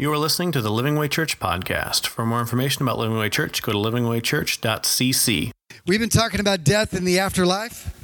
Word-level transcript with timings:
You 0.00 0.10
are 0.12 0.16
listening 0.16 0.50
to 0.52 0.62
the 0.62 0.70
Living 0.70 0.96
Way 0.96 1.08
Church 1.08 1.38
podcast. 1.38 2.06
For 2.06 2.24
more 2.24 2.40
information 2.40 2.80
about 2.80 2.96
Living 2.96 3.18
Way 3.18 3.28
Church, 3.28 3.60
go 3.60 3.72
to 3.72 3.76
livingwaychurch.cc. 3.76 5.50
We've 5.86 6.00
been 6.00 6.08
talking 6.08 6.40
about 6.40 6.64
death 6.64 6.94
in 6.94 7.04
the 7.04 7.18
afterlife. 7.18 7.94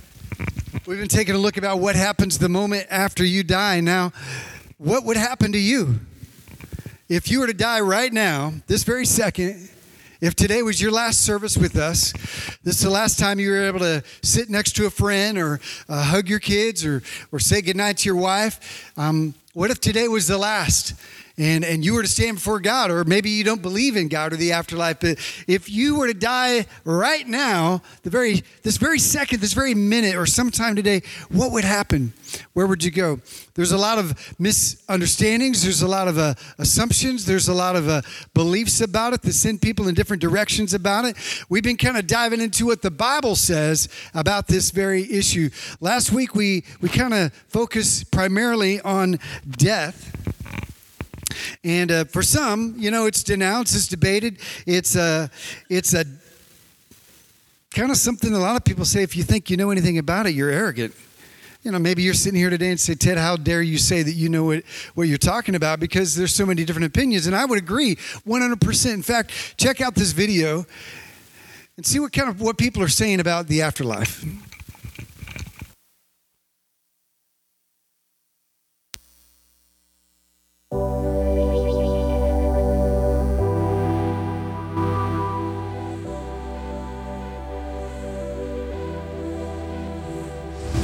We've 0.87 0.99
been 0.99 1.09
taking 1.09 1.35
a 1.35 1.39
look 1.39 1.57
about 1.57 1.79
what 1.79 1.97
happens 1.97 2.37
the 2.37 2.51
moment 2.51 2.87
after 2.91 3.25
you 3.25 3.43
die. 3.43 3.81
Now, 3.81 4.13
what 4.77 5.05
would 5.05 5.17
happen 5.17 5.53
to 5.53 5.59
you 5.59 6.01
if 7.09 7.31
you 7.31 7.41
were 7.41 7.47
to 7.47 7.55
die 7.55 7.81
right 7.81 8.13
now, 8.13 8.53
this 8.67 8.85
very 8.85 9.07
second? 9.07 9.71
If 10.21 10.35
today 10.35 10.63
was 10.63 10.83
your 10.83 10.93
last 10.93 11.25
service 11.25 11.57
with 11.57 11.77
us, 11.77 12.13
this 12.63 12.77
is 12.77 12.81
the 12.83 12.91
last 12.91 13.19
time 13.19 13.41
you 13.41 13.53
were 13.53 13.65
able 13.65 13.79
to 13.79 14.03
sit 14.23 14.51
next 14.51 14.77
to 14.77 14.85
a 14.85 14.91
friend 14.91 15.39
or 15.39 15.61
uh, 15.89 16.03
hug 16.03 16.29
your 16.29 16.41
kids 16.41 16.85
or, 16.85 17.03
or 17.33 17.39
say 17.39 17.63
goodnight 17.63 17.97
to 17.99 18.07
your 18.11 18.17
wife, 18.17 18.93
um, 18.99 19.33
what 19.55 19.71
if 19.71 19.81
today 19.81 20.09
was 20.09 20.27
the 20.27 20.37
last? 20.37 20.93
And, 21.39 21.65
and 21.65 21.85
you 21.85 21.95
were 21.95 22.03
to 22.03 22.09
stand 22.09 22.37
before 22.37 22.61
God, 22.61 22.91
or 22.91 23.05
maybe 23.05 23.29
you 23.29 23.45
don't 23.45 23.61
believe 23.61 23.97
in 23.97 24.09
God 24.09 24.33
or 24.33 24.37
the 24.37 24.53
afterlife, 24.53 25.01
but 25.01 25.19
if 25.47 25.69
you 25.69 25.97
were 25.97 26.07
to 26.07 26.15
die 26.15 26.67
right 26.85 27.27
now, 27.27 27.83
the 28.03 28.11
very 28.11 28.43
this 28.63 28.79
very 28.79 28.99
second, 28.99 29.41
this 29.41 29.53
very 29.53 29.75
minute, 29.75 30.15
or 30.15 30.25
sometime 30.25 30.75
today, 30.75 31.03
what 31.31 31.53
would 31.53 31.65
happen? 31.65 32.15
Where 32.55 32.67
would 32.67 32.83
you 32.83 32.91
go? 32.91 33.21
There's 33.55 33.73
a 33.73 33.79
lot 33.79 33.99
of 33.99 34.35
misunderstandings. 34.39 35.63
There's 35.63 35.83
a 35.83 35.89
lot 35.89 36.09
of 36.09 36.19
uh, 36.19 36.35
assumptions. 36.59 37.27
There's 37.27 37.49
a 37.49 37.55
lot 37.55 37.77
of 37.77 37.89
uh, 37.89 38.03
beliefs 38.33 38.81
about 38.81 39.13
it 39.13 39.23
that 39.23 39.33
send 39.33 39.61
people 39.61 39.89
in 39.89 39.95
different 39.95 40.23
directions 40.23 40.73
about 40.73 41.05
it. 41.05 41.17
We've 41.49 41.63
been 41.63 41.77
kind 41.77 41.99
of 41.99 42.07
diving 42.07 42.41
into 42.41 42.67
what 42.67 42.83
the 42.83 42.91
Bible 42.91 43.37
says 43.37 43.89
about 44.15 44.47
this 44.47 44.71
very 44.71 45.11
issue. 45.13 45.51
Last 45.81 46.13
week 46.13 46.35
we 46.35 46.65
we 46.81 46.89
kind 46.89 47.13
of 47.13 47.33
focused 47.49 48.11
primarily 48.11 48.81
on 48.81 49.19
death. 49.51 50.13
And 51.65 51.91
uh, 51.91 52.05
for 52.05 52.23
some, 52.23 52.75
you 52.79 52.91
know, 52.91 53.07
it's 53.07 53.23
denounced, 53.23 53.75
it's 53.75 53.89
debated, 53.89 54.39
it's 54.67 54.97
a, 54.97 55.31
it's 55.69 55.95
a 55.95 56.05
kind 57.71 57.91
of 57.91 57.97
something 57.97 58.33
a 58.33 58.39
lot 58.39 58.57
of 58.57 58.65
people 58.65 58.85
say 58.85 59.03
if 59.03 59.17
you 59.17 59.23
think 59.23 59.51
you 59.51 59.57
know 59.57 59.71
anything 59.71 59.99
about 59.99 60.27
it, 60.27 60.35
you're 60.35 60.51
arrogant. 60.51 60.95
You 61.63 61.73
know, 61.73 61.79
maybe 61.79 62.03
you're 62.03 62.15
sitting 62.15 62.39
here 62.39 62.49
today 62.49 62.71
and 62.71 62.79
say, 62.79 62.95
Ted, 62.95 63.19
how 63.19 63.37
dare 63.37 63.61
you 63.61 63.77
say 63.77 64.03
that 64.03 64.13
you 64.13 64.29
know 64.29 64.45
what, 64.45 64.63
what 64.95 65.09
you're 65.09 65.19
talking 65.19 65.57
about 65.57 65.81
because 65.81 66.15
there's 66.15 66.33
so 66.33 66.47
many 66.47 66.65
different 66.65 66.87
opinions. 66.87 67.27
And 67.27 67.35
I 67.35 67.45
would 67.45 67.59
agree 67.59 67.97
100%. 67.97 68.95
In 68.95 69.03
fact, 69.03 69.33
check 69.57 69.81
out 69.81 69.95
this 69.97 70.13
video 70.13 70.65
and 71.77 71.85
see 71.85 71.99
what 71.99 72.13
kind 72.13 72.29
of 72.29 72.41
what 72.41 72.57
people 72.57 72.83
are 72.83 72.89
saying 72.89 73.21
about 73.21 73.49
the 73.49 73.63
afterlife. 73.63 74.25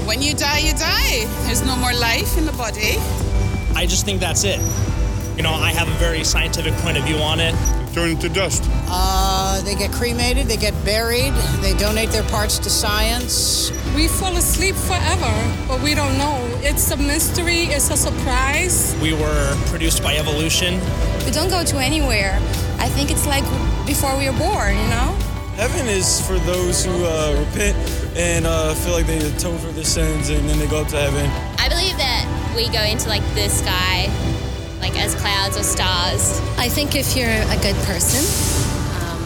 When 0.06 0.20
you 0.20 0.34
die, 0.34 0.58
you 0.58 0.72
die. 0.72 1.26
There's 1.46 1.62
no 1.64 1.76
more 1.76 1.92
life 1.92 2.36
in 2.36 2.44
the 2.44 2.52
body. 2.52 2.96
I 3.74 3.86
just 3.86 4.04
think 4.04 4.20
that's 4.20 4.44
it. 4.44 4.60
You 5.36 5.42
know, 5.42 5.52
I 5.52 5.70
have 5.72 5.88
a 5.88 5.94
very 5.94 6.24
scientific 6.24 6.74
point 6.82 6.98
of 6.98 7.04
view 7.04 7.16
on 7.16 7.40
it. 7.40 7.54
Turn 7.94 8.16
to 8.18 8.28
dust. 8.28 8.64
Uh, 8.88 9.60
they 9.62 9.74
get 9.74 9.92
cremated, 9.92 10.46
they 10.46 10.56
get 10.56 10.74
buried, 10.84 11.32
they 11.60 11.74
donate 11.74 12.10
their 12.10 12.22
parts 12.24 12.58
to 12.58 12.70
science. 12.70 13.70
We 13.94 14.08
fall 14.08 14.34
asleep 14.36 14.74
forever, 14.74 15.32
but 15.68 15.80
we 15.82 15.94
don't 15.94 16.16
know. 16.18 16.38
It's 16.62 16.90
a 16.90 16.96
mystery, 16.96 17.64
it's 17.64 17.90
a 17.90 17.96
surprise. 17.96 18.96
We 19.02 19.12
were 19.12 19.56
produced 19.66 20.02
by 20.02 20.16
evolution. 20.16 20.80
We 21.24 21.30
don't 21.32 21.50
go 21.50 21.62
to 21.64 21.76
anywhere. 21.78 22.38
I 22.78 22.88
think 22.88 23.10
it's 23.10 23.26
like 23.26 23.44
before 23.86 24.16
we 24.18 24.28
were 24.28 24.38
born, 24.38 24.76
you 24.76 24.88
know? 24.88 25.16
Heaven 25.56 25.86
is 25.86 26.26
for 26.26 26.38
those 26.40 26.82
who 26.82 27.04
uh, 27.04 27.36
repent 27.38 27.76
and 28.16 28.46
uh, 28.46 28.74
feel 28.74 28.94
like 28.94 29.06
they 29.06 29.18
atone 29.18 29.58
for 29.58 29.68
their 29.68 29.84
sins 29.84 30.30
and 30.30 30.48
then 30.48 30.58
they 30.58 30.66
go 30.66 30.80
up 30.80 30.88
to 30.88 30.96
heaven. 30.96 31.28
I 31.60 31.68
believe 31.68 31.96
that 31.98 32.24
we 32.56 32.68
go 32.72 32.80
into 32.80 33.08
like 33.08 33.22
the 33.34 33.48
sky, 33.48 34.08
like 34.80 34.98
as 34.98 35.14
clouds 35.14 35.58
or 35.58 35.62
stars. 35.62 36.40
I 36.56 36.68
think 36.68 36.96
if 36.96 37.14
you're 37.14 37.28
a 37.28 37.58
good 37.60 37.76
person 37.84 38.24
um, 39.04 39.20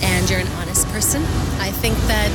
and 0.00 0.28
you're 0.28 0.40
an 0.40 0.48
honest 0.56 0.88
person, 0.88 1.22
I 1.60 1.70
think 1.70 1.96
that 2.08 2.32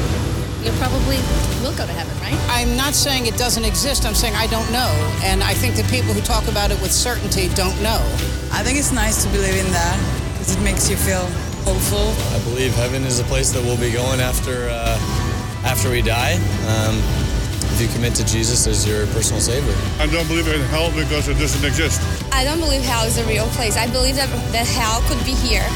you 0.64 0.72
probably 0.78 1.18
will 1.66 1.76
go 1.76 1.90
to 1.90 1.94
heaven, 1.98 2.14
right? 2.22 2.38
I'm 2.54 2.78
not 2.78 2.94
saying 2.94 3.26
it 3.26 3.36
doesn't 3.36 3.66
exist. 3.66 4.06
I'm 4.06 4.14
saying 4.16 4.36
I 4.36 4.46
don't 4.48 4.72
know. 4.72 4.94
And 5.24 5.42
I 5.42 5.56
think 5.56 5.76
that 5.76 5.90
people 5.90 6.14
who 6.14 6.22
talk 6.22 6.48
about 6.48 6.70
it 6.70 6.80
with 6.82 6.92
certainty 6.92 7.50
don't 7.56 7.82
know. 7.82 7.98
I 8.54 8.62
think 8.62 8.78
it's 8.78 8.92
nice 8.92 9.24
to 9.26 9.30
believe 9.30 9.58
in 9.58 9.72
that 9.74 9.98
because 10.34 10.56
it 10.56 10.62
makes 10.62 10.88
you 10.88 10.96
feel 10.96 11.28
hopeful. 11.68 12.16
I 12.34 12.40
believe 12.46 12.74
heaven 12.76 13.04
is 13.04 13.20
a 13.20 13.26
place 13.26 13.52
that 13.52 13.62
we'll 13.62 13.78
be 13.78 13.92
going 13.92 14.22
after 14.22 14.70
uh, 14.72 14.96
after 15.68 15.92
we 15.92 16.02
die. 16.02 16.40
Um, 16.72 16.96
if 17.76 17.82
you 17.82 17.90
commit 17.90 18.16
to 18.16 18.26
Jesus 18.26 18.66
as 18.66 18.88
your 18.88 19.06
personal 19.08 19.42
savior. 19.42 19.76
I 20.00 20.08
don't 20.08 20.28
believe 20.28 20.48
in 20.48 20.62
hell 20.74 20.90
because 20.96 21.28
it 21.28 21.38
doesn't 21.38 21.64
exist. 21.68 22.02
I 22.32 22.44
don't 22.44 22.60
believe 22.60 22.82
hell 22.82 23.06
is 23.06 23.20
a 23.20 23.26
real 23.26 23.46
place. 23.54 23.78
I 23.78 23.86
believe 23.92 24.16
that, 24.16 24.30
that 24.52 24.66
hell 24.66 25.04
could 25.06 25.24
be 25.26 25.36
here. 25.36 25.68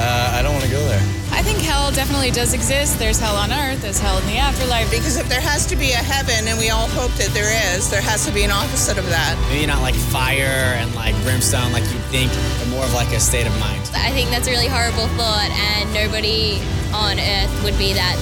Uh, 0.00 0.32
I 0.32 0.40
don't 0.40 0.56
want 0.56 0.64
to 0.64 0.70
go 0.70 0.80
there. 0.88 1.04
I 1.28 1.44
think 1.44 1.60
hell 1.60 1.92
definitely 1.92 2.30
does 2.30 2.54
exist. 2.54 2.98
There's 2.98 3.20
hell 3.20 3.36
on 3.36 3.52
earth, 3.52 3.82
there's 3.82 4.00
hell 4.00 4.16
in 4.16 4.26
the 4.26 4.38
afterlife. 4.40 4.88
Because 4.90 5.18
if 5.18 5.28
there 5.28 5.44
has 5.44 5.66
to 5.66 5.76
be 5.76 5.92
a 5.92 6.00
heaven, 6.00 6.48
and 6.48 6.58
we 6.58 6.70
all 6.70 6.88
hope 6.96 7.12
that 7.20 7.28
there 7.36 7.52
is, 7.76 7.90
there 7.90 8.00
has 8.00 8.24
to 8.24 8.32
be 8.32 8.42
an 8.42 8.50
opposite 8.50 8.96
of 8.96 9.04
that. 9.12 9.36
Maybe 9.52 9.66
not 9.66 9.82
like 9.84 9.94
fire 9.94 10.72
and 10.80 10.88
like 10.94 11.12
brimstone 11.20 11.70
like 11.76 11.84
you'd 11.92 12.08
think, 12.08 12.32
but 12.32 12.68
more 12.72 12.84
of 12.84 12.94
like 12.94 13.12
a 13.12 13.20
state 13.20 13.46
of 13.46 13.52
mind. 13.60 13.84
I 13.92 14.08
think 14.16 14.32
that's 14.32 14.48
a 14.48 14.50
really 14.50 14.72
horrible 14.72 15.04
thought, 15.20 15.52
and 15.52 15.92
nobody 15.92 16.64
on 16.96 17.20
earth 17.20 17.52
would 17.60 17.76
be 17.76 17.92
that 17.92 18.16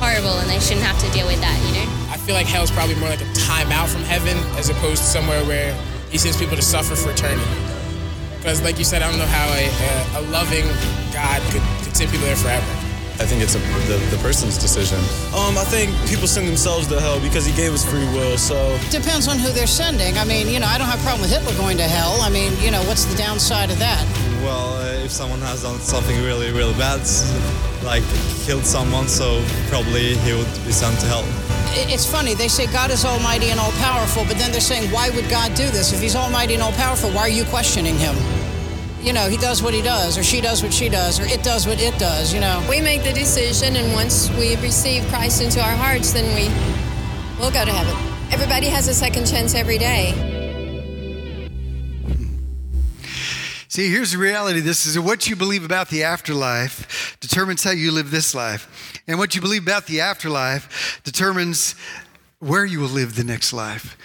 horrible, 0.00 0.40
and 0.40 0.48
they 0.48 0.58
shouldn't 0.58 0.88
have 0.88 0.96
to 1.04 1.08
deal 1.12 1.28
with 1.28 1.40
that, 1.44 1.56
you 1.68 1.76
know? 1.76 1.86
I 2.08 2.16
feel 2.16 2.34
like 2.34 2.46
hell 2.48 2.64
is 2.64 2.72
probably 2.72 2.96
more 2.96 3.12
like 3.12 3.20
a 3.20 3.32
time 3.36 3.68
out 3.76 3.92
from 3.92 4.08
heaven 4.08 4.40
as 4.56 4.72
opposed 4.72 5.04
to 5.04 5.08
somewhere 5.08 5.44
where 5.44 5.76
he 6.08 6.16
sends 6.16 6.40
people 6.40 6.56
to 6.56 6.64
suffer 6.64 6.96
for 6.96 7.12
eternity. 7.12 7.44
Because, 8.38 8.62
like 8.62 8.78
you 8.78 8.84
said, 8.84 9.02
I 9.02 9.10
don't 9.10 9.18
know 9.18 9.26
how 9.26 9.46
a, 9.52 9.66
a, 9.66 10.20
a 10.20 10.22
loving 10.30 10.64
God 11.12 11.42
could, 11.50 11.62
could 11.84 11.96
send 11.96 12.10
people 12.10 12.26
there 12.26 12.36
forever. 12.36 12.66
I 13.20 13.26
think 13.26 13.42
it's 13.42 13.56
a, 13.56 13.58
the, 13.90 13.98
the 14.14 14.22
person's 14.22 14.56
decision. 14.56 14.98
Um, 15.34 15.58
I 15.58 15.66
think 15.66 15.90
people 16.08 16.28
send 16.28 16.46
themselves 16.46 16.86
to 16.86 17.00
hell 17.00 17.18
because 17.20 17.44
he 17.44 17.52
gave 17.56 17.74
us 17.74 17.84
free 17.84 18.06
will, 18.14 18.38
so. 18.38 18.78
Depends 18.90 19.26
on 19.26 19.38
who 19.38 19.50
they're 19.50 19.66
sending. 19.66 20.16
I 20.16 20.24
mean, 20.24 20.46
you 20.46 20.60
know, 20.60 20.66
I 20.66 20.78
don't 20.78 20.86
have 20.86 21.00
a 21.00 21.02
problem 21.02 21.22
with 21.22 21.32
Hitler 21.34 21.52
going 21.58 21.76
to 21.78 21.82
hell. 21.82 22.20
I 22.22 22.30
mean, 22.30 22.52
you 22.62 22.70
know, 22.70 22.80
what's 22.84 23.06
the 23.06 23.16
downside 23.16 23.70
of 23.70 23.78
that? 23.80 24.06
Well, 24.44 24.74
uh, 24.74 25.04
if 25.04 25.10
someone 25.10 25.40
has 25.40 25.64
done 25.64 25.80
something 25.80 26.16
really, 26.22 26.52
really 26.52 26.74
bad, 26.74 27.02
like 27.82 28.04
killed 28.46 28.64
someone, 28.64 29.08
so 29.08 29.42
probably 29.66 30.14
he 30.22 30.32
would 30.32 30.46
be 30.64 30.70
sent 30.70 30.94
to 31.00 31.06
hell. 31.06 31.26
It's 31.70 32.06
funny, 32.06 32.34
they 32.34 32.48
say 32.48 32.66
God 32.66 32.90
is 32.90 33.04
almighty 33.04 33.50
and 33.50 33.58
all 33.58 33.72
powerful, 33.72 34.24
but 34.24 34.36
then 34.38 34.52
they're 34.52 34.60
saying, 34.60 34.90
why 34.90 35.10
would 35.10 35.28
God 35.28 35.54
do 35.54 35.68
this? 35.70 35.92
If 35.92 36.00
he's 36.00 36.16
almighty 36.16 36.54
and 36.54 36.62
all 36.62 36.72
powerful, 36.72 37.10
why 37.10 37.22
are 37.22 37.28
you 37.28 37.44
questioning 37.44 37.96
him? 37.96 38.16
You 39.00 39.12
know, 39.12 39.28
he 39.28 39.36
does 39.36 39.62
what 39.62 39.74
he 39.74 39.80
does, 39.80 40.18
or 40.18 40.22
she 40.22 40.40
does 40.40 40.62
what 40.62 40.72
she 40.72 40.88
does, 40.88 41.20
or 41.20 41.24
it 41.24 41.42
does 41.42 41.66
what 41.66 41.80
it 41.80 41.96
does, 41.98 42.34
you 42.34 42.40
know. 42.40 42.64
We 42.68 42.80
make 42.80 43.04
the 43.04 43.12
decision, 43.12 43.76
and 43.76 43.92
once 43.92 44.28
we 44.30 44.56
receive 44.56 45.06
Christ 45.06 45.40
into 45.40 45.60
our 45.60 45.76
hearts, 45.76 46.12
then 46.12 46.26
we 46.34 46.48
will 47.40 47.50
go 47.52 47.64
to 47.64 47.72
heaven. 47.72 47.94
Everybody 48.32 48.66
has 48.66 48.88
a 48.88 48.94
second 48.94 49.26
chance 49.26 49.54
every 49.54 49.78
day. 49.78 50.12
See, 53.68 53.90
here's 53.90 54.12
the 54.12 54.18
reality. 54.18 54.60
This 54.60 54.84
is 54.86 54.98
what 54.98 55.28
you 55.28 55.36
believe 55.36 55.64
about 55.64 55.88
the 55.88 56.02
afterlife 56.02 57.16
determines 57.20 57.62
how 57.62 57.70
you 57.70 57.92
live 57.92 58.10
this 58.10 58.34
life. 58.34 58.68
And 59.08 59.18
what 59.18 59.34
you 59.34 59.40
believe 59.40 59.62
about 59.62 59.86
the 59.86 60.02
afterlife 60.02 61.00
determines 61.02 61.74
where 62.38 62.64
you 62.64 62.78
will 62.78 62.88
live 62.88 63.16
the 63.16 63.24
next 63.24 63.52
life. 63.52 63.96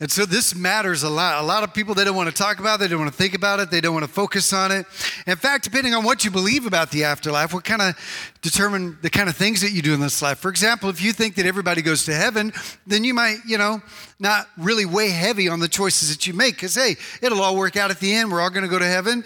And 0.00 0.10
so 0.10 0.24
this 0.24 0.54
matters 0.54 1.02
a 1.02 1.10
lot. 1.10 1.42
A 1.42 1.46
lot 1.46 1.64
of 1.64 1.74
people, 1.74 1.94
they 1.94 2.04
don't 2.04 2.14
want 2.14 2.28
to 2.28 2.34
talk 2.34 2.60
about 2.60 2.74
it, 2.74 2.78
they 2.80 2.88
don't 2.88 3.00
want 3.00 3.10
to 3.10 3.16
think 3.16 3.34
about 3.34 3.58
it, 3.58 3.70
they 3.70 3.80
don't 3.80 3.94
want 3.94 4.04
to 4.04 4.12
focus 4.12 4.52
on 4.52 4.70
it. 4.70 4.86
In 5.26 5.36
fact, 5.36 5.64
depending 5.64 5.94
on 5.94 6.04
what 6.04 6.24
you 6.24 6.30
believe 6.30 6.66
about 6.66 6.90
the 6.90 7.04
afterlife, 7.04 7.52
what 7.52 7.64
kind 7.64 7.82
of 7.82 7.96
determine 8.42 8.98
the 9.02 9.10
kind 9.10 9.28
of 9.28 9.36
things 9.36 9.60
that 9.62 9.72
you 9.72 9.82
do 9.82 9.94
in 9.94 10.00
this 10.00 10.22
life. 10.22 10.38
For 10.38 10.48
example, 10.48 10.88
if 10.88 11.02
you 11.02 11.12
think 11.12 11.34
that 11.36 11.46
everybody 11.46 11.82
goes 11.82 12.04
to 12.04 12.14
heaven, 12.14 12.52
then 12.86 13.04
you 13.04 13.14
might, 13.14 13.38
you 13.46 13.58
know, 13.58 13.82
not 14.20 14.48
really 14.56 14.84
weigh 14.84 15.10
heavy 15.10 15.48
on 15.48 15.60
the 15.60 15.68
choices 15.68 16.10
that 16.10 16.26
you 16.26 16.34
make 16.34 16.54
because, 16.54 16.74
hey, 16.74 16.96
it'll 17.22 17.40
all 17.40 17.56
work 17.56 17.76
out 17.76 17.90
at 17.90 18.00
the 18.00 18.12
end. 18.12 18.32
We're 18.32 18.40
all 18.40 18.50
going 18.50 18.64
to 18.64 18.68
go 18.68 18.78
to 18.78 18.86
heaven, 18.86 19.22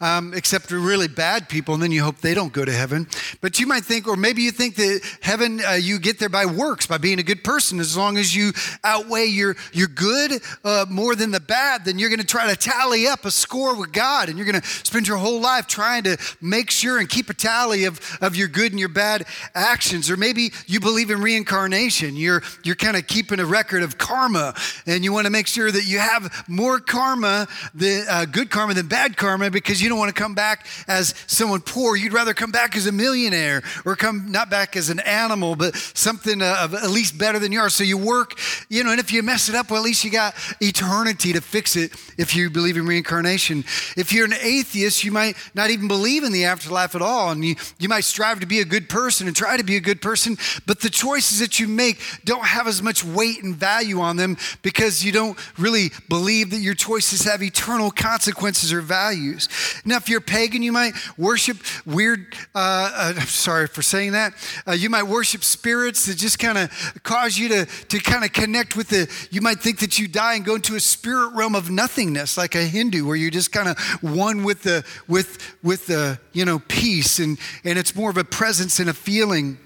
um, 0.00 0.34
except 0.34 0.66
for 0.66 0.78
really 0.78 1.08
bad 1.08 1.48
people, 1.48 1.74
and 1.74 1.82
then 1.82 1.90
you 1.90 2.02
hope 2.02 2.18
they 2.18 2.34
don't 2.34 2.52
go 2.52 2.64
to 2.64 2.72
heaven. 2.72 3.08
But 3.40 3.58
you 3.58 3.66
might 3.66 3.84
think, 3.84 4.06
or 4.06 4.16
maybe 4.16 4.42
you 4.42 4.52
think 4.52 4.76
that 4.76 5.00
heaven, 5.20 5.60
uh, 5.66 5.72
you 5.72 5.98
get 5.98 6.20
there 6.20 6.28
by 6.28 6.46
works, 6.46 6.86
by 6.86 6.98
being 6.98 7.18
a 7.18 7.24
good 7.24 7.42
person. 7.42 7.80
As 7.80 7.96
long 7.96 8.18
as 8.18 8.34
you 8.36 8.52
outweigh 8.84 9.26
your, 9.26 9.56
your 9.72 9.88
good 9.88 10.40
uh, 10.64 10.86
more 10.88 11.16
than 11.16 11.32
the 11.32 11.40
bad, 11.40 11.84
then 11.84 11.98
you're 11.98 12.10
going 12.10 12.20
to 12.20 12.26
try 12.26 12.48
to 12.48 12.56
tally 12.56 13.08
up 13.08 13.24
a 13.24 13.32
score 13.32 13.76
with 13.76 13.92
God, 13.92 14.28
and 14.28 14.38
you're 14.38 14.46
going 14.46 14.60
to 14.60 14.66
spend 14.66 15.08
your 15.08 15.16
whole 15.16 15.40
life 15.40 15.66
trying 15.66 16.04
to 16.04 16.16
make 16.40 16.70
sure 16.70 16.98
and 16.98 17.08
keep 17.08 17.30
a 17.30 17.34
tally 17.34 17.84
of, 17.84 18.00
of 18.20 18.36
your 18.36 18.48
good 18.56 18.72
and 18.72 18.80
your 18.80 18.88
bad 18.88 19.26
actions. 19.54 20.10
Or 20.10 20.16
maybe 20.16 20.50
you 20.66 20.80
believe 20.80 21.10
in 21.10 21.20
reincarnation. 21.20 22.16
You're, 22.16 22.42
you're 22.64 22.74
kind 22.74 22.96
of 22.96 23.06
keeping 23.06 23.38
a 23.38 23.44
record 23.44 23.82
of 23.82 23.98
karma 23.98 24.54
and 24.86 25.04
you 25.04 25.12
want 25.12 25.26
to 25.26 25.30
make 25.30 25.46
sure 25.46 25.70
that 25.70 25.84
you 25.86 25.98
have 25.98 26.44
more 26.48 26.80
karma, 26.80 27.48
the 27.74 28.06
uh, 28.08 28.24
good 28.24 28.48
karma 28.48 28.72
than 28.72 28.88
bad 28.88 29.18
karma 29.18 29.50
because 29.50 29.82
you 29.82 29.90
don't 29.90 29.98
want 29.98 30.08
to 30.08 30.18
come 30.18 30.34
back 30.34 30.66
as 30.88 31.14
someone 31.26 31.60
poor. 31.60 31.96
You'd 31.96 32.14
rather 32.14 32.32
come 32.32 32.50
back 32.50 32.76
as 32.76 32.86
a 32.86 32.92
millionaire 32.92 33.62
or 33.84 33.94
come 33.94 34.32
not 34.32 34.48
back 34.48 34.74
as 34.74 34.88
an 34.88 35.00
animal, 35.00 35.54
but 35.54 35.76
something 35.76 36.40
uh, 36.40 36.60
of 36.60 36.72
at 36.74 36.88
least 36.88 37.18
better 37.18 37.38
than 37.38 37.52
you 37.52 37.60
are. 37.60 37.68
So 37.68 37.84
you 37.84 37.98
work, 37.98 38.38
you 38.70 38.84
know, 38.84 38.90
and 38.90 39.00
if 39.00 39.12
you 39.12 39.22
mess 39.22 39.50
it 39.50 39.54
up, 39.54 39.70
well, 39.70 39.80
at 39.80 39.84
least 39.84 40.02
you 40.02 40.10
got 40.10 40.34
eternity 40.62 41.34
to 41.34 41.42
fix 41.42 41.76
it 41.76 41.92
if 42.16 42.34
you 42.34 42.48
believe 42.48 42.78
in 42.78 42.86
reincarnation. 42.86 43.64
If 43.98 44.14
you're 44.14 44.24
an 44.24 44.32
atheist, 44.32 45.04
you 45.04 45.12
might 45.12 45.36
not 45.54 45.68
even 45.68 45.88
believe 45.88 46.24
in 46.24 46.32
the 46.32 46.46
afterlife 46.46 46.94
at 46.94 47.02
all. 47.02 47.32
And 47.32 47.44
you, 47.44 47.56
you 47.78 47.90
might 47.90 48.04
strive 48.04 48.40
to 48.40 48.45
be 48.46 48.60
a 48.60 48.64
good 48.64 48.88
person 48.88 49.26
and 49.26 49.36
try 49.36 49.56
to 49.56 49.64
be 49.64 49.76
a 49.76 49.80
good 49.80 50.00
person, 50.00 50.36
but 50.66 50.80
the 50.80 50.90
choices 50.90 51.40
that 51.40 51.58
you 51.60 51.68
make 51.68 52.00
don't 52.24 52.44
have 52.44 52.66
as 52.66 52.82
much 52.82 53.04
weight 53.04 53.42
and 53.42 53.54
value 53.54 54.00
on 54.00 54.16
them 54.16 54.36
because 54.62 55.04
you 55.04 55.12
don't 55.12 55.38
really 55.58 55.90
believe 56.08 56.50
that 56.50 56.58
your 56.58 56.74
choices 56.74 57.24
have 57.24 57.42
eternal 57.42 57.90
consequences 57.90 58.72
or 58.72 58.80
values. 58.80 59.48
Now, 59.84 59.96
if 59.96 60.08
you're 60.08 60.20
pagan, 60.20 60.62
you 60.62 60.72
might 60.72 60.94
worship 61.16 61.58
weird, 61.84 62.34
uh, 62.54 62.90
uh, 62.94 63.12
I'm 63.16 63.26
sorry 63.26 63.66
for 63.66 63.82
saying 63.82 64.12
that, 64.12 64.32
uh, 64.66 64.72
you 64.72 64.90
might 64.90 65.04
worship 65.04 65.44
spirits 65.44 66.06
that 66.06 66.16
just 66.16 66.38
kind 66.38 66.58
of 66.58 67.00
cause 67.02 67.38
you 67.38 67.48
to, 67.48 67.66
to 67.66 67.98
kind 67.98 68.24
of 68.24 68.32
connect 68.32 68.76
with 68.76 68.88
the, 68.88 69.10
you 69.30 69.40
might 69.40 69.60
think 69.60 69.80
that 69.80 69.98
you 69.98 70.08
die 70.08 70.34
and 70.34 70.44
go 70.44 70.54
into 70.54 70.76
a 70.76 70.80
spirit 70.80 71.34
realm 71.34 71.54
of 71.54 71.70
nothingness, 71.70 72.36
like 72.36 72.54
a 72.54 72.62
Hindu, 72.62 73.06
where 73.06 73.16
you're 73.16 73.30
just 73.30 73.52
kind 73.52 73.68
of 73.68 73.78
one 74.02 74.44
with 74.44 74.62
the, 74.62 74.84
with, 75.08 75.38
with 75.62 75.86
the, 75.86 76.18
you 76.32 76.44
know, 76.44 76.60
peace, 76.68 77.18
and, 77.18 77.38
and 77.64 77.78
it's 77.78 77.94
more 77.94 78.10
of 78.10 78.16
a 78.16 78.24
presence 78.36 78.78
and 78.80 78.90
a 78.90 78.92
feeling. 78.92 79.56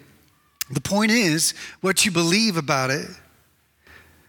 The 0.71 0.81
point 0.81 1.11
is, 1.11 1.55
what 1.81 2.07
you 2.07 2.13
believe 2.13 2.57
about 2.57 2.91
it 2.91 3.09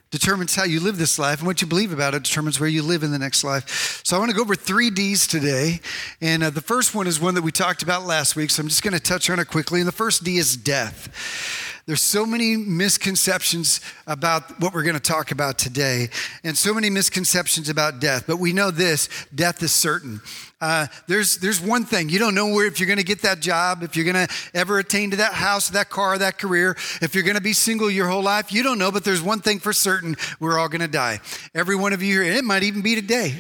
determines 0.10 0.56
how 0.56 0.64
you 0.64 0.80
live 0.80 0.98
this 0.98 1.20
life, 1.20 1.38
and 1.38 1.48
what 1.48 1.62
you 1.62 1.68
believe 1.68 1.94
about 1.94 2.16
it 2.16 2.24
determines 2.24 2.60
where 2.60 2.68
you 2.68 2.82
live 2.82 3.04
in 3.04 3.12
the 3.12 3.20
next 3.20 3.44
life. 3.44 4.02
So, 4.04 4.16
I 4.16 4.20
want 4.20 4.32
to 4.32 4.36
go 4.36 4.42
over 4.42 4.56
three 4.56 4.90
D's 4.90 5.28
today. 5.28 5.80
And 6.22 6.42
uh, 6.42 6.50
the 6.50 6.60
first 6.60 6.96
one 6.96 7.06
is 7.06 7.20
one 7.20 7.36
that 7.36 7.44
we 7.44 7.52
talked 7.52 7.84
about 7.84 8.08
last 8.08 8.36
week, 8.36 8.50
so 8.50 8.62
I'm 8.62 8.68
just 8.68 8.82
going 8.82 8.96
to 8.96 9.00
touch 9.00 9.30
on 9.30 9.38
it 9.38 9.46
quickly. 9.46 9.80
And 9.80 9.88
the 9.88 9.92
first 9.94 10.24
D 10.24 10.38
is 10.38 10.58
death. 10.58 11.71
There's 11.92 12.02
so 12.02 12.26
many 12.26 12.56
misconceptions 12.56 13.82
about 14.08 14.62
what 14.62 14.74
we're 14.74 14.84
going 14.84 14.96
to 14.96 15.02
talk 15.02 15.32
about 15.32 15.58
today, 15.58 16.08
and 16.42 16.58
so 16.58 16.74
many 16.74 16.90
misconceptions 16.90 17.68
about 17.68 18.00
death. 18.00 18.24
But 18.26 18.38
we 18.38 18.54
know 18.54 18.72
this 18.72 19.10
death 19.36 19.62
is 19.62 19.74
certain. 19.74 20.22
Uh, 20.62 20.88
there's, 21.08 21.40
there's 21.40 21.60
one 21.60 21.84
thing 21.84 22.08
you 22.08 22.18
don't 22.18 22.34
know 22.34 22.48
where 22.48 22.66
if 22.66 22.80
you're 22.80 22.88
going 22.88 22.96
to 22.96 23.04
get 23.04 23.24
that 23.24 23.42
job, 23.42 23.84
if 23.84 23.98
you're 23.98 24.06
going 24.06 24.26
to 24.26 24.34
ever 24.54 24.80
attain 24.80 25.12
to 25.12 25.18
that 25.18 25.34
house, 25.34 25.70
that 25.72 25.90
car, 25.90 26.18
that 26.18 26.38
career, 26.38 26.78
if 27.02 27.14
you're 27.14 27.26
going 27.26 27.36
to 27.36 27.42
be 27.42 27.52
single 27.52 27.92
your 27.92 28.08
whole 28.08 28.24
life. 28.24 28.54
You 28.54 28.64
don't 28.64 28.78
know, 28.78 28.94
but 28.94 29.04
there's 29.04 29.22
one 29.22 29.42
thing 29.42 29.60
for 29.60 29.74
certain 29.74 30.16
we're 30.40 30.58
all 30.58 30.70
going 30.70 30.80
to 30.80 30.88
die. 30.88 31.20
Every 31.54 31.76
one 31.76 31.92
of 31.92 32.02
you 32.02 32.22
here, 32.22 32.38
it 32.38 32.46
might 32.46 32.64
even 32.64 32.82
be 32.84 32.96
today. 32.96 33.36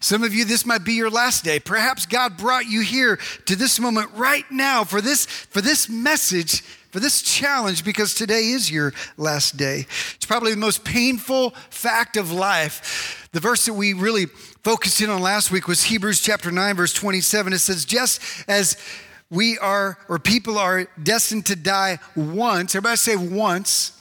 Some 0.00 0.24
of 0.24 0.34
you, 0.34 0.44
this 0.44 0.66
might 0.66 0.84
be 0.84 0.94
your 0.94 1.10
last 1.10 1.44
day. 1.44 1.60
Perhaps 1.60 2.06
God 2.06 2.38
brought 2.38 2.66
you 2.66 2.80
here 2.80 3.20
to 3.46 3.54
this 3.54 3.78
moment 3.78 4.10
right 4.14 4.44
now 4.50 4.82
for 4.82 5.00
this, 5.00 5.26
for 5.26 5.60
this 5.60 5.88
message 5.88 6.64
for 6.94 7.00
this 7.00 7.22
challenge 7.22 7.84
because 7.84 8.14
today 8.14 8.50
is 8.50 8.70
your 8.70 8.92
last 9.16 9.56
day. 9.56 9.84
It's 10.14 10.26
probably 10.26 10.52
the 10.52 10.58
most 10.58 10.84
painful 10.84 11.50
fact 11.68 12.16
of 12.16 12.30
life. 12.30 13.28
The 13.32 13.40
verse 13.40 13.66
that 13.66 13.74
we 13.74 13.94
really 13.94 14.26
focused 14.26 15.00
in 15.00 15.10
on 15.10 15.20
last 15.20 15.50
week 15.50 15.66
was 15.66 15.82
Hebrews 15.82 16.20
chapter 16.20 16.52
9, 16.52 16.76
verse 16.76 16.94
27. 16.94 17.52
It 17.52 17.58
says, 17.58 17.84
Just 17.84 18.20
as 18.46 18.76
we 19.28 19.58
are, 19.58 19.98
or 20.08 20.20
people 20.20 20.56
are 20.56 20.86
destined 21.02 21.46
to 21.46 21.56
die 21.56 21.98
once, 22.14 22.76
everybody 22.76 22.96
say 22.96 23.16
once. 23.16 24.00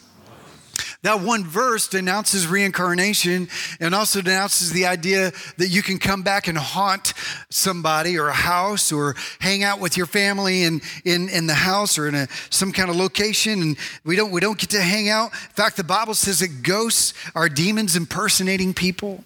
That 1.03 1.19
one 1.19 1.43
verse 1.43 1.89
denounces 1.89 2.47
reincarnation 2.47 3.49
and 3.81 3.93
also 3.93 4.21
denounces 4.21 4.71
the 4.71 4.85
idea 4.85 5.33
that 5.57 5.67
you 5.67 5.83
can 5.83 5.99
come 5.99 6.23
back 6.23 6.47
and 6.47 6.57
haunt 6.57 7.13
somebody 7.49 8.17
or 8.17 8.29
a 8.29 8.33
house 8.33 8.89
or 8.91 9.15
hang 9.39 9.63
out 9.63 9.81
with 9.81 9.97
your 9.97 10.05
family 10.05 10.63
in, 10.63 10.81
in, 11.03 11.27
in 11.27 11.45
the 11.45 11.53
house 11.53 11.97
or 11.97 12.07
in 12.07 12.15
a, 12.15 12.27
some 12.49 12.71
kind 12.71 12.89
of 12.89 12.95
location. 12.95 13.61
And 13.61 13.77
we 14.05 14.15
don't, 14.15 14.31
we 14.31 14.39
don't 14.39 14.57
get 14.57 14.69
to 14.71 14.81
hang 14.81 15.09
out. 15.09 15.33
In 15.33 15.55
fact, 15.55 15.75
the 15.75 15.83
Bible 15.83 16.13
says 16.13 16.39
that 16.39 16.63
ghosts 16.63 17.13
are 17.35 17.49
demons 17.49 17.97
impersonating 17.97 18.73
people 18.73 19.25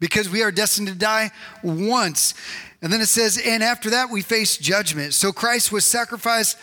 because 0.00 0.30
we 0.30 0.42
are 0.42 0.50
destined 0.50 0.88
to 0.88 0.94
die 0.94 1.30
once. 1.62 2.32
And 2.80 2.90
then 2.90 3.02
it 3.02 3.08
says, 3.08 3.38
and 3.44 3.62
after 3.62 3.90
that 3.90 4.08
we 4.10 4.22
face 4.22 4.56
judgment. 4.56 5.12
So 5.12 5.32
Christ 5.32 5.70
was 5.70 5.84
sacrificed 5.84 6.56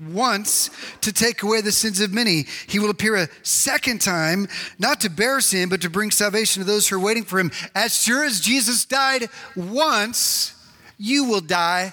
once 0.00 0.70
to 1.00 1.12
take 1.12 1.42
away 1.42 1.60
the 1.60 1.72
sins 1.72 2.00
of 2.00 2.12
many. 2.12 2.46
He 2.66 2.78
will 2.78 2.90
appear 2.90 3.16
a 3.16 3.28
second 3.42 4.00
time, 4.00 4.48
not 4.78 5.00
to 5.02 5.10
bear 5.10 5.40
sin, 5.40 5.68
but 5.68 5.80
to 5.82 5.90
bring 5.90 6.10
salvation 6.10 6.62
to 6.62 6.66
those 6.66 6.88
who 6.88 6.96
are 6.96 7.00
waiting 7.00 7.24
for 7.24 7.38
him. 7.38 7.50
As 7.74 8.02
sure 8.02 8.24
as 8.24 8.40
Jesus 8.40 8.84
died 8.84 9.28
once, 9.56 10.54
you 10.98 11.24
will 11.24 11.40
die 11.40 11.92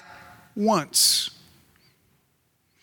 once. 0.54 1.30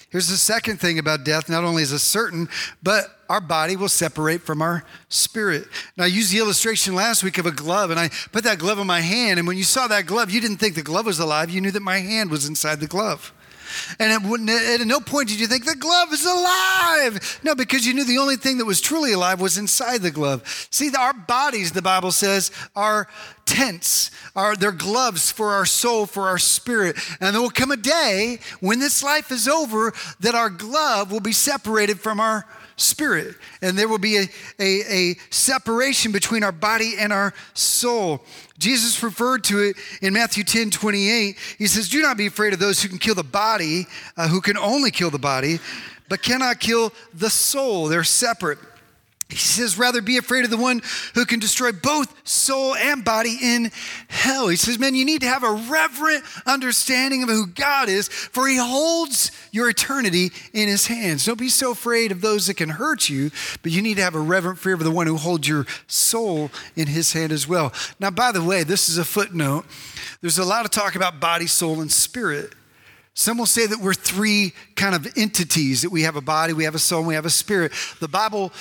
Here's 0.09 0.27
the 0.27 0.37
second 0.37 0.79
thing 0.79 0.97
about 0.97 1.23
death 1.23 1.49
not 1.49 1.63
only 1.63 1.83
is 1.83 1.91
it 1.91 1.99
certain, 1.99 2.49
but 2.81 3.05
our 3.29 3.39
body 3.39 3.75
will 3.75 3.89
separate 3.89 4.41
from 4.41 4.59
our 4.59 4.83
spirit. 5.07 5.67
Now, 5.95 6.05
I 6.05 6.07
used 6.07 6.33
the 6.33 6.39
illustration 6.39 6.95
last 6.95 7.23
week 7.23 7.37
of 7.37 7.45
a 7.45 7.51
glove, 7.51 7.91
and 7.91 7.99
I 7.99 8.09
put 8.31 8.43
that 8.43 8.57
glove 8.57 8.79
in 8.79 8.87
my 8.87 9.01
hand. 9.01 9.37
And 9.37 9.47
when 9.47 9.57
you 9.57 9.63
saw 9.63 9.87
that 9.87 10.07
glove, 10.07 10.31
you 10.31 10.41
didn't 10.41 10.57
think 10.57 10.73
the 10.73 10.81
glove 10.81 11.05
was 11.05 11.19
alive, 11.19 11.51
you 11.51 11.61
knew 11.61 11.69
that 11.71 11.81
my 11.81 11.99
hand 11.99 12.31
was 12.31 12.47
inside 12.47 12.79
the 12.79 12.87
glove. 12.87 13.31
And 13.99 14.11
at, 14.11 14.81
at 14.81 14.87
no 14.87 14.99
point 14.99 15.29
did 15.29 15.39
you 15.39 15.47
think 15.47 15.65
the 15.65 15.75
glove 15.75 16.13
is 16.13 16.25
alive. 16.25 17.39
No, 17.43 17.55
because 17.55 17.85
you 17.85 17.93
knew 17.93 18.05
the 18.05 18.17
only 18.17 18.35
thing 18.35 18.57
that 18.57 18.65
was 18.65 18.81
truly 18.81 19.13
alive 19.13 19.41
was 19.41 19.57
inside 19.57 20.01
the 20.01 20.11
glove. 20.11 20.67
See, 20.71 20.91
our 20.97 21.13
bodies, 21.13 21.71
the 21.71 21.81
Bible 21.81 22.11
says, 22.11 22.51
are 22.75 23.07
tents, 23.45 24.11
are 24.35 24.55
they're 24.55 24.71
gloves 24.71 25.31
for 25.31 25.53
our 25.53 25.65
soul, 25.65 26.05
for 26.05 26.27
our 26.27 26.37
spirit. 26.37 26.97
And 27.19 27.33
there 27.33 27.41
will 27.41 27.49
come 27.49 27.71
a 27.71 27.77
day 27.77 28.39
when 28.59 28.79
this 28.79 29.03
life 29.03 29.31
is 29.31 29.47
over 29.47 29.93
that 30.19 30.35
our 30.35 30.49
glove 30.49 31.11
will 31.11 31.19
be 31.19 31.31
separated 31.31 31.99
from 31.99 32.19
our 32.19 32.45
spirit. 32.79 33.35
And 33.61 33.77
there 33.77 33.87
will 33.87 33.99
be 33.99 34.17
a, 34.17 34.29
a, 34.59 34.81
a 34.89 35.15
separation 35.29 36.11
between 36.11 36.43
our 36.43 36.51
body 36.51 36.95
and 36.97 37.13
our 37.13 37.33
soul. 37.53 38.23
Jesus 38.57 39.01
referred 39.01 39.43
to 39.45 39.59
it 39.59 39.77
in 40.01 40.13
Matthew 40.13 40.43
10 40.43 40.71
28. 40.71 41.37
He 41.57 41.67
says, 41.67 41.89
Do 41.89 42.01
not 42.01 42.17
be 42.17 42.27
afraid 42.27 42.53
of 42.53 42.59
those 42.59 42.81
who 42.81 42.89
can 42.89 42.97
kill 42.97 43.15
the 43.15 43.23
body, 43.23 43.87
uh, 44.17 44.27
who 44.27 44.41
can 44.41 44.57
only 44.57 44.91
kill 44.91 45.09
the 45.09 45.19
body, 45.19 45.59
but 46.07 46.21
cannot 46.21 46.59
kill 46.59 46.91
the 47.13 47.29
soul. 47.29 47.87
They're 47.87 48.03
separate. 48.03 48.59
He 49.29 49.37
says, 49.37 49.77
rather 49.77 50.01
be 50.01 50.17
afraid 50.17 50.43
of 50.43 50.49
the 50.49 50.57
one 50.57 50.81
who 51.13 51.23
can 51.23 51.39
destroy 51.39 51.71
both 51.71 52.27
soul 52.27 52.73
and 52.73 53.05
body 53.05 53.37
in 53.39 53.71
hell. 54.07 54.47
He 54.47 54.55
says, 54.55 54.79
man, 54.79 54.95
you 54.95 55.05
need 55.05 55.21
to 55.21 55.27
have 55.27 55.43
a 55.43 55.51
reverent 55.51 56.23
understanding 56.47 57.21
of 57.21 57.29
who 57.29 57.45
God 57.45 57.89
is, 57.89 58.07
for 58.07 58.47
he 58.47 58.57
holds 58.57 59.31
your 59.51 59.69
eternity 59.69 60.31
in 60.51 60.67
his 60.67 60.87
hands. 60.87 61.25
Don't 61.25 61.37
be 61.37 61.47
so 61.47 61.71
afraid 61.71 62.11
of 62.11 62.21
those 62.21 62.47
that 62.47 62.55
can 62.55 62.69
hurt 62.69 63.07
you, 63.07 63.29
but 63.61 63.71
you 63.71 63.83
need 63.83 63.97
to 63.97 64.03
have 64.03 64.15
a 64.15 64.19
reverent 64.19 64.57
fear 64.57 64.73
of 64.73 64.83
the 64.83 64.89
one 64.89 65.05
who 65.05 65.17
holds 65.17 65.47
your 65.47 65.67
soul 65.85 66.49
in 66.75 66.87
his 66.87 67.13
hand 67.13 67.31
as 67.31 67.47
well. 67.47 67.71
Now, 67.99 68.09
by 68.09 68.31
the 68.31 68.43
way, 68.43 68.63
this 68.63 68.89
is 68.89 68.97
a 68.97 69.05
footnote. 69.05 69.65
There's 70.21 70.39
a 70.39 70.43
lot 70.45 70.65
of 70.65 70.71
talk 70.71 70.95
about 70.95 71.19
body, 71.19 71.45
soul, 71.45 71.81
and 71.81 71.91
spirit. 71.91 72.53
Some 73.15 73.37
will 73.37 73.45
say 73.45 73.65
that 73.65 73.79
we're 73.79 73.93
three 73.93 74.53
kind 74.75 74.95
of 74.95 75.05
entities 75.17 75.81
that 75.81 75.89
we 75.89 76.03
have 76.03 76.15
a 76.15 76.21
body, 76.21 76.53
we 76.53 76.63
have 76.63 76.75
a 76.75 76.79
soul, 76.79 76.99
and 76.99 77.07
we 77.09 77.15
have 77.15 77.25
a 77.25 77.29
spirit. 77.29 77.73
The 77.99 78.07
Bible 78.07 78.53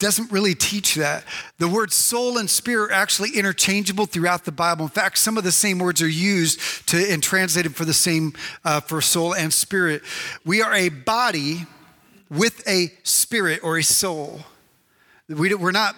doesn't 0.00 0.32
really 0.32 0.54
teach 0.54 0.96
that. 0.96 1.24
The 1.58 1.68
words 1.68 1.94
soul 1.94 2.38
and 2.38 2.50
spirit 2.50 2.90
are 2.90 2.94
actually 2.94 3.30
interchangeable 3.36 4.06
throughout 4.06 4.44
the 4.44 4.52
Bible. 4.52 4.86
In 4.86 4.90
fact, 4.90 5.18
some 5.18 5.38
of 5.38 5.44
the 5.44 5.52
same 5.52 5.78
words 5.78 6.02
are 6.02 6.08
used 6.08 6.88
to 6.88 6.96
and 6.96 7.22
translated 7.22 7.76
for 7.76 7.84
the 7.84 7.92
same 7.92 8.32
uh, 8.64 8.80
for 8.80 9.00
soul 9.00 9.34
and 9.34 9.52
spirit. 9.52 10.02
We 10.44 10.62
are 10.62 10.74
a 10.74 10.88
body 10.88 11.66
with 12.28 12.66
a 12.66 12.92
spirit 13.04 13.60
or 13.62 13.78
a 13.78 13.84
soul. 13.84 14.40
We, 15.28 15.54
we're 15.54 15.70
not 15.70 15.94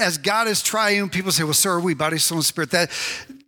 as 0.00 0.18
God 0.18 0.46
is 0.46 0.62
triune, 0.62 1.10
people 1.10 1.32
say, 1.32 1.44
well, 1.44 1.52
so 1.54 1.70
are 1.70 1.80
we, 1.80 1.94
body, 1.94 2.18
soul, 2.18 2.38
and 2.38 2.44
spirit. 2.44 2.70
That, 2.70 2.90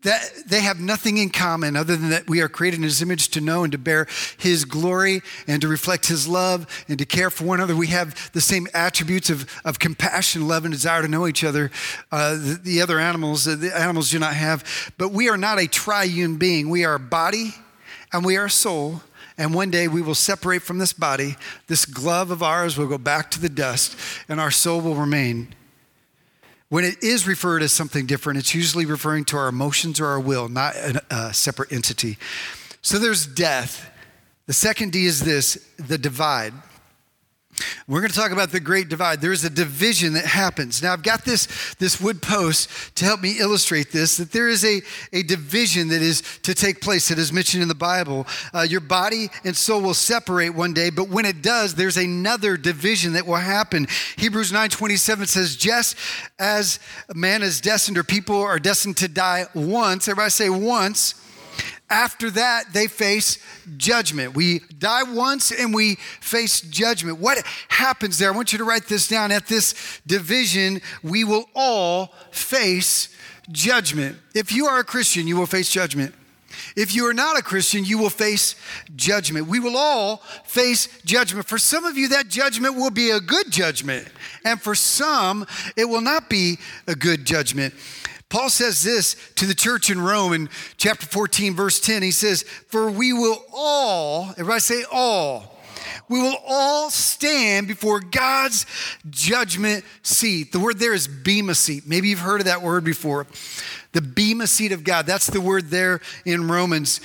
that 0.05 0.31
they 0.47 0.61
have 0.61 0.79
nothing 0.79 1.19
in 1.19 1.31
common 1.31 1.77
other 1.77 1.97
than 1.97 2.11
that 2.11 2.29
we 2.29 2.41
are 2.41 2.49
created 2.49 2.77
in 2.77 2.83
his 2.85 3.03
image 3.03 3.29
to 3.31 3.41
know 3.41 3.65
and 3.65 3.73
to 3.73 3.79
bear 3.79 4.07
his 4.39 4.65
glory 4.65 5.23
and 5.47 5.61
to 5.63 5.69
reflect 5.69 6.07
his 6.07 6.29
love 6.29 6.67
and 6.89 6.99
to 6.99 7.05
care 7.05 7.31
for 7.31 7.45
one 7.45 7.59
another. 7.59 7.75
We 7.75 7.89
have 7.89 8.33
the 8.33 8.41
same 8.41 8.69
attributes 8.73 9.31
of, 9.31 9.47
of 9.65 9.79
compassion, 9.79 10.47
love, 10.47 10.65
and 10.65 10.73
desire 10.73 11.03
to 11.03 11.09
know 11.09 11.27
each 11.27 11.43
other. 11.43 11.71
Uh, 12.13 12.35
the, 12.35 12.61
the, 12.63 12.83
other 12.83 13.01
animals, 13.01 13.45
the 13.45 13.73
animals 13.77 14.11
do 14.11 14.19
not 14.19 14.35
have. 14.35 14.93
But 14.99 15.13
we 15.13 15.29
are 15.29 15.39
not 15.39 15.59
a 15.59 15.67
triune 15.67 16.37
being. 16.37 16.69
We 16.69 16.85
are 16.85 16.95
a 16.95 17.01
body 17.01 17.55
and 18.13 18.25
we 18.25 18.37
are 18.37 18.47
a 18.47 18.51
soul. 18.51 19.03
And 19.37 19.53
one 19.53 19.71
day 19.71 19.89
we 19.89 20.03
will 20.03 20.15
separate 20.15 20.63
from 20.63 20.79
this 20.79 20.93
body. 20.93 21.37
This 21.67 21.87
glove 21.87 22.31
of 22.31 22.43
ours 22.43 22.77
will 22.77 22.87
go 22.87 22.99
back 22.99 23.33
to 23.33 23.41
the 23.41 23.49
dust, 23.49 23.97
and 24.29 24.41
our 24.41 24.53
soul 24.53 24.81
will 24.81 24.95
remain 24.95 25.49
when 26.75 26.83
it 26.83 27.04
is 27.04 27.25
referred 27.25 27.62
as 27.62 27.71
something 27.71 28.04
different, 28.04 28.37
it's 28.37 28.52
usually 28.52 28.85
referring 28.85 29.25
to 29.25 29.37
our 29.37 29.47
emotions 29.47 30.00
or 30.00 30.07
our 30.07 30.19
will, 30.19 30.49
not 30.49 30.75
a, 31.09 31.33
separate 31.33 31.71
entity. 31.71 32.19
So 32.83 32.99
there's 32.99 33.28
death. 33.28 33.88
The 34.47 34.54
second 34.54 34.90
D 34.90 35.07
is 35.07 35.21
this 35.21 35.54
the 35.76 35.99
divide. 35.99 36.52
We're 37.87 38.01
going 38.01 38.11
to 38.11 38.17
talk 38.17 38.33
about 38.33 38.51
the 38.51 38.61
great 38.61 38.89
divide. 38.89 39.21
There 39.21 39.33
is 39.33 39.45
a 39.45 39.51
division 39.51 40.15
that 40.15 40.25
happens. 40.25 40.83
Now, 40.83 40.93
I've 40.93 41.03
got 41.03 41.25
this, 41.25 41.75
this 41.75 42.01
wood 42.01 42.23
post 42.23 42.97
to 42.97 43.05
help 43.05 43.21
me 43.21 43.37
illustrate 43.39 43.93
this 43.93 44.17
that 44.17 44.33
there 44.33 44.49
is 44.49 44.65
a, 44.65 44.81
a 45.13 45.23
division 45.23 45.89
that 45.89 46.03
is 46.03 46.23
to 46.43 46.55
take 46.55 46.81
place 46.81 47.09
that 47.09 47.19
is 47.19 47.33
mentioned 47.33 47.63
in 47.63 47.69
the 47.69 47.75
Bible. 47.75 48.27
Uh, 48.53 48.63
your 48.63 48.81
body 48.81 49.29
and 49.45 49.57
soul 49.57 49.83
will 49.83 49.95
separate 49.95 50.51
one 50.51 50.73
day, 50.73 50.91
but 50.91 51.09
when 51.09 51.25
it 51.25 51.43
does, 51.43 51.75
there's 51.75 51.97
another 51.97 52.57
division 52.57 53.13
that 53.13 53.27
will 53.27 53.37
happen. 53.37 53.87
Hebrews 54.17 54.53
9 54.53 54.71
27 54.71 55.27
says, 55.27 55.57
Just 55.57 55.97
as 56.39 56.79
man 57.15 57.43
is 57.43 57.61
destined, 57.61 57.99
or 57.99 58.05
people 58.05 58.41
are 58.41 58.59
destined 58.59 58.97
to 58.99 59.09
die 59.09 59.47
once, 59.55 60.09
everybody 60.09 60.31
say 60.31 60.51
once 60.51 61.15
after 61.91 62.31
that, 62.31 62.73
they 62.73 62.87
face 62.87 63.39
judgment. 63.77 64.35
We 64.35 64.61
die 64.79 65.03
once 65.05 65.53
and 65.53 65.75
we 65.75 65.97
face 66.21 66.61
judgment. 66.61 67.19
What 67.19 67.45
happens 67.69 68.19
there? 68.19 68.33
I 68.33 68.37
want 68.37 68.53
you 68.53 68.59
to 68.59 68.65
write 68.65 68.87
this 68.87 69.07
down. 69.07 69.31
At 69.31 69.47
this 69.47 70.01
division, 70.07 70.81
we 71.03 71.25
will 71.25 71.45
all 71.55 72.13
face 72.31 73.15
judgment. 73.51 74.17
If 74.35 74.53
you 74.53 74.67
are 74.67 74.81
a 74.81 74.85
Christian, 74.85 75.27
you 75.27 75.37
will 75.37 75.47
face 75.47 75.71
judgment. 75.71 76.15
If 76.77 76.95
you 76.95 77.09
are 77.09 77.15
not 77.15 77.39
a 77.39 77.43
Christian, 77.43 77.85
you 77.85 77.99
will 77.99 78.11
face 78.11 78.57
judgment. 78.97 79.47
We 79.47 79.61
will 79.61 79.77
all 79.77 80.19
face 80.45 80.89
judgment. 81.05 81.47
For 81.47 81.59
some 81.59 81.85
of 81.85 81.97
you, 81.97 82.09
that 82.09 82.29
judgment 82.29 82.77
will 82.77 82.91
be 82.91 83.11
a 83.11 83.21
good 83.21 83.51
judgment. 83.51 84.09
And 84.45 84.61
for 84.61 84.75
some, 84.75 85.47
it 85.77 85.85
will 85.85 86.01
not 86.01 86.29
be 86.29 86.59
a 86.87 86.95
good 86.95 87.25
judgment. 87.25 87.75
Paul 88.35 88.50
says 88.50 88.83
this 88.83 89.14
to 89.37 89.47
the 89.47 89.55
church 89.55 89.91
in 89.91 90.00
Rome 90.00 90.33
in 90.33 90.49
chapter 90.76 91.07
14, 91.07 91.55
verse 91.55 91.79
10. 91.79 92.03
He 92.03 92.11
says, 92.11 92.43
For 92.43 92.91
we 92.91 93.12
will 93.12 93.41
all, 93.55 94.31
everybody 94.31 94.59
say 94.59 94.83
all, 94.91 95.57
we 96.09 96.21
will 96.21 96.35
all 96.45 96.91
stand 96.91 97.69
before 97.69 98.00
God's 98.00 98.67
judgment 99.09 99.85
seat. 100.03 100.50
The 100.50 100.59
word 100.59 100.81
there 100.81 100.95
is 100.95 101.07
bema 101.07 101.55
seat. 101.55 101.85
Maybe 101.87 102.09
you've 102.09 102.19
heard 102.19 102.41
of 102.41 102.47
that 102.47 102.61
word 102.61 102.83
before. 102.83 103.29
The 103.93 104.03
bema 104.03 104.49
seat 104.49 104.73
of 104.73 104.83
God. 104.83 105.07
That's 105.07 105.29
the 105.29 105.41
word 105.41 105.71
there 105.71 106.00
in 106.25 106.49
Romans. 106.49 107.00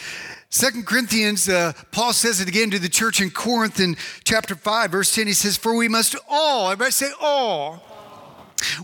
Second 0.50 0.88
Corinthians, 0.88 1.48
uh, 1.48 1.74
Paul 1.92 2.14
says 2.14 2.42
it 2.42 2.48
again 2.48 2.72
to 2.72 2.80
the 2.80 2.90
church 2.90 3.22
in 3.22 3.30
Corinth 3.30 3.80
in 3.80 3.98
chapter 4.24 4.56
5, 4.56 4.90
verse 4.90 5.14
10. 5.14 5.28
He 5.28 5.34
says, 5.34 5.58
For 5.58 5.76
we 5.76 5.90
must 5.90 6.16
all, 6.28 6.72
everybody 6.72 6.90
say 6.90 7.12
all 7.22 7.84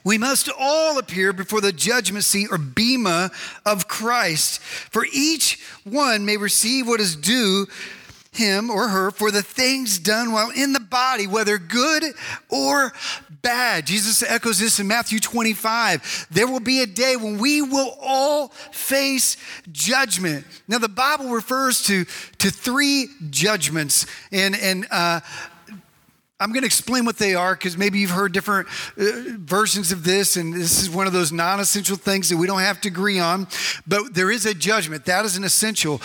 we 0.03 0.17
must 0.17 0.49
all 0.57 0.97
appear 0.97 1.33
before 1.33 1.61
the 1.61 1.71
judgment 1.71 2.23
seat 2.23 2.47
or 2.51 2.57
bema 2.57 3.31
of 3.65 3.87
Christ, 3.87 4.61
for 4.61 5.05
each 5.11 5.59
one 5.83 6.25
may 6.25 6.37
receive 6.37 6.87
what 6.87 6.99
is 6.99 7.15
due 7.15 7.67
him 8.35 8.69
or 8.69 8.89
her 8.89 9.11
for 9.11 9.31
the 9.31 9.41
things 9.41 9.97
done 9.97 10.31
while 10.31 10.49
in 10.51 10.73
the 10.73 10.79
body, 10.79 11.27
whether 11.27 11.57
good 11.57 12.03
or 12.49 12.93
bad. 13.41 13.87
Jesus 13.87 14.23
echoes 14.23 14.59
this 14.59 14.79
in 14.79 14.87
Matthew 14.87 15.19
25. 15.19 16.27
There 16.31 16.47
will 16.47 16.59
be 16.59 16.81
a 16.81 16.87
day 16.87 17.15
when 17.15 17.37
we 17.37 17.61
will 17.61 17.97
all 18.01 18.49
face 18.71 19.37
judgment. 19.71 20.45
Now, 20.67 20.79
the 20.79 20.89
Bible 20.89 21.29
refers 21.29 21.83
to, 21.83 22.05
to 22.05 22.49
three 22.49 23.07
judgments, 23.29 24.05
and, 24.31 24.55
and 24.55 24.87
uh, 24.91 25.21
I'm 26.45 26.51
going 26.51 26.61
to 26.61 26.67
explain 26.67 27.05
what 27.05 27.17
they 27.17 27.33
are 27.33 27.55
because 27.55 27.75
maybe 27.75 27.97
you've 27.97 28.11
heard 28.11 28.31
different 28.31 28.67
uh, 28.99 29.03
versions 29.39 29.91
of 29.91 30.03
this, 30.03 30.37
and 30.37 30.53
this 30.53 30.79
is 30.79 30.91
one 30.91 31.07
of 31.07 31.13
those 31.13 31.31
non 31.31 31.59
essential 31.59 31.97
things 31.97 32.29
that 32.29 32.37
we 32.37 32.45
don't 32.45 32.59
have 32.59 32.79
to 32.81 32.87
agree 32.87 33.17
on. 33.17 33.47
But 33.87 34.13
there 34.13 34.29
is 34.29 34.45
a 34.45 34.53
judgment, 34.53 35.05
that 35.05 35.25
is 35.25 35.37
an 35.37 35.43
essential. 35.43 36.03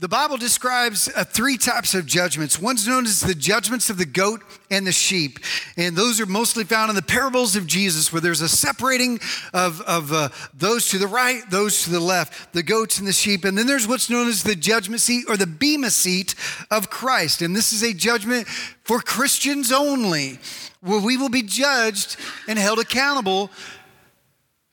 The 0.00 0.06
Bible 0.06 0.36
describes 0.36 1.08
uh, 1.08 1.24
three 1.24 1.56
types 1.56 1.92
of 1.92 2.06
judgments. 2.06 2.56
One's 2.56 2.86
known 2.86 3.04
as 3.04 3.20
the 3.20 3.34
judgments 3.34 3.90
of 3.90 3.98
the 3.98 4.06
goat 4.06 4.42
and 4.70 4.86
the 4.86 4.92
sheep. 4.92 5.40
And 5.76 5.96
those 5.96 6.20
are 6.20 6.26
mostly 6.26 6.62
found 6.62 6.90
in 6.90 6.94
the 6.94 7.02
parables 7.02 7.56
of 7.56 7.66
Jesus, 7.66 8.12
where 8.12 8.20
there's 8.20 8.40
a 8.40 8.48
separating 8.48 9.18
of, 9.52 9.80
of 9.80 10.12
uh, 10.12 10.28
those 10.54 10.86
to 10.90 10.98
the 10.98 11.08
right, 11.08 11.42
those 11.50 11.82
to 11.82 11.90
the 11.90 11.98
left, 11.98 12.52
the 12.52 12.62
goats 12.62 13.00
and 13.00 13.08
the 13.08 13.12
sheep. 13.12 13.44
And 13.44 13.58
then 13.58 13.66
there's 13.66 13.88
what's 13.88 14.08
known 14.08 14.28
as 14.28 14.44
the 14.44 14.54
judgment 14.54 15.00
seat 15.00 15.24
or 15.28 15.36
the 15.36 15.48
bema 15.48 15.90
seat 15.90 16.36
of 16.70 16.90
Christ. 16.90 17.42
And 17.42 17.56
this 17.56 17.72
is 17.72 17.82
a 17.82 17.92
judgment 17.92 18.46
for 18.84 19.00
Christians 19.00 19.72
only, 19.72 20.38
where 20.80 21.00
we 21.00 21.16
will 21.16 21.28
be 21.28 21.42
judged 21.42 22.16
and 22.46 22.56
held 22.56 22.78
accountable 22.78 23.50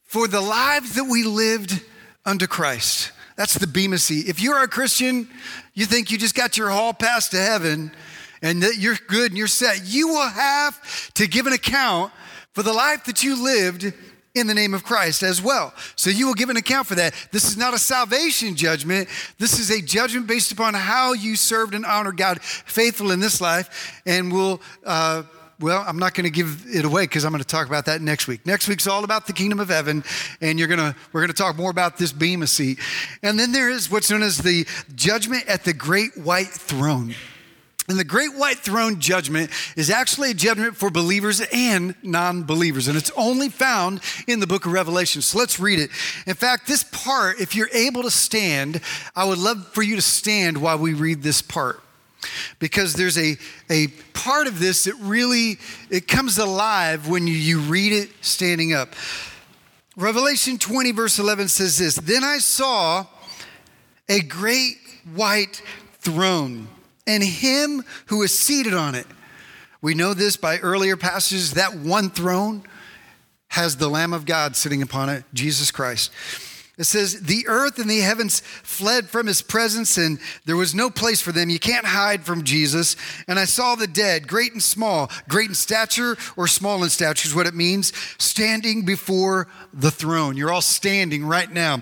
for 0.04 0.28
the 0.28 0.42
lives 0.42 0.94
that 0.94 1.06
we 1.06 1.24
lived 1.24 1.82
unto 2.26 2.46
Christ. 2.46 3.12
That's 3.36 3.56
the 3.56 3.68
Bema 3.68 3.98
seat. 3.98 4.28
If 4.28 4.42
you're 4.42 4.64
a 4.64 4.68
Christian, 4.68 5.28
you 5.74 5.86
think 5.86 6.10
you 6.10 6.18
just 6.18 6.36
got 6.36 6.58
your 6.58 6.70
hall 6.70 6.94
pass 6.94 7.30
to 7.30 7.38
heaven 7.38 7.92
and 8.42 8.64
that 8.64 8.78
you're 8.78 8.98
good 9.08 9.32
and 9.32 9.38
you're 9.38 9.48
set, 9.48 9.82
you 9.86 10.08
will 10.08 10.28
have 10.28 11.14
to 11.14 11.28
give 11.28 11.48
an 11.48 11.54
account 11.54 12.14
for 12.54 12.64
the 12.64 12.74
life 12.74 13.06
that 13.06 13.24
you 13.24 13.44
lived 13.44 13.94
in 14.36 14.48
the 14.48 14.54
name 14.54 14.74
of 14.74 14.84
Christ 14.84 15.24
as 15.24 15.42
well. 15.42 15.74
So 15.96 16.10
you 16.10 16.28
will 16.28 16.34
give 16.34 16.50
an 16.50 16.58
account 16.58 16.88
for 16.88 16.96
that. 16.96 17.14
This 17.32 17.46
is 17.46 17.58
not 17.58 17.74
a 17.74 17.80
salvation 17.80 18.56
judgment. 18.56 19.08
This 19.40 19.60
is 19.60 19.72
a 19.72 19.82
judgment 19.82 20.28
based 20.28 20.52
upon 20.52 20.74
how 20.74 21.14
you 21.14 21.36
served 21.36 21.74
and 21.74 21.86
honored 21.86 22.18
God 22.18 22.42
faithful 22.42 23.12
in 23.12 23.20
this 23.20 23.40
life 23.40 24.02
and 24.06 24.32
will 24.32 24.62
uh, 24.86 25.24
well, 25.60 25.84
I'm 25.88 26.00
not 26.00 26.14
going 26.14 26.26
to 26.26 26.30
give 26.30 26.66
it 26.68 26.84
away 26.84 27.04
because 27.04 27.24
I'm 27.24 27.32
going 27.32 27.42
to 27.42 27.48
talk 27.48 27.68
about 27.68 27.86
that 27.86 28.02
next 28.02 28.28
week. 28.28 28.46
Next 28.46 28.68
week's 28.68 28.88
all 28.88 29.04
about 29.06 29.26
the 29.26 29.34
kingdom 29.34 29.60
of 29.60 29.70
heaven, 29.70 30.04
and 30.42 30.60
you're 30.60 30.68
going 30.68 30.80
to 30.80 30.96
we're 31.14 31.22
going 31.22 31.32
to 31.32 31.34
talk 31.34 31.56
more 31.56 31.72
about 31.72 31.98
this 31.98 32.12
bema 32.12 32.48
seat. 32.48 32.80
And 33.24 33.40
then 33.40 33.54
there 33.54 33.70
is 33.70 33.90
what's 33.90 34.12
known 34.12 34.22
as 34.22 34.38
the 34.38 34.68
judgment 34.96 35.48
at 35.48 35.64
the 35.64 35.74
great 35.74 36.18
white 36.18 36.48
throne. 36.48 37.16
And 37.88 38.00
the 38.00 38.04
great 38.04 38.34
white 38.34 38.58
throne 38.58 39.00
judgment 39.00 39.52
is 39.78 39.92
actually 39.92 40.32
a 40.32 40.34
judgment 40.34 40.76
for 40.76 40.90
believers 40.90 41.40
and 41.54 41.96
non 42.02 42.44
believers. 42.44 42.88
And 42.88 42.98
it's 42.98 43.12
only 43.16 43.48
found 43.48 44.02
in 44.28 44.40
the 44.40 44.48
book 44.48 44.66
of 44.66 44.74
Revelation. 44.74 45.22
So 45.22 45.38
let's 45.38 45.60
read 45.60 45.80
it. 45.80 45.92
In 46.26 46.34
fact, 46.34 46.68
this 46.68 46.84
part, 46.84 47.40
if 47.40 47.56
you're 47.56 47.70
able 47.72 48.02
to 48.02 48.12
stand, 48.12 48.82
I 49.16 49.26
would 49.26 49.38
love 49.38 49.68
for 49.68 49.84
you 49.84 49.96
to 49.96 50.02
stand 50.02 50.58
while 50.58 50.80
we 50.80 50.94
read 50.94 51.22
this 51.22 51.44
part 51.44 51.85
because 52.60 52.94
there's 52.94 53.18
a, 53.18 53.38
a 53.70 53.88
part 54.14 54.48
of 54.48 54.60
this 54.60 54.86
that 54.86 54.96
really 55.02 55.58
it 55.90 56.08
comes 56.08 56.38
alive 56.38 57.08
when 57.08 57.28
you, 57.28 57.34
you 57.34 57.60
read 57.60 57.94
it 57.94 58.10
standing 58.22 58.74
up. 58.74 58.90
Revelation 59.98 60.58
20 60.58 60.92
verse 60.92 61.20
11 61.20 61.48
says 61.48 61.78
this 61.78 61.96
then 61.96 62.24
i 62.24 62.38
saw 62.38 63.06
a 64.10 64.20
great 64.22 64.76
white 65.14 65.62
throne 66.00 66.68
and 67.08 67.24
him 67.24 67.84
who 68.08 68.22
is 68.24 68.38
seated 68.38 68.74
on 68.74 68.96
it. 68.96 69.06
We 69.82 69.94
know 69.94 70.14
this 70.14 70.36
by 70.36 70.58
earlier 70.60 70.98
passages 70.98 71.54
that 71.54 71.76
one 71.76 72.10
throne 72.10 72.64
has 73.50 73.78
the 73.78 73.88
lamb 73.88 74.12
of 74.12 74.26
god 74.26 74.56
sitting 74.56 74.82
upon 74.82 75.08
it 75.08 75.24
jesus 75.34 75.72
christ 75.72 76.12
it 76.78 76.84
says, 76.84 77.22
The 77.22 77.48
earth 77.48 77.80
and 77.80 77.90
the 77.90 78.00
heavens 78.00 78.42
fled 78.42 79.10
from 79.10 79.28
his 79.28 79.42
presence, 79.42 79.98
and 79.98 80.20
there 80.46 80.58
was 80.58 80.76
no 80.76 80.90
place 80.90 81.22
for 81.22 81.32
them. 81.32 81.50
You 81.50 81.60
can't 81.60 81.86
hide 81.86 82.24
from 82.24 82.44
Jesus. 82.44 82.96
And 83.28 83.40
I 83.40 83.46
saw 83.46 83.76
the 83.76 83.88
dead, 83.88 84.28
great 84.28 84.52
and 84.52 84.62
small, 84.62 85.10
great 85.30 85.50
in 85.50 85.56
stature 85.56 86.18
or 86.36 86.48
small 86.48 86.84
in 86.84 86.90
stature 86.90 87.28
is 87.28 87.36
what 87.36 87.48
it 87.48 87.54
means, 87.54 87.94
standing 88.18 88.84
before 88.84 89.48
the 89.74 89.92
throne. 89.92 90.36
You're 90.36 90.52
all 90.52 90.62
standing 90.62 91.26
right 91.26 91.50
now. 91.50 91.82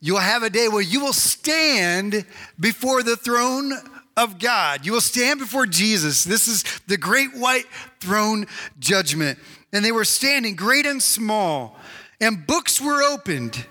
You'll 0.00 0.18
have 0.18 0.42
a 0.42 0.50
day 0.50 0.68
where 0.68 0.82
you 0.82 1.00
will 1.00 1.12
stand 1.12 2.26
before 2.58 3.02
the 3.02 3.16
throne 3.16 3.72
of 4.16 4.38
God. 4.38 4.84
You 4.84 4.92
will 4.92 5.00
stand 5.00 5.40
before 5.40 5.66
Jesus. 5.66 6.24
This 6.24 6.48
is 6.48 6.62
the 6.86 6.96
great 6.96 7.34
white 7.34 7.66
throne 8.00 8.46
judgment. 8.78 9.38
And 9.72 9.84
they 9.84 9.92
were 9.92 10.04
standing, 10.04 10.56
great 10.56 10.86
and 10.86 11.02
small, 11.02 11.76
and 12.20 12.46
books 12.46 12.80
were 12.80 13.02
opened 13.02 13.66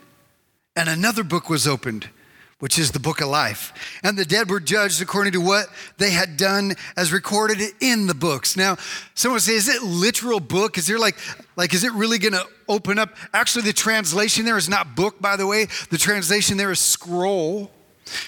and 0.75 0.89
another 0.89 1.23
book 1.23 1.49
was 1.49 1.67
opened, 1.67 2.09
which 2.59 2.79
is 2.79 2.91
the 2.91 2.99
book 2.99 3.21
of 3.21 3.27
life. 3.27 3.73
And 4.03 4.17
the 4.17 4.25
dead 4.25 4.49
were 4.49 4.59
judged 4.59 5.01
according 5.01 5.33
to 5.33 5.41
what 5.41 5.67
they 5.97 6.11
had 6.11 6.37
done 6.37 6.75
as 6.97 7.11
recorded 7.11 7.61
in 7.79 8.07
the 8.07 8.13
books. 8.13 8.55
Now, 8.57 8.77
someone 9.13 9.39
say, 9.39 9.53
is 9.53 9.67
it 9.67 9.83
literal 9.83 10.39
book? 10.39 10.77
Is 10.77 10.87
there 10.87 10.99
like, 10.99 11.17
like, 11.55 11.73
is 11.73 11.83
it 11.83 11.91
really 11.93 12.17
gonna 12.17 12.43
open 12.67 12.97
up? 12.97 13.15
Actually, 13.33 13.63
the 13.63 13.73
translation 13.73 14.45
there 14.45 14.57
is 14.57 14.69
not 14.69 14.95
book, 14.95 15.21
by 15.21 15.35
the 15.35 15.45
way. 15.45 15.65
The 15.89 15.97
translation 15.97 16.57
there 16.57 16.71
is 16.71 16.79
scroll, 16.79 17.71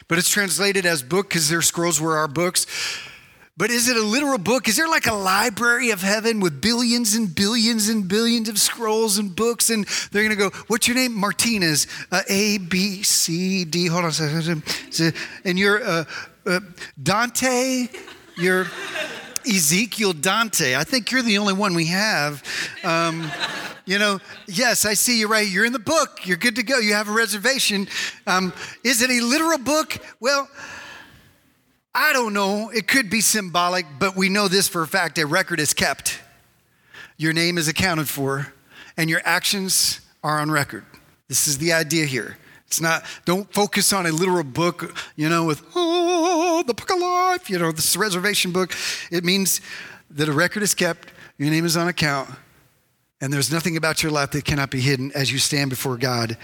but 0.07 0.17
it's 0.17 0.29
translated 0.29 0.85
as 0.85 1.01
book 1.01 1.29
because 1.29 1.49
their 1.49 1.61
scrolls 1.61 1.99
were 1.99 2.17
our 2.17 2.27
books. 2.27 2.67
But 3.57 3.71
is 3.71 3.87
it 3.87 3.95
a 3.95 4.01
literal 4.01 4.37
book? 4.37 4.67
Is 4.67 4.75
there 4.75 4.89
like 4.89 5.07
a 5.07 5.13
library 5.13 5.91
of 5.91 6.01
heaven 6.01 6.41
with 6.41 6.59
billions 6.59 7.15
and 7.15 7.33
billions 7.33 7.87
and 7.87 8.05
billions 8.05 8.49
of 8.49 8.59
scrolls 8.59 9.17
and 9.17 9.33
books? 9.33 9.69
And 9.69 9.85
they're 10.11 10.23
going 10.23 10.37
to 10.37 10.49
go, 10.49 10.49
What's 10.67 10.89
your 10.89 10.97
name? 10.97 11.13
Martinez. 11.13 11.87
Uh, 12.11 12.21
a, 12.27 12.57
B, 12.57 13.01
C, 13.03 13.63
D. 13.63 13.87
Hold 13.87 14.03
on 14.03 14.09
a 14.09 14.13
second. 14.13 14.63
And 15.45 15.57
you're 15.57 15.81
uh, 15.81 16.03
uh, 16.45 16.59
Dante. 17.01 17.87
You're 18.37 18.67
Ezekiel 19.47 20.11
Dante. 20.11 20.75
I 20.75 20.83
think 20.83 21.11
you're 21.11 21.21
the 21.21 21.37
only 21.37 21.53
one 21.53 21.75
we 21.75 21.87
have. 21.87 22.43
Um, 22.83 23.31
you 23.85 23.99
know, 23.99 24.19
yes, 24.47 24.85
I 24.85 24.95
see 24.95 25.19
you 25.19 25.27
right. 25.27 25.47
You're 25.47 25.65
in 25.65 25.71
the 25.71 25.79
book. 25.79 26.25
You're 26.25 26.37
good 26.37 26.55
to 26.55 26.63
go. 26.63 26.79
You 26.79 26.93
have 26.93 27.07
a 27.07 27.13
reservation. 27.13 27.87
Um, 28.27 28.51
is 28.83 29.01
it 29.01 29.09
a 29.11 29.21
literal 29.21 29.59
book? 29.59 29.97
Well, 30.19 30.49
I 31.97 32.11
don't 32.11 32.33
know. 32.33 32.69
It 32.71 32.89
could 32.89 33.09
be 33.09 33.21
symbolic, 33.21 33.85
but 33.97 34.17
we 34.17 34.27
know 34.27 34.49
this 34.49 34.67
for 34.67 34.81
a 34.81 34.87
fact 34.87 35.17
a 35.17 35.25
record 35.25 35.61
is 35.61 35.73
kept. 35.73 36.19
Your 37.15 37.31
name 37.31 37.57
is 37.57 37.69
accounted 37.69 38.09
for, 38.09 38.53
and 38.97 39.09
your 39.09 39.21
actions 39.23 40.01
are 40.21 40.41
on 40.41 40.51
record. 40.51 40.83
This 41.29 41.47
is 41.47 41.57
the 41.57 41.71
idea 41.71 42.05
here. 42.05 42.37
It's 42.67 42.81
not, 42.81 43.05
don't 43.23 43.51
focus 43.53 43.93
on 43.93 44.05
a 44.05 44.11
literal 44.11 44.43
book, 44.43 44.93
you 45.15 45.29
know, 45.29 45.45
with, 45.45 45.63
oh, 45.73 46.63
the 46.67 46.73
book 46.73 46.91
of 46.91 46.99
life, 46.99 47.49
you 47.49 47.57
know, 47.57 47.71
this 47.71 47.95
reservation 47.95 48.51
book. 48.51 48.73
It 49.09 49.23
means 49.23 49.61
that 50.09 50.27
a 50.27 50.33
record 50.33 50.63
is 50.63 50.73
kept, 50.73 51.13
your 51.37 51.49
name 51.49 51.63
is 51.63 51.77
on 51.77 51.87
account, 51.87 52.29
and 53.21 53.31
there's 53.31 53.53
nothing 53.53 53.77
about 53.77 54.03
your 54.03 54.11
life 54.11 54.31
that 54.31 54.43
cannot 54.43 54.69
be 54.69 54.81
hidden 54.81 55.13
as 55.13 55.31
you 55.31 55.39
stand 55.39 55.69
before 55.69 55.95
God. 55.95 56.37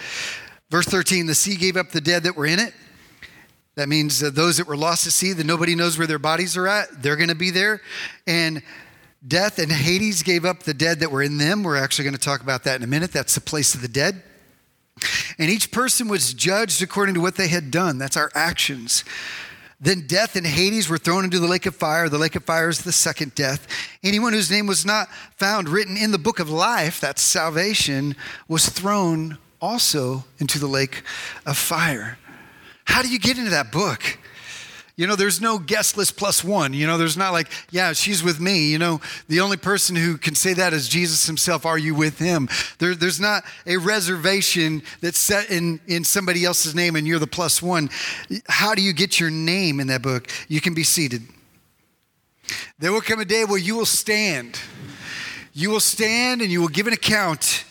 Verse 0.70 0.86
13 0.86 1.25
the 1.25 1.36
sea 1.36 1.58
gave 1.58 1.75
up 1.75 1.89
the 1.89 2.00
dead 2.00 2.24
that 2.24 2.38
were 2.38 2.46
in 2.46 2.60
it. 2.60 2.74
That 3.75 3.88
means 3.88 4.20
that 4.20 4.36
those 4.36 4.58
that 4.58 4.68
were 4.68 4.75
lost 4.75 5.06
to 5.06 5.12
sea, 5.12 5.34
that 5.34 5.46
nobody 5.46 5.75
knows 5.75 5.98
where 5.98 6.08
their 6.08 6.20
bodies 6.20 6.58
are 6.58 6.68
at, 6.68 7.01
they're 7.01 7.16
going 7.16 7.30
to 7.30 7.36
be 7.36 7.51
there. 7.51 7.82
And 8.28 8.62
death 9.25 9.60
and 9.60 9.72
Hades 9.72 10.24
gave 10.24 10.44
up 10.44 10.63
the 10.63 10.74
dead 10.74 11.00
that 11.00 11.12
were 11.12 11.22
in 11.22 11.38
them. 11.38 11.63
We're 11.63 11.78
actually 11.78 12.04
going 12.04 12.16
to 12.16 12.20
talk 12.20 12.42
about 12.42 12.66
that 12.66 12.75
in 12.75 12.84
a 12.84 12.88
minute. 12.88 13.12
That's 13.12 13.36
the 13.36 13.42
place 13.42 13.74
of 13.74 13.82
the 13.82 13.88
dead. 13.88 14.24
And 15.40 15.50
each 15.50 15.72
person 15.72 16.10
was 16.10 16.34
judged 16.34 16.82
according 16.82 17.16
to 17.16 17.22
what 17.22 17.36
they 17.36 17.48
had 17.48 17.72
done. 17.72 17.98
That's 17.98 18.18
our 18.18 18.30
actions. 18.36 19.06
Then 19.80 20.06
death 20.06 20.36
and 20.36 20.46
Hades 20.46 20.90
were 20.90 21.00
thrown 21.00 21.24
into 21.24 21.40
the 21.40 21.48
lake 21.48 21.66
of 21.66 21.75
fire. 21.75 22.08
The 22.08 22.20
lake 22.20 22.36
of 22.36 22.44
fire 22.44 22.70
is 22.70 22.84
the 22.84 22.92
second 22.92 23.34
death. 23.34 23.68
Anyone 24.04 24.34
whose 24.34 24.51
name 24.51 24.68
was 24.68 24.86
not 24.86 25.10
found 25.38 25.70
written 25.70 25.98
in 25.98 26.12
the 26.12 26.20
book 26.20 26.40
of 26.40 26.51
life, 26.51 27.00
that's 27.00 27.22
salvation, 27.22 28.16
was 28.48 28.70
thrown 28.70 29.40
also 29.60 30.25
into 30.40 30.60
the 30.60 30.68
lake 30.68 31.01
of 31.48 31.58
fire. 31.58 32.20
How 32.86 33.02
do 33.02 33.10
you 33.10 33.20
get 33.20 33.38
into 33.38 33.52
that 33.52 33.72
book? 33.72 34.18
You 34.98 35.08
know, 35.08 35.16
there's 35.16 35.42
no 35.42 35.58
guest 35.58 35.98
list 35.98 36.16
plus 36.16 36.44
one. 36.44 36.74
You 36.74 36.86
know, 36.86 36.98
there's 36.98 37.18
not 37.18 37.32
like, 37.32 37.50
yeah, 37.72 37.94
she's 37.94 38.22
with 38.22 38.40
me. 38.40 38.70
You 38.72 38.78
know, 38.78 39.02
the 39.30 39.40
only 39.40 39.58
person 39.58 39.96
who 39.96 40.18
can 40.18 40.36
say 40.36 40.54
that 40.54 40.74
is 40.74 40.88
Jesus 40.88 41.26
himself. 41.26 41.66
Are 41.66 41.78
you 41.78 41.96
with 41.96 42.20
him? 42.20 42.50
There, 42.78 42.94
there's 42.94 43.20
not 43.20 43.44
a 43.66 43.78
reservation 43.78 44.84
that's 45.00 45.18
set 45.18 45.50
in, 45.50 45.80
in 45.88 46.04
somebody 46.04 46.46
else's 46.46 46.76
name 46.76 46.96
and 46.96 47.08
you're 47.08 47.20
the 47.20 47.26
plus 47.26 47.62
one. 47.62 47.90
How 48.48 48.76
do 48.76 48.82
you 48.82 48.94
get 48.94 49.20
your 49.20 49.32
name 49.32 49.80
in 49.80 49.88
that 49.88 50.02
book? 50.04 50.30
You 50.48 50.62
can 50.62 50.74
be 50.74 50.84
seated. 50.84 51.24
There 52.78 52.92
will 52.92 53.02
come 53.02 53.20
a 53.20 53.26
day 53.26 53.46
where 53.46 53.58
you 53.58 53.76
will 53.78 53.86
stand. 53.86 54.60
You 55.54 55.70
will 55.70 55.80
stand 55.80 56.42
and 56.42 56.52
you 56.52 56.62
will 56.62 56.68
give 56.68 56.86
an 56.88 56.94
account 56.94 57.66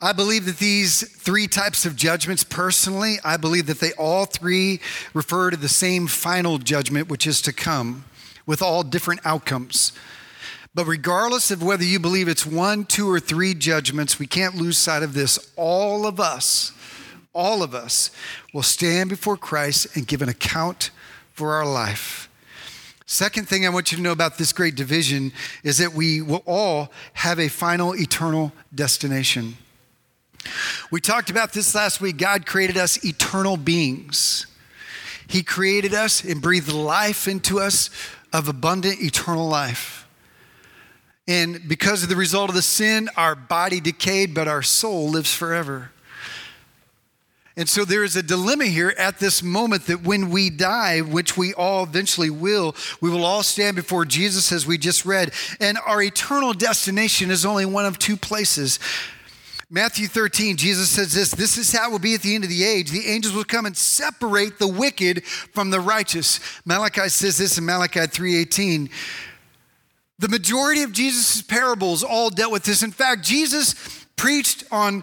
I 0.00 0.12
believe 0.12 0.44
that 0.44 0.58
these 0.58 1.08
three 1.08 1.46
types 1.46 1.86
of 1.86 1.96
judgments, 1.96 2.44
personally, 2.44 3.16
I 3.24 3.38
believe 3.38 3.66
that 3.66 3.80
they 3.80 3.92
all 3.92 4.26
three 4.26 4.80
refer 5.14 5.50
to 5.50 5.56
the 5.56 5.70
same 5.70 6.06
final 6.06 6.58
judgment, 6.58 7.08
which 7.08 7.26
is 7.26 7.40
to 7.42 7.52
come, 7.52 8.04
with 8.44 8.60
all 8.60 8.82
different 8.82 9.20
outcomes. 9.24 9.92
But 10.74 10.84
regardless 10.84 11.50
of 11.50 11.62
whether 11.62 11.82
you 11.82 11.98
believe 11.98 12.28
it's 12.28 12.44
one, 12.44 12.84
two, 12.84 13.10
or 13.10 13.18
three 13.18 13.54
judgments, 13.54 14.18
we 14.18 14.26
can't 14.26 14.54
lose 14.54 14.76
sight 14.76 15.02
of 15.02 15.14
this. 15.14 15.50
All 15.56 16.06
of 16.06 16.20
us, 16.20 16.72
all 17.32 17.62
of 17.62 17.74
us 17.74 18.10
will 18.52 18.62
stand 18.62 19.08
before 19.08 19.38
Christ 19.38 19.96
and 19.96 20.06
give 20.06 20.20
an 20.20 20.28
account 20.28 20.90
for 21.32 21.54
our 21.54 21.66
life. 21.66 22.28
Second 23.06 23.48
thing 23.48 23.64
I 23.64 23.70
want 23.70 23.92
you 23.92 23.96
to 23.96 24.02
know 24.02 24.12
about 24.12 24.36
this 24.36 24.52
great 24.52 24.74
division 24.74 25.32
is 25.62 25.78
that 25.78 25.94
we 25.94 26.20
will 26.20 26.42
all 26.44 26.92
have 27.14 27.40
a 27.40 27.48
final 27.48 27.94
eternal 27.94 28.52
destination. 28.74 29.56
We 30.90 31.00
talked 31.00 31.30
about 31.30 31.52
this 31.52 31.74
last 31.74 32.00
week. 32.00 32.16
God 32.16 32.46
created 32.46 32.76
us 32.76 33.04
eternal 33.04 33.56
beings. 33.56 34.46
He 35.28 35.42
created 35.42 35.94
us 35.94 36.22
and 36.24 36.40
breathed 36.40 36.72
life 36.72 37.26
into 37.26 37.60
us 37.60 37.90
of 38.32 38.48
abundant 38.48 39.02
eternal 39.02 39.48
life. 39.48 40.06
And 41.28 41.68
because 41.68 42.02
of 42.02 42.08
the 42.08 42.16
result 42.16 42.50
of 42.50 42.54
the 42.54 42.62
sin, 42.62 43.08
our 43.16 43.34
body 43.34 43.80
decayed, 43.80 44.34
but 44.34 44.46
our 44.46 44.62
soul 44.62 45.08
lives 45.10 45.34
forever. 45.34 45.90
And 47.58 47.68
so 47.68 47.86
there 47.86 48.04
is 48.04 48.16
a 48.16 48.22
dilemma 48.22 48.66
here 48.66 48.94
at 48.98 49.18
this 49.18 49.42
moment 49.42 49.86
that 49.86 50.02
when 50.02 50.28
we 50.28 50.50
die, 50.50 51.00
which 51.00 51.38
we 51.38 51.54
all 51.54 51.84
eventually 51.84 52.28
will, 52.28 52.76
we 53.00 53.08
will 53.08 53.24
all 53.24 53.42
stand 53.42 53.76
before 53.76 54.04
Jesus 54.04 54.52
as 54.52 54.66
we 54.66 54.76
just 54.76 55.06
read. 55.06 55.32
And 55.58 55.78
our 55.86 56.02
eternal 56.02 56.52
destination 56.52 57.30
is 57.30 57.46
only 57.46 57.64
one 57.64 57.86
of 57.86 57.98
two 57.98 58.16
places 58.16 58.78
Matthew 59.68 60.06
13, 60.06 60.56
Jesus 60.56 60.90
says 60.90 61.12
this 61.12 61.32
This 61.32 61.58
is 61.58 61.72
how 61.72 61.88
it 61.88 61.92
will 61.92 61.98
be 61.98 62.14
at 62.14 62.22
the 62.22 62.34
end 62.36 62.44
of 62.44 62.50
the 62.50 62.62
age. 62.62 62.90
The 62.90 63.08
angels 63.08 63.34
will 63.34 63.44
come 63.44 63.66
and 63.66 63.76
separate 63.76 64.60
the 64.60 64.68
wicked 64.68 65.24
from 65.24 65.70
the 65.70 65.80
righteous. 65.80 66.38
Malachi 66.64 67.08
says 67.08 67.36
this 67.36 67.58
in 67.58 67.66
Malachi 67.66 68.06
3:18. 68.06 68.88
The 70.18 70.28
majority 70.28 70.82
of 70.82 70.92
Jesus' 70.92 71.42
parables 71.42 72.04
all 72.04 72.30
dealt 72.30 72.52
with 72.52 72.62
this. 72.62 72.82
In 72.82 72.92
fact, 72.92 73.24
Jesus 73.24 73.74
preached 74.14 74.64
on 74.70 75.02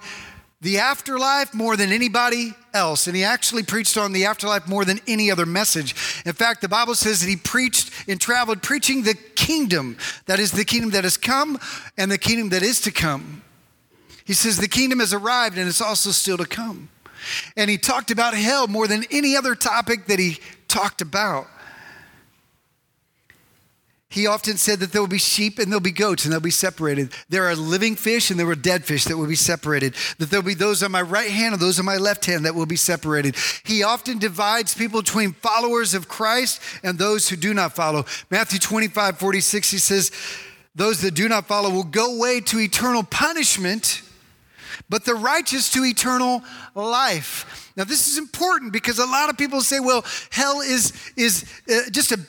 the 0.62 0.80
afterlife 0.80 1.54
more 1.54 1.76
than 1.76 1.92
anybody 1.92 2.54
else. 2.74 3.06
And 3.06 3.16
he 3.16 3.24
actually 3.24 3.64
preached 3.64 3.98
on 3.98 4.14
the 4.14 4.26
afterlife 4.26 4.68
more 4.68 4.86
than 4.86 5.02
any 5.08 5.30
other 5.30 5.46
message. 5.46 5.94
In 6.26 6.32
fact, 6.32 6.62
the 6.62 6.70
Bible 6.70 6.96
says 6.96 7.20
that 7.20 7.30
he 7.30 7.36
preached 7.36 7.92
and 8.08 8.20
traveled 8.20 8.64
preaching 8.64 9.04
the 9.04 9.14
kingdom. 9.14 9.98
That 10.26 10.40
is 10.40 10.52
the 10.52 10.66
kingdom 10.66 10.92
that 10.92 11.04
has 11.04 11.18
come 11.18 11.60
and 11.98 12.10
the 12.10 12.18
kingdom 12.18 12.50
that 12.50 12.64
is 12.64 12.80
to 12.82 12.92
come. 12.92 13.44
He 14.26 14.34
says, 14.34 14.58
The 14.58 14.68
kingdom 14.68 15.00
has 15.00 15.14
arrived 15.14 15.58
and 15.58 15.68
it's 15.68 15.82
also 15.82 16.12
still 16.12 16.38
to 16.38 16.46
come. 16.46 16.90
And 17.56 17.70
he 17.70 17.78
talked 17.78 18.12
about 18.12 18.34
hell 18.34 18.68
more 18.68 18.88
than 18.88 19.04
any 19.12 19.36
other 19.36 19.56
topic 19.56 20.08
that 20.08 20.20
he 20.20 20.40
talked 20.68 21.02
about. 21.02 21.48
He 24.14 24.28
often 24.28 24.58
said 24.58 24.80
that 24.82 24.92
there 24.92 25.02
will 25.02 25.08
be 25.08 25.18
sheep 25.18 25.58
and 25.58 25.72
there'll 25.72 25.82
be 25.82 25.90
goats 25.90 26.24
and 26.24 26.32
they'll 26.32 26.40
be 26.40 26.52
separated. 26.52 27.12
There 27.30 27.46
are 27.46 27.56
living 27.56 27.96
fish 27.96 28.30
and 28.30 28.40
there 28.40 28.46
were 28.46 28.54
dead 28.54 28.86
fish 28.86 29.06
that 29.06 29.18
will 29.18 29.26
be 29.26 29.34
separated. 29.34 29.96
That 30.20 30.30
there'll 30.30 30.46
be 30.46 30.54
those 30.54 30.84
on 30.84 30.92
my 30.92 31.02
right 31.02 31.32
hand 31.32 31.54
and 31.54 31.62
those 31.62 31.80
on 31.80 31.86
my 31.86 31.98
left 31.98 32.26
hand 32.26 32.46
that 32.46 32.54
will 32.54 32.68
be 32.68 32.76
separated. 32.76 33.36
He 33.64 33.82
often 33.82 34.20
divides 34.20 34.76
people 34.76 35.02
between 35.02 35.34
followers 35.34 35.96
of 35.96 36.10
Christ 36.10 36.62
and 36.84 37.00
those 37.00 37.28
who 37.28 37.36
do 37.36 37.56
not 37.56 37.76
follow. 37.76 38.06
Matthew 38.30 38.60
25, 38.60 39.18
46, 39.18 39.72
he 39.72 39.80
says, 39.80 40.12
Those 40.76 41.02
that 41.02 41.16
do 41.16 41.28
not 41.28 41.48
follow 41.48 41.72
will 41.72 41.84
go 41.84 42.16
away 42.16 42.40
to 42.42 42.60
eternal 42.60 43.02
punishment 43.02 44.04
but 44.94 45.06
the 45.06 45.16
righteous 45.16 45.72
to 45.72 45.84
eternal 45.84 46.44
life. 46.76 47.72
Now, 47.76 47.84
this 47.84 48.08
is 48.08 48.20
important 48.20 48.72
because 48.72 49.00
a 49.00 49.08
lot 49.08 49.28
of 49.28 49.40
people 49.40 49.62
say, 49.62 49.80
well, 49.80 50.06
hell 50.30 50.62
is, 50.62 50.94
is 51.18 51.46
uh, 51.68 51.90
just 51.90 52.12
a 52.12 52.20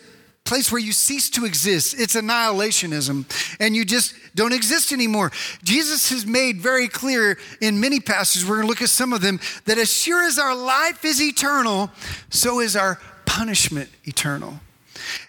place 0.44 0.72
where 0.72 0.80
you 0.80 0.92
cease 0.92 1.28
to 1.28 1.44
exist. 1.44 1.94
It's 1.98 2.16
annihilationism, 2.16 3.26
and 3.60 3.76
you 3.76 3.84
just 3.84 4.14
don't 4.34 4.54
exist 4.54 4.92
anymore. 4.92 5.30
Jesus 5.62 6.08
has 6.08 6.24
made 6.24 6.56
very 6.56 6.88
clear 6.88 7.36
in 7.60 7.80
many 7.80 8.00
passages, 8.00 8.48
we're 8.48 8.56
going 8.56 8.66
to 8.66 8.70
look 8.70 8.80
at 8.80 8.88
some 8.88 9.12
of 9.12 9.20
them, 9.20 9.40
that 9.66 9.76
as 9.76 9.92
sure 9.92 10.24
as 10.24 10.38
our 10.38 10.56
life 10.56 11.04
is 11.04 11.20
eternal, 11.20 11.90
so 12.30 12.60
is 12.60 12.76
our 12.76 12.98
punishment 13.26 13.90
eternal. 14.04 14.58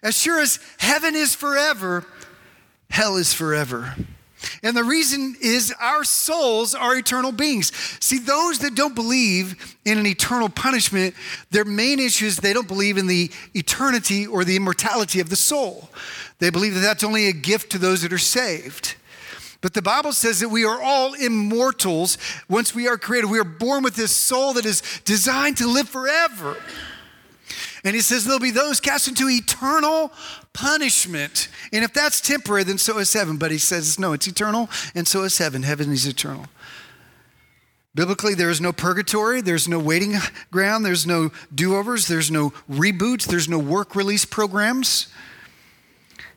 As 0.02 0.18
sure 0.18 0.40
as 0.40 0.58
heaven 0.78 1.16
is 1.16 1.36
forever, 1.36 2.06
hell 2.90 3.18
is 3.18 3.34
forever. 3.34 3.94
And 4.64 4.76
the 4.76 4.84
reason 4.84 5.36
is 5.42 5.74
our 5.80 6.04
souls 6.04 6.74
are 6.76 6.96
eternal 6.96 7.32
beings. 7.32 7.72
See, 8.00 8.20
those 8.20 8.60
that 8.60 8.76
don't 8.76 8.96
believe 8.96 9.76
in 9.86 9.98
an 9.98 10.06
eternal 10.06 10.50
punishment, 10.50 11.16
their 11.52 11.66
main 11.66 12.00
issue 12.00 12.26
is 12.26 12.38
they 12.38 12.54
don't 12.54 12.68
believe 12.68 12.98
in 12.98 13.08
the 13.08 13.32
eternity 13.54 14.28
or 14.28 14.44
the 14.44 14.56
immortality 14.56 15.20
of 15.20 15.30
the 15.30 15.36
soul. 15.36 15.90
They 16.40 16.50
believe 16.50 16.74
that 16.74 16.82
that's 16.82 17.04
only 17.04 17.28
a 17.28 17.34
gift 17.34 17.72
to 17.72 17.78
those 17.78 18.02
that 18.02 18.14
are 18.14 18.18
saved. 18.18 18.96
But 19.62 19.74
the 19.74 19.82
Bible 19.82 20.14
says 20.14 20.42
that 20.42 20.50
we 20.50 20.64
are 20.64 20.80
all 20.82 21.14
immortals 21.14 22.18
once 22.48 22.76
we 22.76 22.88
are 22.88 22.98
created. 22.98 23.32
We 23.32 23.40
are 23.40 23.44
born 23.44 23.84
with 23.84 23.96
this 23.96 24.16
soul 24.16 24.54
that 24.54 24.66
is 24.66 24.84
designed 25.06 25.58
to 25.58 25.68
live 25.68 25.90
forever. 25.90 26.58
And 27.84 27.96
he 27.96 28.02
says 28.02 28.26
there'll 28.26 28.40
be 28.40 28.52
those 28.52 28.80
cast 28.80 29.08
into 29.08 29.30
eternal 29.30 30.12
punishment. 30.56 31.50
And 31.72 31.84
if 31.84 31.94
that's 31.94 32.22
temporary, 32.22 32.64
then 32.64 32.80
so 32.80 32.98
is 32.98 33.14
heaven. 33.14 33.38
But 33.38 33.52
he 33.52 33.58
says, 33.60 34.00
no, 34.00 34.14
it's 34.14 34.26
eternal, 34.26 34.70
and 34.96 35.08
so 35.08 35.24
is 35.24 35.38
heaven. 35.38 35.62
Heaven 35.62 35.92
is 35.92 36.08
eternal. 36.08 36.48
Biblically, 37.94 38.34
there 38.34 38.50
is 38.50 38.60
no 38.60 38.74
purgatory, 38.74 39.40
there's 39.40 39.70
no 39.70 39.80
waiting 39.80 40.16
ground, 40.52 40.86
there's 40.86 41.06
no 41.06 41.32
do 41.54 41.76
overs, 41.78 42.08
there's 42.08 42.30
no 42.30 42.50
reboots, 42.70 43.26
there's 43.26 43.48
no 43.48 43.60
work 43.60 43.96
release 43.96 44.26
programs. 44.26 45.08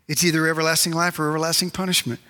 It's 0.07 0.22
either 0.22 0.46
everlasting 0.46 0.92
life 0.92 1.18
or 1.18 1.28
everlasting 1.28 1.70
punishment. 1.70 2.20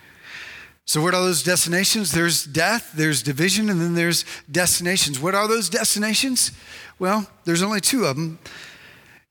So, 0.85 1.01
what 1.03 1.13
are 1.13 1.21
those 1.21 1.43
destinations? 1.43 2.11
There's 2.11 2.43
death, 2.43 2.91
there's 2.95 3.21
division, 3.21 3.69
and 3.69 3.79
then 3.79 3.93
there's 3.93 4.25
destinations. 4.51 5.19
What 5.19 5.35
are 5.35 5.47
those 5.47 5.69
destinations? 5.69 6.51
Well, 6.97 7.29
there's 7.45 7.61
only 7.61 7.81
two 7.81 8.05
of 8.05 8.15
them 8.15 8.39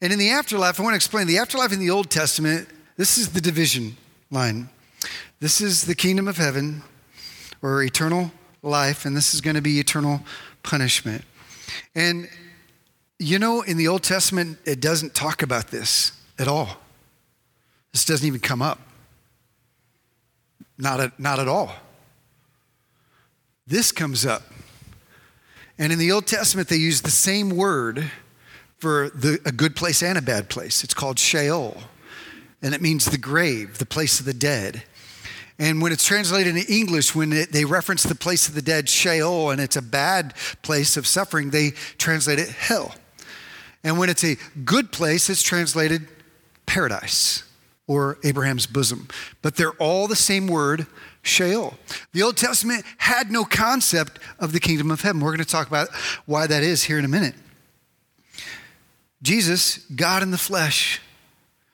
and 0.00 0.12
in 0.12 0.18
the 0.18 0.30
afterlife, 0.30 0.78
I 0.78 0.82
want 0.82 0.92
to 0.92 0.96
explain 0.96 1.26
the 1.26 1.38
afterlife 1.38 1.72
in 1.72 1.80
the 1.80 1.90
Old 1.90 2.10
Testament, 2.10 2.68
this 2.96 3.18
is 3.18 3.30
the 3.30 3.40
division 3.40 3.96
line. 4.30 4.68
This 5.40 5.60
is 5.60 5.86
the 5.86 5.94
kingdom 5.94 6.28
of 6.28 6.36
heaven 6.36 6.82
or 7.62 7.82
eternal 7.82 8.32
life, 8.62 9.04
and 9.04 9.16
this 9.16 9.34
is 9.34 9.40
going 9.40 9.56
to 9.56 9.62
be 9.62 9.78
eternal 9.78 10.20
punishment. 10.62 11.24
And 11.94 12.28
You 13.20 13.38
know, 13.40 13.62
in 13.62 13.76
the 13.76 13.88
Old 13.88 14.04
Testament, 14.04 14.58
it 14.64 14.80
doesn't 14.80 15.12
talk 15.12 15.42
about 15.42 15.68
this 15.68 16.12
at 16.38 16.46
all. 16.46 16.76
This 17.92 18.04
doesn't 18.04 18.26
even 18.26 18.38
come 18.38 18.62
up. 18.62 18.78
Not 20.78 21.00
at, 21.00 21.18
not 21.18 21.40
at 21.40 21.48
all. 21.48 21.74
This 23.66 23.90
comes 23.90 24.24
up. 24.24 24.42
And 25.78 25.92
in 25.92 25.98
the 25.98 26.12
Old 26.12 26.26
Testament, 26.26 26.68
they 26.68 26.76
use 26.76 27.02
the 27.02 27.10
same 27.10 27.50
word 27.50 28.08
for 28.78 29.10
the, 29.10 29.40
a 29.44 29.52
good 29.52 29.74
place 29.76 30.02
and 30.02 30.16
a 30.16 30.22
bad 30.22 30.48
place. 30.48 30.84
It's 30.84 30.94
called 30.94 31.18
Sheol, 31.18 31.76
and 32.62 32.74
it 32.74 32.80
means 32.80 33.06
the 33.06 33.18
grave, 33.18 33.78
the 33.78 33.86
place 33.86 34.20
of 34.20 34.26
the 34.26 34.34
dead. 34.34 34.82
And 35.58 35.82
when 35.82 35.90
it's 35.90 36.06
translated 36.06 36.56
in 36.56 36.62
English, 36.68 37.14
when 37.14 37.32
it, 37.32 37.52
they 37.52 37.64
reference 37.64 38.04
the 38.04 38.14
place 38.14 38.48
of 38.48 38.54
the 38.54 38.62
dead, 38.62 38.88
Sheol, 38.88 39.50
and 39.50 39.60
it's 39.60 39.76
a 39.76 39.82
bad 39.82 40.34
place 40.62 40.96
of 40.96 41.06
suffering, 41.06 41.50
they 41.50 41.70
translate 41.98 42.38
it 42.38 42.48
hell. 42.48 42.94
And 43.82 43.98
when 43.98 44.08
it's 44.08 44.24
a 44.24 44.36
good 44.64 44.92
place, 44.92 45.28
it's 45.28 45.42
translated 45.42 46.06
paradise 46.66 47.42
or 47.88 48.18
Abraham's 48.22 48.66
bosom. 48.66 49.08
But 49.42 49.56
they're 49.56 49.72
all 49.72 50.06
the 50.06 50.16
same 50.16 50.46
word, 50.46 50.86
Sheol. 51.22 51.74
The 52.12 52.22
Old 52.22 52.36
Testament 52.36 52.84
had 52.98 53.32
no 53.32 53.44
concept 53.44 54.20
of 54.38 54.52
the 54.52 54.60
kingdom 54.60 54.90
of 54.90 55.00
heaven. 55.00 55.20
We're 55.20 55.30
going 55.30 55.38
to 55.38 55.44
talk 55.44 55.66
about 55.66 55.88
why 56.26 56.46
that 56.46 56.62
is 56.62 56.84
here 56.84 56.98
in 56.98 57.04
a 57.04 57.08
minute. 57.08 57.34
Jesus, 59.22 59.78
God 59.94 60.22
in 60.22 60.30
the 60.30 60.38
flesh, 60.38 61.00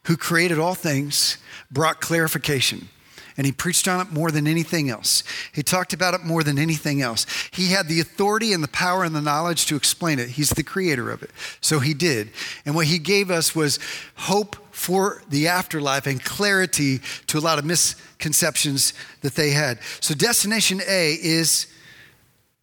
who 0.04 0.16
created 0.16 0.58
all 0.58 0.74
things, 0.74 1.38
brought 1.70 2.00
clarification. 2.00 2.88
And 3.36 3.46
he 3.46 3.52
preached 3.52 3.88
on 3.88 4.00
it 4.00 4.12
more 4.12 4.30
than 4.30 4.46
anything 4.46 4.90
else. 4.90 5.24
He 5.52 5.62
talked 5.62 5.92
about 5.92 6.14
it 6.14 6.22
more 6.22 6.44
than 6.44 6.56
anything 6.56 7.02
else. 7.02 7.26
He 7.50 7.72
had 7.72 7.88
the 7.88 7.98
authority 8.00 8.52
and 8.52 8.62
the 8.62 8.68
power 8.68 9.02
and 9.02 9.14
the 9.14 9.20
knowledge 9.20 9.66
to 9.66 9.76
explain 9.76 10.20
it. 10.20 10.28
He's 10.28 10.50
the 10.50 10.62
creator 10.62 11.10
of 11.10 11.22
it. 11.22 11.30
So 11.60 11.80
he 11.80 11.94
did. 11.94 12.30
And 12.64 12.76
what 12.76 12.86
he 12.86 12.98
gave 12.98 13.32
us 13.32 13.54
was 13.54 13.80
hope 14.14 14.56
for 14.70 15.22
the 15.28 15.48
afterlife 15.48 16.06
and 16.06 16.22
clarity 16.22 17.00
to 17.26 17.38
a 17.38 17.40
lot 17.40 17.58
of 17.58 17.64
misconceptions 17.64 18.94
that 19.22 19.34
they 19.34 19.50
had. 19.50 19.80
So, 20.00 20.14
destination 20.14 20.80
A 20.86 21.14
is 21.14 21.66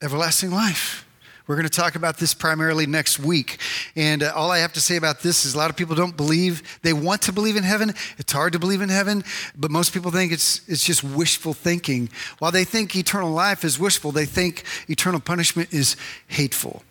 everlasting 0.02 0.52
life. 0.52 1.06
We're 1.52 1.58
going 1.58 1.68
to 1.68 1.82
talk 1.82 1.96
about 1.96 2.18
this 2.18 2.34
primarily 2.34 2.86
next 2.86 3.20
week. 3.20 3.60
And 3.98 4.24
uh, 4.24 4.32
all 4.34 4.52
I 4.52 4.60
have 4.60 4.72
to 4.72 4.80
say 4.80 4.96
about 4.96 5.20
this 5.20 5.44
is 5.44 5.54
a 5.54 5.58
lot 5.58 5.70
of 5.70 5.76
people 5.76 5.98
don't 5.98 6.16
believe, 6.16 6.80
they 6.82 6.94
want 6.94 7.24
to 7.24 7.34
believe 7.34 7.58
in 7.58 7.64
heaven. 7.64 7.94
It's 8.18 8.32
hard 8.32 8.54
to 8.54 8.60
believe 8.60 8.80
in 8.80 8.88
heaven, 8.88 9.26
but 9.58 9.70
most 9.70 9.94
people 9.94 10.12
think 10.12 10.32
it's, 10.32 10.62
it's 10.70 10.86
just 10.86 11.04
wishful 11.04 11.54
thinking. 11.54 12.10
While 12.40 12.54
they 12.54 12.64
think 12.64 12.96
eternal 12.96 13.32
life 13.32 13.66
is 13.66 13.78
wishful, 13.78 14.14
they 14.14 14.26
think 14.26 14.64
eternal 14.88 15.20
punishment 15.20 15.74
is 15.74 15.98
hateful. 16.28 16.84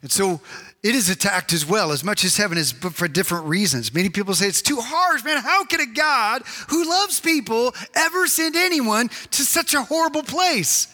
And 0.00 0.10
so 0.10 0.40
it 0.82 0.94
is 0.94 1.10
attacked 1.10 1.52
as 1.52 1.66
well, 1.66 1.92
as 1.92 2.02
much 2.02 2.24
as 2.24 2.34
heaven 2.34 2.56
is, 2.56 2.72
but 2.72 2.94
for 2.94 3.08
different 3.08 3.44
reasons. 3.44 3.92
Many 3.92 4.08
people 4.08 4.32
say 4.34 4.46
it's 4.46 4.62
too 4.62 4.78
harsh, 4.80 5.22
man. 5.22 5.42
How 5.42 5.66
can 5.66 5.80
a 5.80 5.86
God 5.86 6.44
who 6.70 6.88
loves 6.88 7.20
people 7.20 7.74
ever 7.94 8.26
send 8.26 8.56
anyone 8.56 9.10
to 9.32 9.42
such 9.42 9.74
a 9.74 9.82
horrible 9.82 10.22
place? 10.22 10.88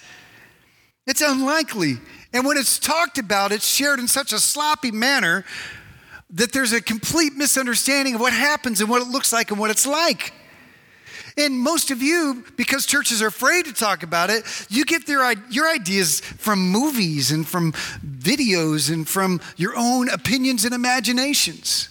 It's 1.07 1.21
unlikely. 1.21 1.99
And 2.35 2.45
when 2.45 2.57
it's 2.57 2.81
talked 2.81 3.17
about, 3.17 3.53
it's 3.53 3.67
shared 3.67 4.01
in 4.01 4.09
such 4.09 4.33
a 4.33 4.41
sloppy 4.41 4.91
manner 4.91 5.45
that 6.31 6.53
there's 6.53 6.73
a 6.73 6.81
complete 6.81 7.35
misunderstanding 7.35 8.17
of 8.17 8.21
what 8.21 8.33
happens 8.33 8.81
and 8.81 8.91
what 8.91 9.01
it 9.01 9.09
looks 9.09 9.33
like 9.33 9.53
and 9.53 9.61
what 9.61 9.71
it's 9.71 9.87
like. 9.87 10.33
And 11.37 11.59
most 11.59 11.93
of 11.93 12.03
you, 12.03 12.45
because 12.57 12.87
churches 12.87 13.23
are 13.23 13.29
afraid 13.29 13.67
to 13.67 13.73
talk 13.73 14.03
about 14.03 14.31
it, 14.31 14.45
you 14.69 14.85
get 14.85 15.07
their, 15.07 15.33
your 15.49 15.69
ideas 15.69 16.21
from 16.21 16.71
movies 16.71 17.31
and 17.31 17.47
from 17.47 17.73
videos 17.73 18.93
and 18.93 19.09
from 19.09 19.41
your 19.57 19.75
own 19.77 20.09
opinions 20.09 20.65
and 20.65 20.75
imaginations. 20.75 21.89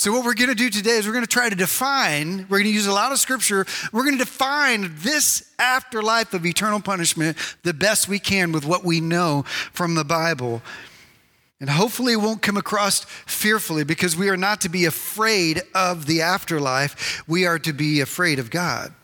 So, 0.00 0.12
what 0.12 0.24
we're 0.24 0.32
going 0.32 0.48
to 0.48 0.54
do 0.54 0.70
today 0.70 0.92
is 0.92 1.06
we're 1.06 1.12
going 1.12 1.26
to 1.26 1.30
try 1.30 1.50
to 1.50 1.54
define, 1.54 2.46
we're 2.48 2.56
going 2.56 2.64
to 2.64 2.72
use 2.72 2.86
a 2.86 2.92
lot 2.92 3.12
of 3.12 3.18
scripture, 3.18 3.66
we're 3.92 4.04
going 4.04 4.16
to 4.16 4.24
define 4.24 4.94
this 4.94 5.52
afterlife 5.58 6.32
of 6.32 6.46
eternal 6.46 6.80
punishment 6.80 7.36
the 7.64 7.74
best 7.74 8.08
we 8.08 8.18
can 8.18 8.50
with 8.50 8.64
what 8.64 8.82
we 8.82 9.02
know 9.02 9.44
from 9.74 9.96
the 9.96 10.04
Bible. 10.04 10.62
And 11.60 11.68
hopefully, 11.68 12.14
it 12.14 12.16
won't 12.16 12.40
come 12.40 12.56
across 12.56 13.04
fearfully 13.26 13.84
because 13.84 14.16
we 14.16 14.30
are 14.30 14.38
not 14.38 14.62
to 14.62 14.70
be 14.70 14.86
afraid 14.86 15.60
of 15.74 16.06
the 16.06 16.22
afterlife. 16.22 17.22
We 17.28 17.44
are 17.44 17.58
to 17.58 17.74
be 17.74 18.00
afraid 18.00 18.38
of 18.38 18.50
God. 18.50 18.94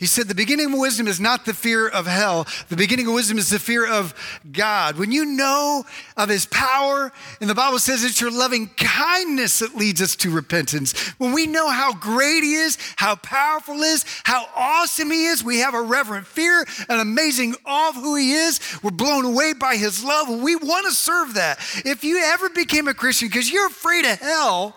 He 0.00 0.06
said, 0.06 0.28
The 0.28 0.34
beginning 0.34 0.72
of 0.72 0.78
wisdom 0.78 1.06
is 1.06 1.20
not 1.20 1.44
the 1.44 1.52
fear 1.52 1.86
of 1.86 2.06
hell. 2.06 2.48
The 2.70 2.76
beginning 2.76 3.06
of 3.06 3.12
wisdom 3.12 3.36
is 3.36 3.50
the 3.50 3.58
fear 3.58 3.86
of 3.86 4.14
God. 4.50 4.96
When 4.96 5.12
you 5.12 5.26
know 5.26 5.84
of 6.16 6.30
his 6.30 6.46
power, 6.46 7.12
and 7.38 7.50
the 7.50 7.54
Bible 7.54 7.78
says 7.78 8.02
it's 8.02 8.18
your 8.18 8.30
loving 8.30 8.68
kindness 8.78 9.58
that 9.58 9.76
leads 9.76 10.00
us 10.00 10.16
to 10.16 10.30
repentance. 10.30 10.98
When 11.18 11.34
we 11.34 11.46
know 11.46 11.68
how 11.68 11.92
great 11.92 12.42
he 12.42 12.54
is, 12.54 12.78
how 12.96 13.16
powerful 13.16 13.74
he 13.74 13.82
is, 13.82 14.06
how 14.24 14.46
awesome 14.56 15.10
he 15.10 15.26
is, 15.26 15.44
we 15.44 15.58
have 15.58 15.74
a 15.74 15.82
reverent 15.82 16.26
fear, 16.26 16.64
an 16.88 16.98
amazing 16.98 17.54
awe 17.66 17.90
of 17.90 17.96
who 17.96 18.16
he 18.16 18.32
is. 18.32 18.58
We're 18.82 18.92
blown 18.92 19.26
away 19.26 19.52
by 19.52 19.76
his 19.76 20.02
love. 20.02 20.30
We 20.30 20.56
want 20.56 20.86
to 20.86 20.92
serve 20.92 21.34
that. 21.34 21.58
If 21.84 22.04
you 22.04 22.22
ever 22.24 22.48
became 22.48 22.88
a 22.88 22.94
Christian 22.94 23.28
because 23.28 23.52
you're 23.52 23.66
afraid 23.66 24.06
of 24.06 24.18
hell, 24.18 24.74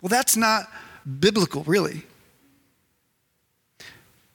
well, 0.00 0.08
that's 0.08 0.38
not 0.38 0.70
biblical, 1.20 1.64
really. 1.64 2.04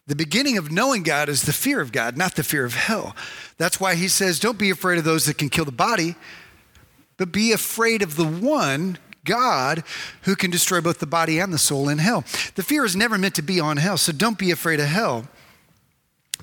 The 0.10 0.16
beginning 0.16 0.58
of 0.58 0.72
knowing 0.72 1.04
God 1.04 1.30
is 1.30 1.44
the 1.44 1.54
fear 1.54 1.80
of 1.80 1.92
God, 1.92 2.18
not 2.18 2.34
the 2.34 2.44
fear 2.44 2.66
of 2.66 2.74
hell. 2.74 3.16
That's 3.60 3.80
why 3.80 3.94
he 3.94 4.08
says, 4.08 4.40
Don't 4.40 4.58
be 4.58 4.72
afraid 4.72 4.98
of 4.98 5.04
those 5.04 5.28
that 5.28 5.38
can 5.38 5.50
kill 5.50 5.66
the 5.66 5.72
body, 5.72 6.16
but 7.18 7.32
be 7.32 7.52
afraid 7.52 8.02
of 8.02 8.16
the 8.16 8.26
one, 8.26 8.98
God, 9.24 9.84
who 10.24 10.36
can 10.36 10.50
destroy 10.50 10.82
both 10.82 10.98
the 10.98 11.06
body 11.06 11.40
and 11.40 11.54
the 11.54 11.60
soul 11.60 11.88
in 11.88 12.00
hell. 12.00 12.22
The 12.56 12.64
fear 12.64 12.86
is 12.86 12.96
never 12.96 13.20
meant 13.20 13.36
to 13.36 13.44
be 13.44 13.60
on 13.60 13.78
hell, 13.78 13.98
so 13.98 14.12
don't 14.12 14.40
be 14.40 14.50
afraid 14.50 14.80
of 14.80 14.88
hell. 14.88 15.28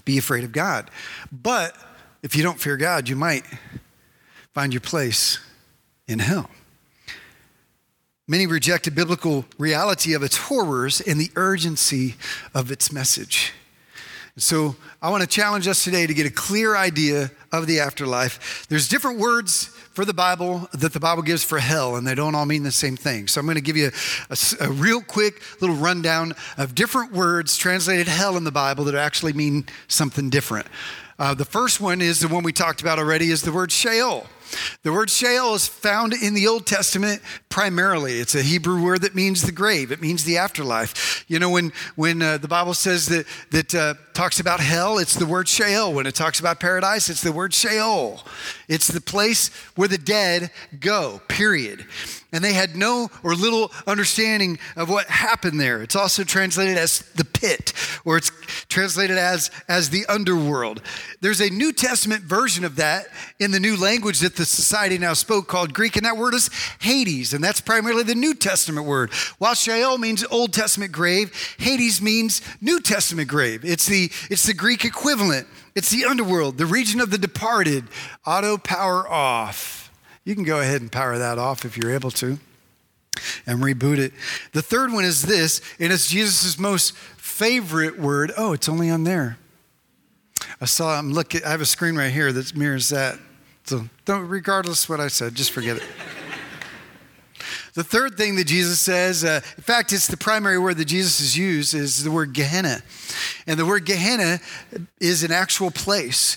Be 0.05 0.17
afraid 0.17 0.45
of 0.45 0.53
God. 0.53 0.89
But 1.33 1.77
if 2.23 2.37
you 2.37 2.45
don't 2.45 2.61
fear 2.61 2.77
God, 2.77 3.09
you 3.09 3.17
might 3.17 3.45
find 4.55 4.73
your 4.73 4.81
place 4.81 5.41
in 6.07 6.21
hell. 6.21 6.49
Many 8.29 8.49
reject 8.49 8.89
a 8.89 8.91
biblical 8.91 9.45
reality 9.57 10.13
of 10.13 10.25
its 10.25 10.37
horrors 10.37 11.01
and 11.01 11.21
the 11.21 11.31
urgency 11.37 12.17
of 12.55 12.73
its 12.73 12.91
message. 12.91 13.53
So, 14.37 14.75
I 15.01 15.11
want 15.11 15.23
to 15.23 15.29
challenge 15.29 15.69
us 15.69 15.85
today 15.85 16.07
to 16.07 16.13
get 16.13 16.27
a 16.27 16.31
clear 16.31 16.77
idea 16.77 17.31
of 17.53 17.69
the 17.69 17.79
afterlife. 17.79 18.67
There's 18.69 18.89
different 18.89 19.19
words 19.21 19.67
for 19.95 20.05
the 20.05 20.13
Bible 20.13 20.69
that 20.75 20.93
the 20.93 21.01
Bible 21.01 21.23
gives 21.23 21.43
for 21.45 21.59
hell, 21.59 21.97
and 21.97 22.07
they 22.07 22.15
don't 22.15 22.35
all 22.35 22.45
mean 22.45 22.65
the 22.65 22.73
same 22.73 22.97
thing. 22.97 23.29
So, 23.29 23.41
I'm 23.41 23.47
going 23.47 23.55
to 23.55 23.63
give 23.63 23.77
you 23.77 23.93
a, 24.29 24.37
a, 24.61 24.69
a 24.69 24.73
real 24.73 25.01
quick 25.01 25.41
little 25.61 25.77
rundown 25.77 26.35
of 26.59 26.75
different 26.75 27.13
words 27.13 27.57
translated 27.57 28.09
hell 28.09 28.37
in 28.37 28.43
the 28.43 28.51
Bible 28.51 28.85
that 28.85 28.95
actually 28.97 29.35
mean 29.35 29.67
something 29.87 30.31
different. 30.31 30.67
Uh, 31.19 31.33
the 31.33 31.45
first 31.45 31.81
one 31.81 32.03
is 32.03 32.21
the 32.21 32.29
one 32.29 32.43
we 32.43 32.53
talked 32.53 32.83
about 32.83 32.99
already, 32.99 33.31
is 33.31 33.41
the 33.41 33.53
word 33.53 33.71
Sheol. 33.71 34.27
The 34.83 34.93
word 34.93 35.11
Sheol 35.11 35.55
is 35.55 35.67
found 35.67 36.13
in 36.13 36.35
the 36.35 36.47
Old 36.47 36.67
Testament 36.67 37.23
primarily. 37.49 38.19
It's 38.21 38.35
a 38.35 38.43
Hebrew 38.43 38.83
word 38.83 39.03
that 39.03 39.15
means 39.15 39.43
the 39.43 39.53
grave. 39.53 39.91
It 39.91 40.01
means 40.01 40.25
the 40.25 40.39
afterlife. 40.39 41.25
You 41.29 41.39
know, 41.39 41.51
when 41.51 41.73
when 41.95 42.23
uh, 42.23 42.39
the 42.39 42.49
Bible 42.49 42.75
says 42.75 43.07
that 43.07 43.27
that 43.51 43.75
uh, 43.75 43.95
talks 44.15 44.41
about 44.41 44.61
hell, 44.61 44.99
it's 44.99 45.15
the 45.15 45.27
word 45.27 45.49
Sheol. 45.49 45.93
When 45.93 46.07
it 46.07 46.15
talks 46.15 46.41
about 46.41 46.61
paradise, 46.61 47.09
it's 47.09 47.23
the 47.23 47.33
word 47.33 47.55
Sheol. 47.55 48.21
It's 48.69 48.89
the 48.89 49.01
place 49.01 49.49
where 49.75 49.89
the 49.89 49.99
dead 49.99 50.51
go. 50.81 51.21
Period. 51.29 51.87
And 52.37 52.45
they 52.45 52.53
had 52.53 52.77
no 52.77 53.11
or 53.23 53.35
little 53.35 53.73
understanding 53.87 54.59
of 54.77 54.91
what 54.91 55.07
happened 55.07 55.59
there. 55.59 55.83
It's 55.83 55.97
also 55.97 56.23
translated 56.23 56.77
as 56.77 56.99
the 57.15 57.25
pit, 57.25 57.73
or 58.05 58.19
it's 58.19 58.31
translated 58.69 59.17
as 59.17 59.51
as 59.69 59.89
the 59.89 60.05
underworld. 60.07 60.83
There's 61.23 61.41
a 61.41 61.49
New 61.49 61.73
Testament 61.73 62.25
version 62.25 62.63
of 62.65 62.77
that 62.77 63.07
in 63.39 63.53
the 63.53 63.59
new 63.59 63.75
language 63.75 64.21
that 64.21 64.37
the 64.37 64.45
society 64.45 64.99
now 64.99 65.15
spoke 65.15 65.49
called 65.49 65.73
Greek, 65.73 65.97
and 65.97 66.05
that 66.05 66.19
word 66.19 66.35
is 66.35 66.51
Hades, 66.81 67.33
and 67.33 67.43
that's 67.43 67.63
primarily 67.63 68.03
the 68.03 68.15
New 68.15 68.35
Testament 68.35 68.87
word. 68.87 69.11
While 69.39 69.55
Sheol 69.55 69.97
means 69.97 70.23
Old 70.31 70.53
Testament 70.53 70.93
grave, 70.93 71.33
Hades 71.59 72.03
means 72.03 72.43
New 72.61 72.81
Testament 72.81 73.29
grave. 73.29 73.65
It's 73.65 73.87
the, 73.87 74.11
it's 74.31 74.45
the 74.45 74.53
Greek 74.53 74.85
equivalent. 74.85 75.49
It's 75.75 75.91
the 75.91 76.05
underworld, 76.05 76.59
the 76.59 76.67
region 76.67 77.01
of 77.01 77.11
the 77.11 77.19
departed. 77.19 77.85
Auto 78.27 78.59
power 78.59 79.09
off. 79.09 79.86
You 80.27 80.35
can 80.35 80.43
go 80.43 80.59
ahead 80.59 80.81
and 80.81 80.91
power 80.91 81.17
that 81.19 81.39
off 81.39 81.65
if 81.65 81.79
you're 81.79 81.93
able 81.93 82.11
to 82.11 82.39
and 83.47 83.61
reboot 83.61 83.99
it. 83.99 84.13
The 84.53 84.61
third 84.61 84.93
one 84.93 85.05
is 85.05 85.23
this, 85.23 85.63
and 85.79 85.93
it's 85.93 86.09
Jesus' 86.09 86.59
most 86.59 86.97
favorite 86.97 87.97
word. 87.97 88.33
Oh, 88.37 88.53
it's 88.53 88.69
only 88.69 88.91
on 88.91 89.05
there. 89.05 89.39
I 90.61 90.65
saw, 90.65 90.99
I'm 90.99 91.13
looking, 91.13 91.45
I 91.45 91.51
have 91.51 91.61
a 91.61 91.67
screen 91.67 91.95
right 91.95 92.13
here 92.13 92.33
that 92.33 92.57
mirrors 92.57 92.89
that. 92.89 93.21
So 93.67 93.89
don't, 94.05 94.27
regardless 94.27 94.89
what 94.89 94.99
I 94.99 95.07
said, 95.07 95.37
just 95.37 95.53
forget 95.53 95.77
it. 95.77 95.85
the 97.75 97.85
third 97.85 98.17
thing 98.17 98.35
that 98.35 98.49
Jesus 98.49 98.81
says, 98.81 99.25
uh, 99.25 99.41
in 99.57 99.63
fact, 99.63 99.93
it's 99.93 100.09
the 100.09 100.17
primary 100.17 100.59
word 100.59 100.77
that 100.79 100.87
Jesus 100.87 101.21
has 101.21 101.39
used, 101.39 101.73
is 101.73 102.03
the 102.03 102.11
word 102.11 102.33
Gehenna. 102.33 102.83
And 103.47 103.61
the 103.61 103.65
word 103.65 103.85
Gehenna 103.85 104.41
is 105.01 105.23
an 105.23 105.31
actual 105.31 105.71
place. 105.71 106.37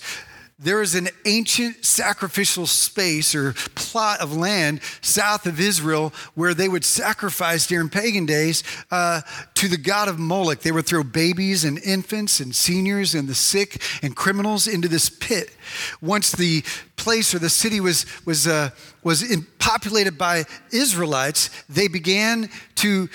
There 0.61 0.81
is 0.81 0.93
an 0.93 1.07
ancient 1.25 1.85
sacrificial 1.85 2.67
space 2.67 3.33
or 3.33 3.53
plot 3.75 4.19
of 4.19 4.35
land 4.35 4.81
south 5.01 5.45
of 5.45 5.57
Israel 5.59 6.13
where 6.35 6.53
they 6.53 6.67
would 6.67 6.83
sacrifice 6.83 7.65
during 7.65 7.87
pagan 7.87 8.25
days 8.25 8.63
uh, 8.91 9.21
to 9.53 9.69
the 9.69 9.77
god 9.77 10.09
of 10.09 10.19
Moloch. 10.19 10.59
They 10.59 10.73
would 10.73 10.85
throw 10.85 11.03
babies 11.03 11.63
and 11.63 11.79
infants 11.79 12.41
and 12.41 12.53
seniors 12.53 13.15
and 13.15 13.29
the 13.29 13.35
sick 13.35 13.81
and 14.01 14.15
criminals 14.15 14.67
into 14.67 14.89
this 14.89 15.09
pit. 15.09 15.55
Once 16.01 16.33
the 16.33 16.63
place 16.97 17.33
or 17.33 17.39
the 17.39 17.49
city 17.49 17.79
was 17.79 18.05
was 18.25 18.45
uh, 18.45 18.71
was 19.01 19.23
in, 19.23 19.47
populated 19.59 20.17
by 20.17 20.43
Israelites, 20.73 21.49
they 21.69 21.87
began 21.87 22.49
to 22.75 23.07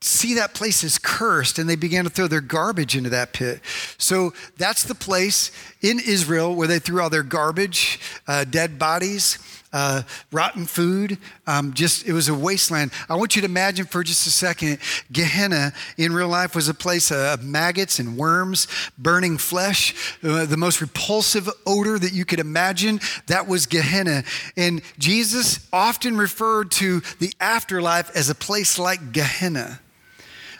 see 0.00 0.34
that 0.34 0.54
place 0.54 0.84
as 0.84 0.96
cursed 0.96 1.58
and 1.58 1.68
they 1.68 1.76
began 1.76 2.04
to 2.04 2.10
throw 2.10 2.28
their 2.28 2.40
garbage 2.40 2.96
into 2.96 3.10
that 3.10 3.32
pit. 3.32 3.60
So 3.98 4.32
that's 4.56 4.84
the 4.84 4.94
place 4.94 5.50
in 5.82 5.98
Israel 5.98 6.54
where 6.54 6.68
they 6.68 6.78
threw 6.78 7.02
all 7.02 7.10
their 7.10 7.24
garbage, 7.24 7.98
uh, 8.26 8.44
dead 8.44 8.78
bodies. 8.78 9.38
Uh, 9.70 10.00
rotten 10.32 10.64
food, 10.64 11.18
um, 11.46 11.74
just 11.74 12.08
it 12.08 12.14
was 12.14 12.30
a 12.30 12.34
wasteland. 12.34 12.90
I 13.10 13.16
want 13.16 13.36
you 13.36 13.42
to 13.42 13.46
imagine 13.46 13.84
for 13.84 14.02
just 14.02 14.26
a 14.26 14.30
second, 14.30 14.78
Gehenna 15.12 15.74
in 15.98 16.14
real 16.14 16.28
life 16.28 16.54
was 16.54 16.70
a 16.70 16.74
place 16.74 17.12
of 17.12 17.44
maggots 17.44 17.98
and 17.98 18.16
worms, 18.16 18.66
burning 18.96 19.36
flesh, 19.36 20.16
uh, 20.24 20.46
the 20.46 20.56
most 20.56 20.80
repulsive 20.80 21.50
odor 21.66 21.98
that 21.98 22.14
you 22.14 22.24
could 22.24 22.40
imagine. 22.40 22.98
That 23.26 23.46
was 23.46 23.66
Gehenna, 23.66 24.24
and 24.56 24.80
Jesus 24.98 25.68
often 25.70 26.16
referred 26.16 26.70
to 26.70 27.02
the 27.18 27.34
afterlife 27.38 28.16
as 28.16 28.30
a 28.30 28.34
place 28.34 28.78
like 28.78 29.12
Gehenna 29.12 29.80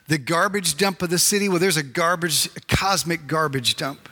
the 0.09 0.19
garbage 0.19 0.77
dump 0.77 1.03
of 1.03 1.11
the 1.11 1.19
city. 1.19 1.49
Well, 1.49 1.59
there's 1.59 1.77
a 1.77 1.83
garbage, 1.83 2.47
a 2.57 2.61
cosmic 2.61 3.27
garbage 3.27 3.77
dump. 3.77 4.09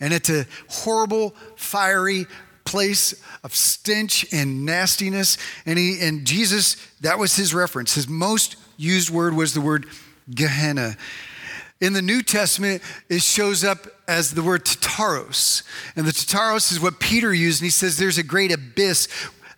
And 0.00 0.12
it's 0.12 0.28
a 0.28 0.46
horrible, 0.68 1.34
fiery 1.56 2.26
place 2.64 3.22
of 3.44 3.54
stench 3.54 4.26
and 4.32 4.64
nastiness. 4.64 5.38
And, 5.64 5.78
he, 5.78 6.00
and 6.00 6.26
Jesus, 6.26 6.76
that 7.00 7.18
was 7.18 7.36
his 7.36 7.54
reference. 7.54 7.94
His 7.94 8.08
most 8.08 8.56
used 8.76 9.10
word 9.10 9.34
was 9.34 9.54
the 9.54 9.60
word 9.60 9.86
Gehenna. 10.34 10.96
In 11.80 11.92
the 11.92 12.02
New 12.02 12.22
Testament, 12.22 12.82
it 13.08 13.20
shows 13.20 13.62
up 13.62 13.86
as 14.08 14.32
the 14.32 14.42
word 14.42 14.64
Tartaros. 14.64 15.62
And 15.94 16.06
the 16.06 16.10
Tartaros 16.10 16.72
is 16.72 16.80
what 16.80 17.00
Peter 17.00 17.34
used, 17.34 17.60
and 17.60 17.66
he 17.66 17.70
says 17.70 17.98
there's 17.98 18.18
a 18.18 18.22
great 18.22 18.50
abyss 18.50 19.08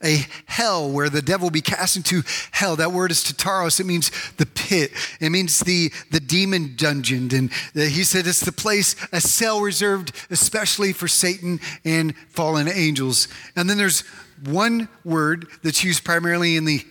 a 0.02 0.26
hell 0.46 0.90
where 0.90 1.08
the 1.08 1.22
devil 1.22 1.46
will 1.46 1.50
be 1.50 1.60
cast 1.60 1.96
into 1.96 2.22
hell. 2.52 2.76
That 2.76 2.92
word 2.92 3.10
is 3.10 3.24
Tartaros. 3.24 3.80
It 3.80 3.86
means 3.86 4.10
the 4.36 4.46
pit. 4.46 4.92
It 5.20 5.30
means 5.30 5.60
the, 5.60 5.90
the 6.10 6.20
demon 6.20 6.74
dungeon. 6.76 7.30
And 7.34 7.52
uh, 7.74 7.88
he 7.88 8.04
said 8.04 8.26
it's 8.26 8.40
the 8.40 8.52
place, 8.52 8.94
a 9.12 9.20
cell 9.20 9.60
reserved 9.60 10.12
especially 10.30 10.92
for 10.92 11.08
Satan 11.08 11.60
and 11.84 12.16
fallen 12.28 12.68
angels. 12.68 13.28
And 13.56 13.68
then 13.68 13.78
there's 13.78 14.00
one 14.44 14.88
word 15.04 15.48
that's 15.62 15.82
used 15.82 16.04
primarily 16.04 16.56
in 16.56 16.64
the 16.64 16.84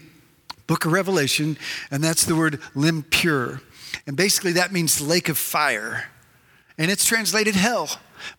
book 0.67 0.85
of 0.85 0.91
Revelation, 0.91 1.57
and 1.89 2.03
that's 2.03 2.25
the 2.25 2.35
word 2.35 2.59
limpure. 2.75 3.61
And 4.05 4.17
basically 4.17 4.53
that 4.53 4.73
means 4.73 5.01
lake 5.01 5.29
of 5.29 5.37
fire. 5.37 6.09
And 6.77 6.91
it's 6.91 7.05
translated 7.05 7.55
hell 7.55 7.89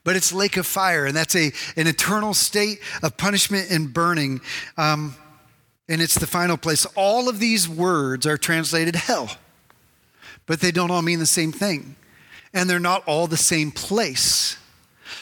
but 0.05 0.16
it's 0.16 0.33
lake 0.33 0.57
of 0.57 0.66
fire, 0.66 1.07
and 1.07 1.16
that's 1.16 1.35
a, 1.35 1.53
an 1.77 1.87
eternal 1.87 2.35
state 2.35 2.81
of 3.03 3.16
punishment 3.16 3.70
and 3.70 3.92
burning. 3.92 4.40
Um, 4.77 5.14
and 5.88 6.03
it's 6.03 6.16
the 6.16 6.27
final 6.27 6.57
place. 6.57 6.87
All 6.94 7.29
of 7.29 7.38
these 7.38 7.68
words 7.68 8.27
are 8.27 8.37
translated 8.37 8.94
hell, 8.94 9.31
but 10.46 10.61
they 10.61 10.70
don't 10.70 10.90
all 10.90 11.03
mean 11.03 11.18
the 11.18 11.27
same 11.27 11.53
thing. 11.53 11.96
And 12.55 12.68
they're 12.68 12.81
not 12.81 13.03
all 13.07 13.27
the 13.27 13.37
same 13.37 13.70
place. 13.70 14.57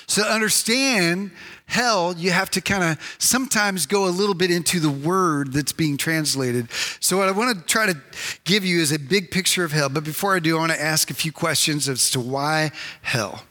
So, 0.07 0.22
to 0.22 0.29
understand 0.29 1.33
hell, 1.66 2.14
you 2.16 2.31
have 2.31 2.50
to 2.50 2.61
kind 2.61 2.85
of 2.85 3.16
sometimes 3.18 3.87
go 3.87 4.07
a 4.07 4.11
little 4.11 4.35
bit 4.35 4.50
into 4.50 4.79
the 4.79 4.90
word 4.90 5.52
that's 5.52 5.72
being 5.72 5.96
translated. 5.96 6.68
So, 7.00 7.18
what 7.18 7.29
I 7.29 7.33
want 7.33 7.59
to 7.59 7.64
try 7.64 7.87
to 7.87 8.00
give 8.44 8.64
you 8.64 8.81
is 8.81 8.92
a 8.92 8.98
big 8.98 9.31
picture 9.31 9.64
of 9.64 9.72
hell. 9.72 9.88
But 9.88 10.05
before 10.05 10.37
I 10.37 10.38
do, 10.38 10.57
I 10.57 10.61
want 10.61 10.72
to 10.72 10.81
ask 10.81 11.11
a 11.11 11.14
few 11.14 11.33
questions 11.33 11.88
as 11.88 12.11
to 12.11 12.20
why 12.20 12.70
hell. 13.02 13.45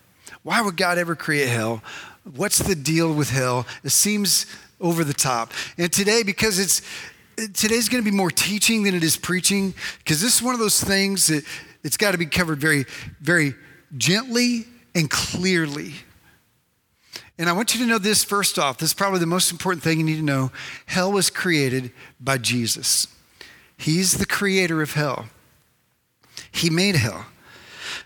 Why 0.45 0.61
would 0.61 0.77
God 0.77 0.99
ever 0.99 1.15
create 1.15 1.49
hell? 1.49 1.81
What's 2.35 2.59
the 2.59 2.75
deal 2.75 3.11
with 3.11 3.31
hell? 3.31 3.65
It 3.83 3.89
seems 3.89 4.45
over 4.79 5.03
the 5.03 5.11
top. 5.11 5.51
And 5.75 5.91
today, 5.91 6.21
because 6.21 6.59
it's 6.59 6.83
today's 7.35 7.89
going 7.89 8.03
to 8.03 8.07
be 8.07 8.15
more 8.15 8.29
teaching 8.29 8.83
than 8.83 8.93
it 8.93 9.03
is 9.03 9.17
preaching, 9.17 9.73
because 9.97 10.21
this 10.21 10.35
is 10.35 10.43
one 10.43 10.53
of 10.53 10.59
those 10.59 10.83
things 10.83 11.25
that 11.27 11.43
it's 11.83 11.97
got 11.97 12.11
to 12.11 12.19
be 12.19 12.27
covered 12.27 12.59
very, 12.59 12.85
very 13.21 13.55
gently 13.97 14.65
and 14.93 15.09
clearly. 15.09 15.95
And 17.39 17.49
I 17.49 17.53
want 17.53 17.73
you 17.73 17.81
to 17.81 17.87
know 17.87 17.97
this 17.97 18.23
first 18.23 18.59
off. 18.59 18.77
This 18.77 18.89
is 18.89 18.93
probably 18.93 19.21
the 19.21 19.25
most 19.25 19.51
important 19.51 19.81
thing 19.81 19.97
you 19.97 20.05
need 20.05 20.17
to 20.17 20.21
know. 20.21 20.51
Hell 20.85 21.11
was 21.11 21.31
created 21.31 21.91
by 22.19 22.37
Jesus. 22.37 23.07
He's 23.77 24.19
the 24.19 24.27
creator 24.27 24.83
of 24.83 24.93
hell. 24.93 25.25
He 26.51 26.69
made 26.69 26.97
hell. 26.97 27.25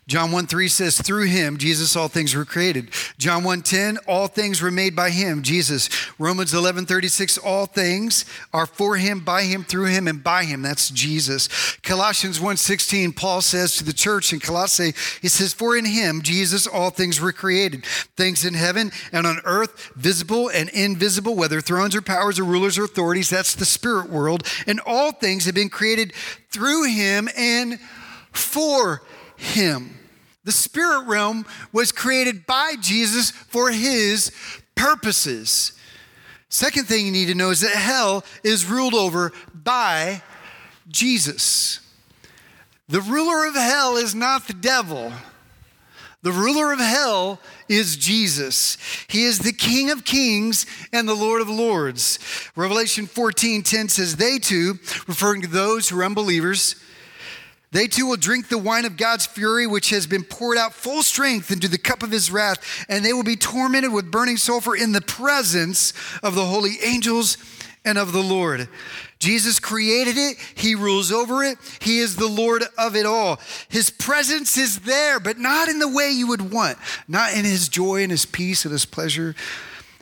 John 0.10 0.32
1 0.32 0.48
3 0.48 0.68
says, 0.68 1.00
Through 1.00 1.26
him, 1.26 1.58
Jesus, 1.58 1.96
all 1.96 2.08
things 2.08 2.34
were 2.34 2.44
created. 2.44 2.90
John 3.20 3.44
1 3.44 3.62
10, 3.62 4.00
all 4.08 4.26
things 4.26 4.60
were 4.60 4.72
made 4.72 4.96
by 4.96 5.12
him, 5.12 5.44
Jesus. 5.44 5.88
Romans 6.18 6.52
11 6.52 6.88
36, 6.88 7.38
all 7.38 7.68
things 7.68 8.26
are 8.52 8.66
for 8.66 8.96
him, 8.98 9.20
by 9.20 9.44
him, 9.44 9.64
through 9.64 9.86
him, 9.86 10.08
and 10.08 10.24
by 10.24 10.46
him. 10.46 10.64
That's 10.64 10.90
Jesus. 10.90 11.48
Colossians 11.84 12.40
1 12.40 12.58
16, 12.58 13.14
Paul 13.14 13.42
says 13.42 13.76
to 13.76 13.84
the 13.84 13.94
church 13.94 14.34
in 14.34 14.40
Colossae, 14.40 14.96
he 15.22 15.28
says, 15.28 15.54
For 15.54 15.78
in 15.78 15.86
him, 15.86 16.24
Jesus, 16.24 16.66
all 16.66 16.90
things 16.90 17.22
were 17.22 17.32
created, 17.32 17.86
things 18.18 18.44
in 18.46 18.56
heaven 18.56 18.92
and 19.12 19.28
on 19.28 19.38
earth, 19.46 19.92
visible 19.96 20.50
and 20.50 20.70
invisible, 20.70 21.36
whether 21.36 21.62
thrones 21.62 21.96
or 21.96 22.02
powers 22.02 22.40
or 22.40 22.46
rulers 22.46 22.80
or 22.80 22.86
authorities. 22.86 23.30
That's 23.30 23.54
the 23.54 23.64
spirit 23.64 24.10
world. 24.10 24.42
And 24.66 24.82
all 24.88 25.12
things 25.12 25.46
have 25.46 25.54
been 25.54 25.70
created 25.70 26.14
through 26.50 26.86
him 26.86 27.30
and 27.38 27.80
for 28.32 29.04
him. 29.38 29.99
The 30.44 30.52
spirit 30.52 31.06
realm 31.06 31.46
was 31.72 31.92
created 31.92 32.46
by 32.46 32.76
Jesus 32.80 33.32
for 33.32 33.72
his 33.72 34.32
purposes. 34.76 35.74
Second 36.50 36.88
thing 36.88 37.06
you 37.06 37.12
need 37.12 37.28
to 37.28 37.36
know 37.36 37.52
is 37.52 37.62
that 37.62 37.76
hell 37.76 38.24
is 38.44 38.66
ruled 38.66 38.96
over 38.96 39.32
by 39.54 40.24
Jesus. 40.88 41.80
The 42.88 43.02
ruler 43.02 43.46
of 43.48 43.54
hell 43.54 43.98
is 43.98 44.16
not 44.16 44.48
the 44.48 44.54
devil. 44.54 45.14
The 46.22 46.32
ruler 46.32 46.74
of 46.74 46.80
hell 46.80 47.40
is 47.70 47.96
Jesus. 47.96 48.78
He 49.08 49.24
is 49.24 49.40
the 49.40 49.54
King 49.54 49.90
of 49.92 50.04
kings 50.04 50.66
and 50.92 51.08
the 51.08 51.14
Lord 51.14 51.42
of 51.42 51.50
lords. 51.50 52.20
Revelation 52.56 53.06
14 53.06 53.64
10 53.64 53.90
says, 53.90 54.16
They 54.16 54.38
too, 54.38 54.80
referring 55.08 55.42
to 55.44 55.48
those 55.48 55.88
who 55.88 56.00
are 56.00 56.04
unbelievers, 56.04 56.76
they 57.72 57.88
too 57.88 58.08
will 58.08 58.18
drink 58.18 58.48
the 58.48 58.58
wine 58.58 58.86
of 58.86 58.98
God's 58.98 59.28
fury, 59.28 59.68
which 59.68 59.92
has 59.92 60.08
been 60.08 60.24
poured 60.24 60.58
out 60.58 60.74
full 60.74 61.04
strength 61.04 61.52
into 61.52 61.68
the 61.68 61.78
cup 61.78 62.02
of 62.02 62.12
his 62.12 62.32
wrath, 62.32 62.86
and 62.90 63.06
they 63.06 63.14
will 63.14 63.24
be 63.24 63.36
tormented 63.36 63.94
with 63.94 64.10
burning 64.10 64.38
sulfur 64.38 64.76
in 64.76 64.92
the 64.92 65.02
presence 65.02 65.94
of 66.24 66.34
the 66.34 66.46
holy 66.46 66.78
angels 66.84 67.38
and 67.86 67.98
of 67.98 68.12
the 68.12 68.24
Lord. 68.24 68.68
Jesus 69.20 69.60
created 69.60 70.18
it, 70.18 70.38
He 70.56 70.76
rules 70.76 71.12
over 71.12 71.44
it, 71.44 71.58
He 71.80 72.00
is 72.00 72.16
the 72.16 72.28
Lord 72.28 72.64
of 72.78 72.96
it 72.96 73.06
all. 73.06 73.40
His 73.68 73.90
presence 73.90 74.58
is 74.58 74.80
there, 74.80 75.20
but 75.20 75.38
not 75.38 75.70
in 75.70 75.80
the 75.80 75.90
way 75.90 76.10
you 76.10 76.28
would 76.28 76.52
want, 76.52 76.78
not 77.08 77.34
in 77.34 77.46
His 77.46 77.70
joy 77.70 78.02
and 78.02 78.12
His 78.12 78.26
peace 78.26 78.66
and 78.66 78.72
His 78.72 78.86
pleasure. 78.86 79.36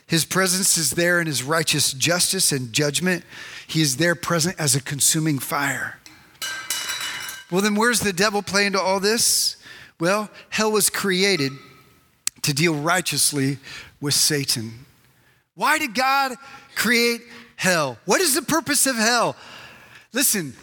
His 0.06 0.24
presence 0.24 0.78
is 0.78 0.92
there 0.92 1.20
in 1.20 1.26
His 1.26 1.42
righteous 1.42 1.92
justice 1.92 2.50
and 2.50 2.72
judgment. 2.72 3.24
He 3.66 3.82
is 3.82 3.98
there 3.98 4.14
present 4.14 4.56
as 4.58 4.74
a 4.74 4.80
consuming 4.80 5.38
fire. 5.38 5.97
Well, 7.50 7.62
then 7.62 7.74
where's 7.74 8.00
the 8.00 8.12
devil 8.12 8.42
play 8.42 8.66
into 8.66 8.80
all 8.80 9.00
this? 9.00 9.56
Well, 9.98 10.30
hell 10.50 10.70
was 10.70 10.90
created 10.90 11.52
to 12.42 12.54
deal 12.54 12.74
righteously 12.74 13.58
with 14.00 14.14
Satan. 14.14 14.86
Why 15.54 15.78
did 15.78 15.94
God 15.94 16.34
create 16.76 17.22
hell? 17.56 17.98
What 18.04 18.20
is 18.20 18.34
the 18.34 18.42
purpose 18.42 18.86
of 18.86 18.96
hell? 18.96 19.34
Listen, 20.12 20.54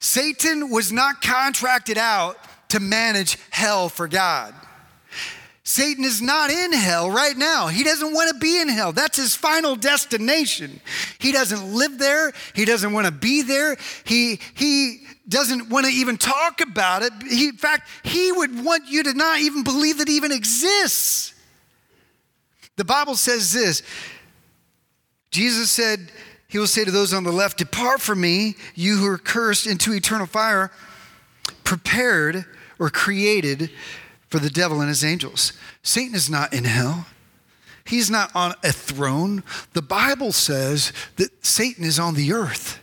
Satan 0.00 0.70
was 0.70 0.90
not 0.90 1.20
contracted 1.20 1.98
out 1.98 2.36
to 2.70 2.80
manage 2.80 3.36
hell 3.50 3.88
for 3.88 4.08
God. 4.08 4.54
Satan 5.64 6.04
is 6.04 6.20
not 6.20 6.50
in 6.50 6.72
hell 6.72 7.08
right 7.08 7.36
now. 7.36 7.68
He 7.68 7.84
doesn't 7.84 8.12
want 8.12 8.32
to 8.32 8.38
be 8.38 8.60
in 8.60 8.68
hell. 8.68 8.92
That's 8.92 9.16
his 9.16 9.36
final 9.36 9.76
destination. 9.76 10.80
He 11.20 11.30
doesn't 11.30 11.72
live 11.72 11.98
there. 11.98 12.32
He 12.54 12.64
doesn't 12.64 12.92
want 12.92 13.06
to 13.06 13.12
be 13.12 13.42
there. 13.42 13.76
He, 14.04 14.40
he 14.54 15.06
doesn't 15.28 15.68
want 15.68 15.86
to 15.86 15.92
even 15.92 16.16
talk 16.16 16.60
about 16.60 17.02
it. 17.02 17.12
He, 17.28 17.48
in 17.48 17.56
fact, 17.56 17.88
he 18.02 18.32
would 18.32 18.64
want 18.64 18.88
you 18.88 19.04
to 19.04 19.14
not 19.14 19.38
even 19.38 19.62
believe 19.62 19.98
that 19.98 20.08
it 20.08 20.12
even 20.12 20.32
exists. 20.32 21.32
The 22.76 22.84
Bible 22.84 23.14
says 23.14 23.52
this 23.52 23.82
Jesus 25.30 25.70
said, 25.70 26.10
He 26.48 26.58
will 26.58 26.66
say 26.66 26.84
to 26.84 26.90
those 26.90 27.14
on 27.14 27.22
the 27.22 27.30
left, 27.30 27.58
Depart 27.58 28.00
from 28.00 28.20
me, 28.20 28.56
you 28.74 28.96
who 28.96 29.06
are 29.06 29.18
cursed, 29.18 29.68
into 29.68 29.92
eternal 29.92 30.26
fire, 30.26 30.72
prepared 31.62 32.46
or 32.80 32.90
created 32.90 33.70
for 34.32 34.38
the 34.38 34.48
devil 34.48 34.80
and 34.80 34.88
his 34.88 35.04
angels. 35.04 35.52
Satan 35.82 36.14
is 36.14 36.30
not 36.30 36.54
in 36.54 36.64
hell. 36.64 37.04
He's 37.84 38.10
not 38.10 38.34
on 38.34 38.54
a 38.64 38.72
throne. 38.72 39.42
The 39.74 39.82
Bible 39.82 40.32
says 40.32 40.90
that 41.16 41.44
Satan 41.44 41.84
is 41.84 41.98
on 41.98 42.14
the 42.14 42.32
earth, 42.32 42.80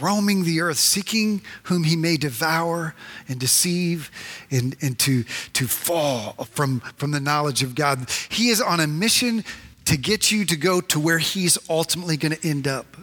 roaming 0.00 0.42
the 0.42 0.60
earth, 0.60 0.78
seeking 0.78 1.40
whom 1.64 1.84
he 1.84 1.94
may 1.94 2.16
devour 2.16 2.96
and 3.28 3.38
deceive 3.38 4.10
and, 4.50 4.74
and 4.82 4.98
to, 4.98 5.22
to 5.52 5.68
fall 5.68 6.32
from, 6.50 6.80
from 6.96 7.12
the 7.12 7.20
knowledge 7.20 7.62
of 7.62 7.76
God. 7.76 8.10
He 8.28 8.48
is 8.48 8.60
on 8.60 8.80
a 8.80 8.88
mission 8.88 9.44
to 9.84 9.96
get 9.96 10.32
you 10.32 10.44
to 10.46 10.56
go 10.56 10.80
to 10.80 10.98
where 10.98 11.18
he's 11.18 11.58
ultimately 11.70 12.16
going 12.16 12.34
to 12.34 12.48
end 12.48 12.66
up. 12.66 12.96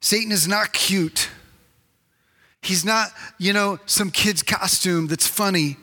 Satan 0.00 0.30
is 0.30 0.46
not 0.46 0.72
cute. 0.72 1.28
He's 2.62 2.84
not, 2.84 3.10
you 3.38 3.52
know, 3.52 3.78
some 3.86 4.10
kid's 4.10 4.42
costume 4.42 5.08
that's 5.08 5.26
funny. 5.26 5.76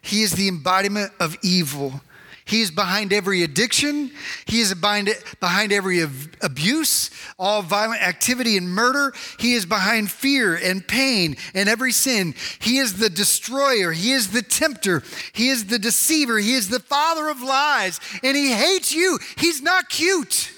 He 0.00 0.22
is 0.22 0.32
the 0.32 0.48
embodiment 0.48 1.12
of 1.18 1.36
evil. 1.42 2.00
He 2.46 2.60
is 2.60 2.70
behind 2.70 3.12
every 3.12 3.42
addiction. 3.42 4.10
He 4.44 4.60
is 4.60 4.74
behind, 4.74 5.08
behind 5.40 5.72
every 5.72 6.02
abuse, 6.42 7.10
all 7.38 7.62
violent 7.62 8.02
activity 8.02 8.58
and 8.58 8.68
murder. 8.68 9.14
He 9.38 9.54
is 9.54 9.64
behind 9.64 10.10
fear 10.10 10.54
and 10.54 10.86
pain 10.86 11.36
and 11.54 11.70
every 11.70 11.90
sin. 11.90 12.34
He 12.60 12.78
is 12.78 12.98
the 12.98 13.08
destroyer. 13.08 13.92
He 13.92 14.12
is 14.12 14.30
the 14.30 14.42
tempter. 14.42 15.02
He 15.32 15.48
is 15.48 15.66
the 15.66 15.78
deceiver. 15.78 16.38
He 16.38 16.52
is 16.52 16.68
the 16.68 16.80
father 16.80 17.28
of 17.30 17.40
lies. 17.40 17.98
And 18.22 18.36
he 18.36 18.52
hates 18.52 18.94
you. 18.94 19.18
He's 19.36 19.62
not 19.62 19.88
cute, 19.88 20.52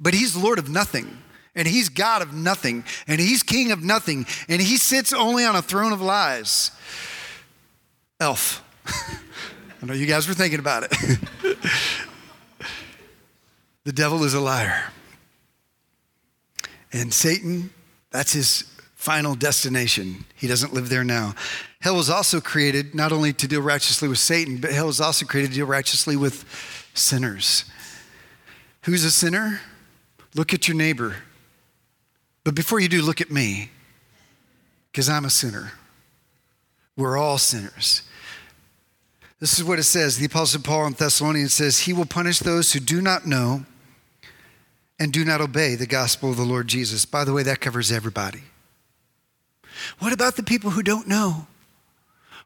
but 0.00 0.14
he's 0.14 0.34
Lord 0.34 0.58
of 0.58 0.70
nothing. 0.70 1.21
And 1.54 1.68
he's 1.68 1.88
God 1.88 2.22
of 2.22 2.32
nothing. 2.32 2.84
And 3.06 3.20
he's 3.20 3.42
king 3.42 3.72
of 3.72 3.82
nothing. 3.82 4.26
And 4.48 4.60
he 4.60 4.76
sits 4.76 5.12
only 5.12 5.44
on 5.44 5.54
a 5.54 5.62
throne 5.62 5.92
of 5.92 6.00
lies. 6.00 6.70
Elf. 8.20 8.64
I 9.82 9.86
know 9.86 9.94
you 9.94 10.06
guys 10.06 10.28
were 10.28 10.34
thinking 10.34 10.60
about 10.60 10.84
it. 10.84 10.90
the 13.84 13.92
devil 13.92 14.24
is 14.24 14.34
a 14.34 14.40
liar. 14.40 14.90
And 16.92 17.12
Satan, 17.12 17.70
that's 18.10 18.32
his 18.32 18.64
final 18.94 19.34
destination. 19.34 20.24
He 20.36 20.46
doesn't 20.46 20.72
live 20.72 20.88
there 20.88 21.02
now. 21.02 21.34
Hell 21.80 21.96
was 21.96 22.08
also 22.08 22.40
created 22.40 22.94
not 22.94 23.10
only 23.10 23.32
to 23.32 23.48
deal 23.48 23.60
righteously 23.60 24.08
with 24.08 24.18
Satan, 24.18 24.58
but 24.58 24.70
hell 24.70 24.86
was 24.86 25.00
also 25.00 25.26
created 25.26 25.48
to 25.48 25.56
deal 25.56 25.66
righteously 25.66 26.14
with 26.14 26.44
sinners. 26.94 27.64
Who's 28.82 29.02
a 29.04 29.10
sinner? 29.10 29.60
Look 30.34 30.54
at 30.54 30.68
your 30.68 30.76
neighbor. 30.76 31.16
But 32.44 32.54
before 32.54 32.80
you 32.80 32.88
do, 32.88 33.02
look 33.02 33.20
at 33.20 33.30
me, 33.30 33.70
because 34.90 35.08
I'm 35.08 35.24
a 35.24 35.30
sinner. 35.30 35.72
We're 36.96 37.16
all 37.16 37.38
sinners. 37.38 38.02
This 39.40 39.58
is 39.58 39.64
what 39.64 39.78
it 39.78 39.84
says. 39.84 40.18
The 40.18 40.26
Apostle 40.26 40.62
Paul 40.62 40.86
in 40.86 40.92
Thessalonians 40.92 41.52
says, 41.52 41.80
He 41.80 41.92
will 41.92 42.06
punish 42.06 42.38
those 42.38 42.72
who 42.72 42.80
do 42.80 43.00
not 43.00 43.26
know 43.26 43.64
and 45.00 45.12
do 45.12 45.24
not 45.24 45.40
obey 45.40 45.74
the 45.74 45.86
gospel 45.86 46.30
of 46.30 46.36
the 46.36 46.44
Lord 46.44 46.68
Jesus. 46.68 47.04
By 47.04 47.24
the 47.24 47.32
way, 47.32 47.42
that 47.42 47.60
covers 47.60 47.90
everybody. 47.90 48.42
What 49.98 50.12
about 50.12 50.36
the 50.36 50.42
people 50.42 50.70
who 50.70 50.82
don't 50.82 51.08
know? 51.08 51.46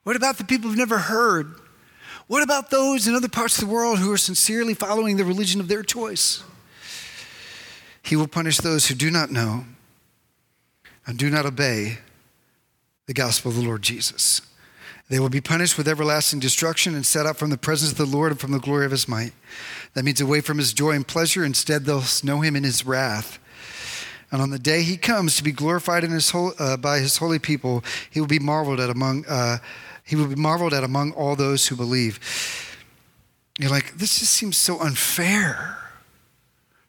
What 0.04 0.16
about 0.16 0.38
the 0.38 0.44
people 0.44 0.68
who've 0.68 0.78
never 0.78 0.98
heard? 0.98 1.54
What 2.28 2.42
about 2.42 2.70
those 2.70 3.06
in 3.06 3.14
other 3.14 3.28
parts 3.28 3.60
of 3.60 3.68
the 3.68 3.74
world 3.74 3.98
who 3.98 4.10
are 4.12 4.16
sincerely 4.16 4.72
following 4.72 5.16
the 5.16 5.24
religion 5.24 5.60
of 5.60 5.68
their 5.68 5.82
choice? 5.82 6.42
He 8.02 8.16
will 8.16 8.28
punish 8.28 8.58
those 8.58 8.86
who 8.86 8.94
do 8.94 9.10
not 9.10 9.30
know 9.30 9.64
and 11.06 11.18
do 11.18 11.30
not 11.30 11.46
obey 11.46 11.98
the 13.06 13.14
gospel 13.14 13.50
of 13.50 13.56
the 13.56 13.62
Lord 13.62 13.82
Jesus. 13.82 14.42
They 15.08 15.20
will 15.20 15.28
be 15.28 15.40
punished 15.40 15.78
with 15.78 15.86
everlasting 15.86 16.40
destruction 16.40 16.96
and 16.96 17.06
set 17.06 17.26
up 17.26 17.36
from 17.36 17.50
the 17.50 17.56
presence 17.56 17.92
of 17.92 17.98
the 17.98 18.04
Lord 18.04 18.32
and 18.32 18.40
from 18.40 18.50
the 18.50 18.58
glory 18.58 18.84
of 18.84 18.90
his 18.90 19.06
might. 19.06 19.32
That 19.94 20.04
means 20.04 20.20
away 20.20 20.40
from 20.40 20.58
his 20.58 20.72
joy 20.72 20.92
and 20.92 21.06
pleasure. 21.06 21.44
Instead, 21.44 21.84
they'll 21.84 22.02
know 22.24 22.40
him 22.40 22.56
in 22.56 22.64
his 22.64 22.84
wrath. 22.84 23.38
And 24.32 24.42
on 24.42 24.50
the 24.50 24.58
day 24.58 24.82
he 24.82 24.96
comes 24.96 25.36
to 25.36 25.44
be 25.44 25.52
glorified 25.52 26.02
in 26.02 26.10
his 26.10 26.30
whole, 26.30 26.52
uh, 26.58 26.76
by 26.76 26.98
his 26.98 27.18
holy 27.18 27.38
people, 27.38 27.84
he 28.10 28.18
will 28.18 28.26
be 28.26 28.40
marveled 28.40 28.80
at 28.80 28.90
among 28.90 29.24
uh, 29.26 29.58
he 30.04 30.14
will 30.14 30.28
be 30.28 30.36
marveled 30.36 30.72
at 30.72 30.84
among 30.84 31.12
all 31.12 31.34
those 31.34 31.66
who 31.66 31.74
believe. 31.74 32.20
You're 33.58 33.70
like, 33.70 33.96
this 33.96 34.20
just 34.20 34.32
seems 34.32 34.56
so 34.56 34.78
unfair. 34.80 35.78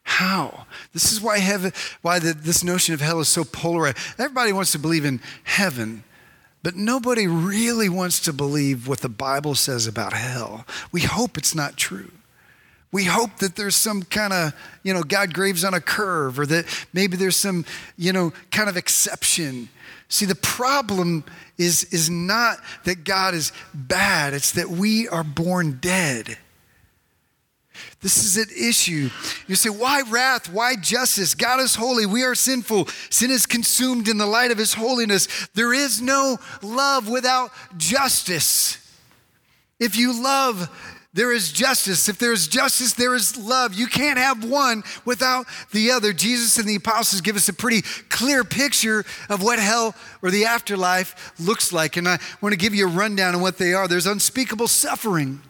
How? 0.08 0.65
This 0.93 1.12
is 1.12 1.20
why 1.20 1.39
heaven, 1.39 1.74
why 2.02 2.17
the, 2.17 2.32
this 2.32 2.63
notion 2.63 2.93
of 2.93 3.02
hell 3.02 3.20
is 3.20 3.28
so 3.28 3.43
polarized. 3.43 3.98
Everybody 4.17 4.54
wants 4.54 4.72
to 4.72 4.80
believe 4.80 5.04
in 5.04 5.20
heaven, 5.43 6.06
but 6.63 6.78
nobody 6.78 7.28
really 7.28 7.89
wants 7.89 8.22
to 8.22 8.32
believe 8.32 8.88
what 8.88 9.02
the 9.02 9.10
Bible 9.10 9.54
says 9.54 9.86
about 9.86 10.13
hell. 10.13 10.65
We 10.93 11.02
hope 11.02 11.38
it's 11.38 11.54
not 11.54 11.76
true. 11.76 12.10
We 12.89 13.04
hope 13.04 13.39
that 13.39 13.58
there's 13.58 13.76
some 13.76 14.02
kind 14.04 14.32
of, 14.32 14.54
you 14.82 14.93
know, 14.93 15.04
God 15.04 15.34
graves 15.34 15.65
on 15.65 15.74
a 15.74 15.82
curve 15.82 16.39
or 16.39 16.46
that 16.46 16.65
maybe 16.93 17.17
there's 17.17 17.36
some, 17.36 17.65
you 17.98 18.13
know, 18.13 18.32
kind 18.50 18.70
of 18.70 18.78
exception. 18.78 19.67
See, 20.08 20.26
the 20.26 20.36
problem 20.36 21.26
is, 21.58 21.84
is 21.93 22.10
not 22.10 22.60
that 22.86 23.04
God 23.04 23.34
is 23.34 23.52
bad, 23.74 24.34
it's 24.34 24.54
that 24.54 24.70
we 24.70 25.10
are 25.10 25.26
born 25.26 25.80
dead. 25.82 26.38
This 28.02 28.24
is 28.24 28.38
an 28.38 28.50
issue. 28.56 29.10
You 29.48 29.56
say, 29.56 29.70
why 29.70 30.04
wrath? 30.10 30.52
Why 30.52 30.76
justice? 30.76 31.34
God 31.34 31.60
is 31.60 31.76
holy. 31.76 32.06
We 32.06 32.24
are 32.24 32.36
sinful. 32.36 32.88
Sin 33.10 33.32
is 33.32 33.46
consumed 33.46 34.08
in 34.08 34.18
the 34.18 34.26
light 34.26 34.52
of 34.52 34.58
his 34.58 34.74
holiness. 34.74 35.28
There 35.54 35.74
is 35.74 36.02
no 36.02 36.38
love 36.62 37.10
without 37.10 37.52
justice. 37.78 38.78
If 39.80 39.96
you 39.96 40.22
love, 40.22 40.70
there 41.13 41.32
is 41.32 41.52
justice. 41.52 42.10
If 42.10 42.20
there 42.20 42.32
is 42.32 42.48
justice, 42.48 42.94
there 42.94 43.16
is 43.16 43.38
love. 43.38 43.74
You 43.74 43.88
can't 43.88 44.20
have 44.20 44.44
one 44.44 44.84
without 45.04 45.48
the 45.72 45.90
other. 45.90 46.13
Jesus 46.13 46.60
and 46.60 46.68
the 46.68 46.76
apostles 46.76 47.22
give 47.22 47.36
us 47.36 47.50
a 47.50 47.54
pretty 47.54 47.82
clear 48.10 48.44
picture 48.44 49.04
of 49.28 49.42
what 49.42 49.58
hell 49.58 49.96
or 50.22 50.30
the 50.30 50.46
afterlife 50.46 51.34
looks 51.40 51.74
like. 51.74 51.98
And 51.98 52.08
I 52.08 52.20
want 52.40 52.54
to 52.54 52.58
give 52.58 52.76
you 52.76 52.88
a 52.88 52.92
rundown 52.92 53.34
on 53.34 53.42
what 53.42 53.58
they 53.58 53.74
are. 53.74 53.88
There's 53.88 54.06
unspeakable 54.06 54.68
suffering. 54.68 55.42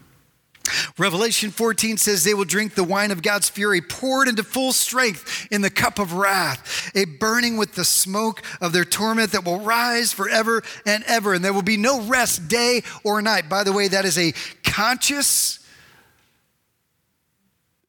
Revelation 0.97 1.51
14 1.51 1.97
says 1.97 2.23
they 2.23 2.33
will 2.33 2.45
drink 2.45 2.75
the 2.75 2.83
wine 2.83 3.11
of 3.11 3.21
God's 3.21 3.49
fury, 3.49 3.81
poured 3.81 4.27
into 4.27 4.43
full 4.43 4.71
strength 4.71 5.47
in 5.51 5.61
the 5.61 5.69
cup 5.69 5.99
of 5.99 6.13
wrath, 6.13 6.91
a 6.95 7.05
burning 7.05 7.57
with 7.57 7.75
the 7.75 7.85
smoke 7.85 8.41
of 8.61 8.73
their 8.73 8.85
torment 8.85 9.31
that 9.31 9.45
will 9.45 9.59
rise 9.59 10.13
forever 10.13 10.63
and 10.85 11.03
ever. 11.05 11.33
And 11.33 11.43
there 11.43 11.53
will 11.53 11.61
be 11.61 11.77
no 11.77 12.01
rest 12.01 12.47
day 12.47 12.81
or 13.03 13.21
night. 13.21 13.49
By 13.49 13.63
the 13.63 13.73
way, 13.73 13.87
that 13.87 14.05
is 14.05 14.17
a 14.17 14.33
conscious 14.63 15.59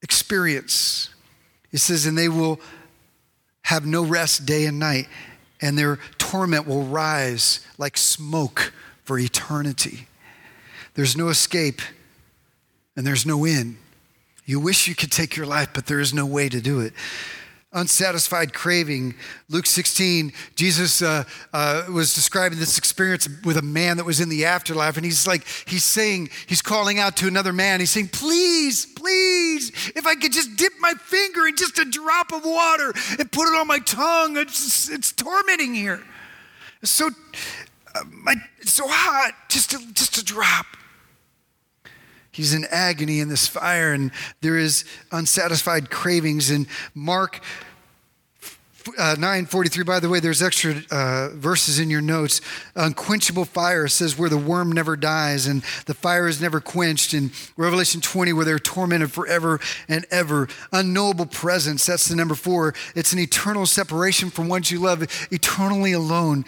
experience. 0.03 1.11
It 1.73 1.79
says, 1.79 2.07
and 2.07 2.17
they 2.17 2.29
will 2.29 2.61
have 3.62 3.85
no 3.85 4.05
rest 4.05 4.47
day 4.47 4.64
and 4.64 4.79
night, 4.79 5.09
and 5.61 5.77
their 5.77 5.99
torment 6.17 6.67
will 6.67 6.85
rise 6.85 7.67
like 7.77 7.97
smoke 7.97 8.73
for 9.05 9.19
eternity. 9.19 10.07
There's 10.95 11.17
no 11.17 11.29
escape 11.29 11.83
and 12.98 13.06
there's 13.06 13.24
no 13.24 13.44
end. 13.44 13.76
You 14.44 14.58
wish 14.58 14.88
you 14.88 14.94
could 14.96 15.12
take 15.12 15.37
your 15.37 15.46
life, 15.46 15.68
but 15.72 15.87
there 15.87 16.00
is 16.00 16.12
no 16.12 16.26
way 16.26 16.48
to 16.48 16.61
do 16.61 16.80
it. 16.80 16.92
Unsatisfied 17.72 18.52
craving. 18.52 19.14
Luke 19.48 19.66
16, 19.66 20.32
Jesus 20.56 21.00
uh, 21.00 21.22
uh, 21.52 21.84
was 21.94 22.12
describing 22.12 22.58
this 22.58 22.76
experience 22.76 23.28
with 23.44 23.56
a 23.56 23.62
man 23.62 23.98
that 23.98 24.04
was 24.04 24.18
in 24.18 24.28
the 24.28 24.46
afterlife, 24.46 24.96
and 24.96 25.04
he's 25.04 25.28
like, 25.28 25.46
he's 25.68 25.84
saying, 25.84 26.28
he's 26.48 26.61
calling 26.61 26.98
out 26.98 27.16
to 27.18 27.28
another 27.28 27.52
man. 27.52 27.78
He's 27.78 27.92
saying, 27.92 28.08
Please, 28.08 28.84
please, 28.84 29.70
if 29.94 30.04
I 30.04 30.16
could 30.16 30.32
just 30.32 30.56
dip 30.56 30.72
my 30.80 30.94
finger 30.94 31.46
in 31.46 31.54
just 31.54 31.78
a 31.78 31.84
drop 31.84 32.32
of 32.32 32.44
water 32.44 32.92
and 33.16 33.30
put 33.30 33.46
it 33.46 33.56
on 33.56 33.68
my 33.68 33.78
tongue, 33.78 34.37
it's, 34.37 34.90
it's 34.90 35.12
tormenting 35.12 35.72
here. 35.72 36.02
It's 36.82 36.90
so, 36.90 37.11
uh, 37.94 38.00
my, 38.11 38.34
it's 38.58 38.72
so 38.72 38.88
hot, 38.88 39.34
just 39.48 39.72
a, 39.74 39.92
just 39.94 40.18
a 40.18 40.24
drop. 40.24 40.66
He's 42.38 42.55
in 42.55 42.64
agony 42.70 43.18
in 43.18 43.29
this 43.29 43.48
fire, 43.48 43.92
and 43.92 44.12
there 44.42 44.57
is 44.57 44.85
unsatisfied 45.11 45.90
cravings. 45.90 46.53
In 46.53 46.68
Mark 46.94 47.42
uh, 48.96 49.16
943 49.18 49.85
by 49.85 50.01
the 50.01 50.09
way 50.09 50.20
there's 50.20 50.40
extra 50.40 50.77
uh, 50.90 51.31
verses 51.35 51.81
in 51.81 51.90
your 51.90 52.01
notes. 52.01 52.40
Unquenchable 52.77 53.44
fire 53.44 53.88
says 53.88 54.16
where 54.16 54.31
the 54.31 54.38
worm 54.38 54.72
never 54.72 54.96
dies 54.96 55.46
and 55.46 55.62
the 55.87 55.94
fire 55.94 56.29
is 56.29 56.40
never 56.40 56.61
quenched. 56.61 57.12
In 57.12 57.32
revelation 57.57 58.01
20 58.01 58.32
where 58.32 58.45
they're 58.45 58.59
tormented 58.59 59.12
forever 59.12 59.61
and 59.89 60.07
ever. 60.11 60.49
Unknowable 60.72 61.26
presence 61.26 61.84
that's 61.84 62.09
the 62.09 62.16
number 62.16 62.36
four. 62.36 62.72
It's 62.95 63.12
an 63.12 63.18
eternal 63.18 63.66
separation 63.66 64.30
from 64.30 64.49
ones 64.49 64.70
you 64.70 64.78
love 64.78 65.03
eternally 65.30 65.93
alone. 65.93 66.45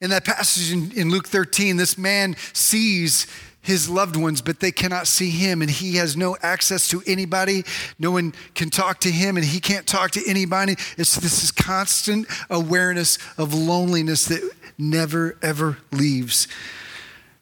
In 0.00 0.10
that 0.10 0.24
passage 0.24 0.72
in, 0.72 0.90
in 0.92 1.10
luke 1.10 1.28
13 1.28 1.76
this 1.76 1.98
man 1.98 2.34
sees 2.54 3.26
his 3.68 3.86
loved 3.86 4.16
ones, 4.16 4.40
but 4.40 4.60
they 4.60 4.72
cannot 4.72 5.06
see 5.06 5.28
him, 5.28 5.60
and 5.60 5.70
he 5.70 5.96
has 5.96 6.16
no 6.16 6.38
access 6.40 6.88
to 6.88 7.02
anybody. 7.06 7.64
No 7.98 8.10
one 8.10 8.32
can 8.54 8.70
talk 8.70 8.98
to 9.00 9.10
him, 9.10 9.36
and 9.36 9.44
he 9.44 9.60
can't 9.60 9.86
talk 9.86 10.12
to 10.12 10.22
anybody. 10.26 10.72
It's 10.96 11.16
this 11.16 11.44
is 11.44 11.50
constant 11.50 12.26
awareness 12.48 13.18
of 13.36 13.52
loneliness 13.52 14.24
that 14.28 14.40
never 14.78 15.36
ever 15.42 15.76
leaves. 15.92 16.48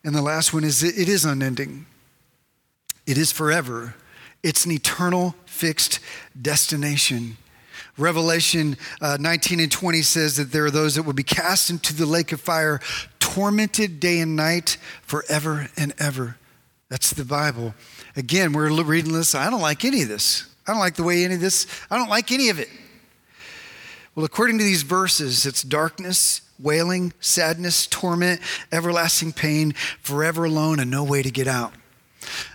And 0.02 0.16
the 0.16 0.20
last 0.20 0.52
one 0.52 0.64
is 0.64 0.82
it 0.82 1.08
is 1.08 1.24
unending. 1.24 1.86
It 3.06 3.18
is 3.18 3.30
forever. 3.30 3.94
it's 4.42 4.64
an 4.64 4.72
eternal 4.72 5.36
fixed 5.44 6.00
destination. 6.40 7.36
Revelation 7.98 8.76
uh, 9.00 9.16
19 9.20 9.60
and 9.60 9.70
20 9.70 10.02
says 10.02 10.36
that 10.36 10.50
there 10.50 10.66
are 10.66 10.70
those 10.72 10.96
that 10.96 11.04
will 11.04 11.12
be 11.12 11.22
cast 11.22 11.70
into 11.70 11.94
the 11.94 12.04
lake 12.04 12.32
of 12.32 12.40
fire, 12.40 12.80
tormented 13.36 14.00
day 14.00 14.20
and 14.20 14.34
night 14.34 14.78
forever 15.02 15.68
and 15.76 15.92
ever. 15.98 16.38
That's 16.88 17.10
the 17.10 17.22
Bible. 17.22 17.74
Again, 18.16 18.54
we're 18.54 18.70
reading 18.82 19.12
this. 19.12 19.34
I 19.34 19.50
don't 19.50 19.60
like 19.60 19.84
any 19.84 20.00
of 20.00 20.08
this. 20.08 20.48
I 20.66 20.72
don't 20.72 20.80
like 20.80 20.94
the 20.94 21.02
way 21.02 21.22
any 21.22 21.34
of 21.34 21.40
this, 21.42 21.66
I 21.90 21.98
don't 21.98 22.08
like 22.08 22.32
any 22.32 22.48
of 22.48 22.58
it. 22.58 22.70
Well, 24.14 24.24
according 24.24 24.56
to 24.56 24.64
these 24.64 24.82
verses, 24.82 25.44
it's 25.44 25.62
darkness, 25.62 26.40
wailing, 26.58 27.12
sadness, 27.20 27.86
torment, 27.86 28.40
everlasting 28.72 29.34
pain, 29.34 29.74
forever 30.00 30.44
alone, 30.44 30.80
and 30.80 30.90
no 30.90 31.04
way 31.04 31.22
to 31.22 31.30
get 31.30 31.46
out. 31.46 31.74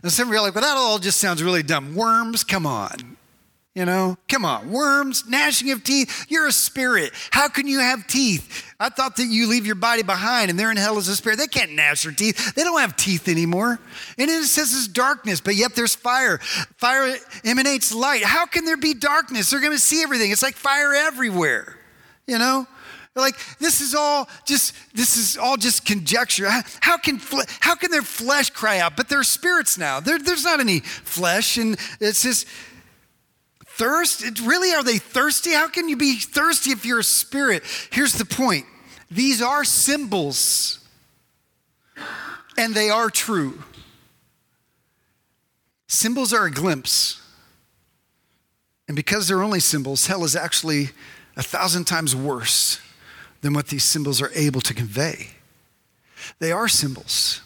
And 0.01 0.11
some 0.11 0.29
of 0.29 0.33
you 0.33 0.39
are 0.39 0.43
like, 0.43 0.55
well, 0.55 0.63
that 0.63 0.75
all 0.75 0.97
just 0.97 1.19
sounds 1.19 1.43
really 1.43 1.61
dumb. 1.61 1.93
Worms, 1.93 2.43
come 2.43 2.65
on. 2.65 3.17
You 3.73 3.85
know, 3.85 4.17
come 4.27 4.43
on, 4.43 4.69
worms, 4.69 5.23
gnashing 5.29 5.71
of 5.71 5.81
teeth. 5.81 6.25
You're 6.27 6.47
a 6.47 6.51
spirit. 6.51 7.13
How 7.31 7.47
can 7.47 7.67
you 7.67 7.79
have 7.79 8.05
teeth? 8.05 8.65
I 8.81 8.89
thought 8.89 9.15
that 9.15 9.27
you 9.27 9.47
leave 9.47 9.65
your 9.65 9.75
body 9.75 10.03
behind 10.03 10.49
and 10.49 10.59
they're 10.59 10.71
in 10.71 10.75
hell 10.75 10.97
as 10.97 11.07
a 11.07 11.15
spirit. 11.15 11.39
They 11.39 11.47
can't 11.47 11.71
gnash 11.71 12.03
their 12.03 12.11
teeth. 12.11 12.53
They 12.53 12.63
don't 12.63 12.81
have 12.81 12.97
teeth 12.97 13.29
anymore. 13.29 13.79
And 14.17 14.29
it 14.29 14.43
says 14.43 14.73
it's 14.73 14.89
darkness, 14.89 15.39
but 15.39 15.55
yet 15.55 15.73
there's 15.73 15.95
fire. 15.95 16.39
Fire 16.77 17.15
emanates 17.45 17.93
light. 17.93 18.23
How 18.23 18.45
can 18.45 18.65
there 18.65 18.75
be 18.75 18.93
darkness? 18.93 19.51
They're 19.51 19.61
going 19.61 19.71
to 19.71 19.79
see 19.79 20.03
everything. 20.03 20.31
It's 20.31 20.43
like 20.43 20.55
fire 20.55 20.93
everywhere. 20.93 21.77
You 22.27 22.39
know? 22.39 22.67
like 23.13 23.35
this 23.59 23.81
is 23.81 23.93
all 23.93 24.29
just 24.45 24.73
this 24.95 25.17
is 25.17 25.37
all 25.37 25.57
just 25.57 25.85
conjecture 25.85 26.49
how, 26.79 26.97
can 26.97 27.19
how 27.59 27.75
can 27.75 27.91
their 27.91 28.01
flesh 28.01 28.49
cry 28.51 28.79
out 28.79 28.95
but 28.95 29.09
they're 29.09 29.21
spirits 29.21 29.77
now 29.77 29.99
there, 29.99 30.17
there's 30.17 30.45
not 30.45 30.61
any 30.61 30.79
flesh 30.79 31.57
and 31.57 31.77
it's 31.99 32.23
just 32.23 32.47
thirst? 33.81 34.39
Really, 34.41 34.71
are 34.73 34.83
they 34.83 34.99
thirsty? 34.99 35.53
How 35.53 35.67
can 35.67 35.89
you 35.89 35.97
be 35.97 36.17
thirsty 36.17 36.69
if 36.69 36.85
you're 36.85 36.99
a 36.99 37.03
spirit? 37.03 37.63
Here's 37.91 38.13
the 38.13 38.25
point 38.25 38.65
these 39.09 39.41
are 39.41 39.63
symbols, 39.63 40.79
and 42.57 42.75
they 42.75 42.91
are 42.91 43.09
true. 43.09 43.63
Symbols 45.87 46.31
are 46.31 46.45
a 46.45 46.51
glimpse. 46.51 47.17
And 48.87 48.95
because 48.95 49.27
they're 49.27 49.41
only 49.41 49.61
symbols, 49.61 50.07
hell 50.07 50.25
is 50.25 50.35
actually 50.35 50.89
a 51.37 51.43
thousand 51.43 51.85
times 51.85 52.15
worse 52.15 52.79
than 53.41 53.53
what 53.53 53.67
these 53.67 53.83
symbols 53.83 54.21
are 54.21 54.31
able 54.35 54.61
to 54.61 54.73
convey. 54.73 55.29
They 56.39 56.51
are 56.51 56.67
symbols, 56.67 57.41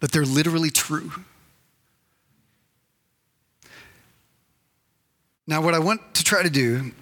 but 0.00 0.12
they're 0.12 0.24
literally 0.24 0.70
true. 0.70 1.12
Now, 5.46 5.60
what 5.60 5.74
I 5.74 5.80
want 5.80 6.14
to 6.14 6.22
try 6.22 6.44
to 6.44 6.50
do 6.50 6.92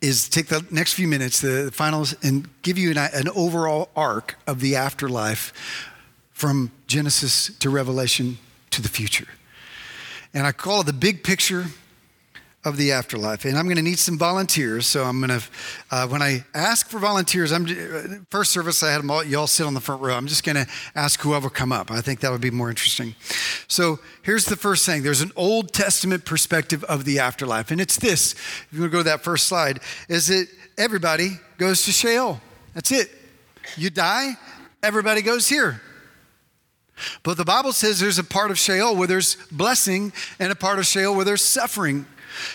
is 0.00 0.28
take 0.28 0.46
the 0.48 0.66
next 0.72 0.94
few 0.94 1.06
minutes, 1.06 1.40
the 1.40 1.70
finals, 1.72 2.14
and 2.20 2.48
give 2.62 2.76
you 2.76 2.90
an, 2.90 2.98
an 2.98 3.28
overall 3.28 3.90
arc 3.94 4.36
of 4.46 4.58
the 4.58 4.74
afterlife 4.74 5.52
from 6.32 6.72
Genesis 6.88 7.56
to 7.60 7.70
Revelation 7.70 8.38
to 8.70 8.82
the 8.82 8.88
future. 8.88 9.28
And 10.34 10.48
I 10.48 10.52
call 10.52 10.80
it 10.80 10.86
the 10.86 10.92
big 10.92 11.22
picture 11.22 11.66
of 12.64 12.76
the 12.76 12.92
afterlife. 12.92 13.44
And 13.44 13.58
I'm 13.58 13.66
going 13.66 13.76
to 13.76 13.82
need 13.82 13.98
some 13.98 14.16
volunteers. 14.16 14.86
So 14.86 15.04
I'm 15.04 15.20
going 15.20 15.38
to, 15.38 15.46
uh, 15.90 16.08
when 16.08 16.22
I 16.22 16.44
ask 16.54 16.88
for 16.88 16.98
volunteers, 16.98 17.52
I'm 17.52 17.66
first 18.30 18.52
service 18.52 18.82
I 18.82 18.90
had 18.90 19.00
them 19.00 19.10
all, 19.10 19.22
you 19.22 19.38
all 19.38 19.46
sit 19.46 19.66
on 19.66 19.74
the 19.74 19.80
front 19.80 20.00
row. 20.00 20.14
I'm 20.14 20.26
just 20.26 20.44
going 20.44 20.56
to 20.56 20.66
ask 20.94 21.20
whoever 21.20 21.50
come 21.50 21.72
up. 21.72 21.90
I 21.90 22.00
think 22.00 22.20
that 22.20 22.32
would 22.32 22.40
be 22.40 22.50
more 22.50 22.70
interesting. 22.70 23.14
So 23.68 23.98
here's 24.22 24.46
the 24.46 24.56
first 24.56 24.86
thing. 24.86 25.02
There's 25.02 25.20
an 25.20 25.32
Old 25.36 25.72
Testament 25.72 26.24
perspective 26.24 26.82
of 26.84 27.04
the 27.04 27.18
afterlife, 27.18 27.70
and 27.70 27.80
it's 27.80 27.98
this. 27.98 28.32
If 28.32 28.68
you 28.72 28.80
want 28.80 28.92
to 28.92 28.96
go 28.96 29.02
to 29.02 29.10
that 29.10 29.22
first 29.22 29.46
slide, 29.46 29.80
is 30.08 30.28
that 30.28 30.48
everybody 30.78 31.38
goes 31.58 31.84
to 31.84 31.92
Sheol. 31.92 32.40
That's 32.74 32.90
it. 32.90 33.10
You 33.76 33.90
die, 33.90 34.36
everybody 34.82 35.22
goes 35.22 35.48
here. 35.48 35.80
But 37.22 37.36
the 37.36 37.44
Bible 37.44 37.72
says 37.72 37.98
there's 37.98 38.18
a 38.18 38.24
part 38.24 38.50
of 38.50 38.58
Sheol 38.58 38.96
where 38.96 39.08
there's 39.08 39.36
blessing 39.50 40.12
and 40.38 40.52
a 40.52 40.54
part 40.54 40.78
of 40.78 40.86
Sheol 40.86 41.14
where 41.14 41.24
there's 41.24 41.42
suffering. 41.42 42.06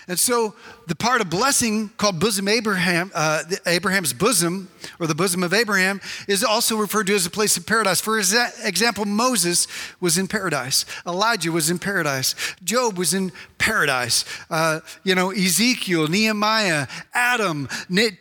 And 0.08 0.20
so 0.20 0.56
the 0.88 0.96
part 0.96 1.22
of 1.22 1.30
blessing 1.30 1.90
called 1.98 2.20
bosom 2.20 2.48
Abraham, 2.48 3.12
uh, 3.14 3.44
Abraham's 3.66 4.14
bosom, 4.14 4.70
or 5.00 5.08
the 5.08 5.16
bosom 5.16 5.44
of 5.44 5.54
Abraham, 5.54 6.02
is 6.28 6.44
also 6.44 6.78
referred 6.78 7.08
to 7.08 7.16
as 7.16 7.26
a 7.26 7.30
place 7.30 7.58
of 7.58 7.66
paradise. 7.66 8.02
For 8.02 8.18
example, 8.18 9.06
Moses 9.06 9.68
was 10.00 10.18
in 10.18 10.28
paradise. 10.28 10.86
Elijah 11.06 11.52
was 11.52 11.70
in 11.70 11.80
paradise. 11.80 12.36
Job 12.64 12.98
was 12.98 13.14
in 13.14 13.32
paradise. 13.58 14.26
Uh, 14.50 14.80
you 15.04 15.16
know, 15.16 15.32
Ezekiel, 15.32 16.08
Nehemiah, 16.08 16.88
Adam, 17.14 17.68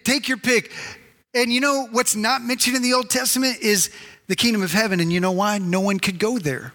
take 0.04 0.28
your 0.28 0.38
pick. 0.38 0.72
And 1.34 1.52
you 1.52 1.61
know 1.61 1.88
what's 1.90 2.16
not 2.16 2.42
mentioned 2.42 2.76
in 2.76 2.82
the 2.82 2.94
Old 2.94 3.11
Testament 3.11 3.59
is 3.61 3.90
the 4.26 4.36
kingdom 4.36 4.62
of 4.62 4.72
heaven. 4.72 5.00
And 5.00 5.12
you 5.12 5.20
know 5.20 5.32
why? 5.32 5.59
No 5.59 5.80
one 5.80 5.98
could 5.98 6.18
go 6.18 6.38
there. 6.38 6.72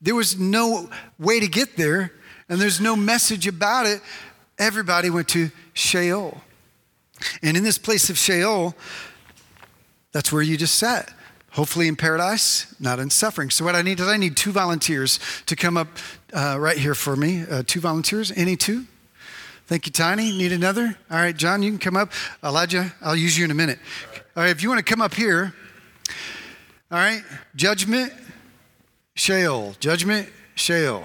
There 0.00 0.14
was 0.14 0.38
no 0.38 0.90
way 1.18 1.40
to 1.40 1.48
get 1.48 1.76
there 1.76 2.12
and 2.48 2.60
there's 2.60 2.80
no 2.80 2.96
message 2.96 3.46
about 3.46 3.86
it. 3.86 4.00
Everybody 4.58 5.10
went 5.10 5.28
to 5.28 5.50
Sheol. 5.74 6.40
And 7.42 7.56
in 7.56 7.64
this 7.64 7.78
place 7.78 8.10
of 8.10 8.18
Sheol, 8.18 8.74
that's 10.12 10.32
where 10.32 10.42
you 10.42 10.56
just 10.56 10.76
sat. 10.76 11.12
Hopefully 11.52 11.88
in 11.88 11.96
paradise, 11.96 12.74
not 12.78 12.98
in 12.98 13.08
suffering. 13.08 13.48
So, 13.48 13.64
what 13.64 13.74
I 13.74 13.80
need 13.80 13.98
is 13.98 14.06
I 14.06 14.18
need 14.18 14.36
two 14.36 14.52
volunteers 14.52 15.18
to 15.46 15.56
come 15.56 15.78
up 15.78 15.88
uh, 16.34 16.56
right 16.60 16.76
here 16.76 16.94
for 16.94 17.16
me. 17.16 17.44
Uh, 17.50 17.62
two 17.66 17.80
volunteers. 17.80 18.30
Any 18.36 18.56
two? 18.56 18.84
Thank 19.66 19.86
you, 19.86 19.92
Tiny. 19.92 20.36
Need 20.36 20.52
another? 20.52 20.96
All 21.10 21.16
right, 21.16 21.36
John, 21.36 21.62
you 21.62 21.70
can 21.70 21.78
come 21.78 21.96
up. 21.96 22.12
Elijah, 22.44 22.94
I'll 23.00 23.16
use 23.16 23.38
you 23.38 23.44
in 23.46 23.50
a 23.50 23.54
minute. 23.54 23.78
All 24.36 24.42
right, 24.42 24.50
if 24.50 24.62
you 24.62 24.68
want 24.68 24.78
to 24.78 24.84
come 24.84 25.00
up 25.00 25.14
here. 25.14 25.54
All 26.90 26.98
right, 26.98 27.22
judgment, 27.56 28.12
Sheol. 29.14 29.74
Judgment, 29.80 30.28
Sheol. 30.54 31.04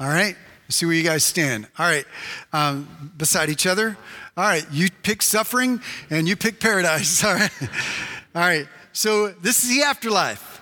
All 0.00 0.08
right, 0.08 0.36
see 0.72 0.86
where 0.86 0.94
you 0.94 1.02
guys 1.02 1.24
stand. 1.24 1.66
All 1.78 1.86
right, 1.86 2.04
um, 2.52 3.12
beside 3.16 3.50
each 3.50 3.66
other. 3.66 3.96
All 4.36 4.44
right, 4.44 4.66
you 4.70 4.88
pick 5.02 5.22
suffering 5.22 5.80
and 6.10 6.28
you 6.28 6.36
pick 6.36 6.60
paradise. 6.60 7.22
All 7.24 7.34
right, 7.34 7.52
all 8.34 8.42
right. 8.42 8.66
So 8.92 9.28
this 9.28 9.62
is 9.62 9.70
the 9.74 9.82
afterlife. 9.82 10.60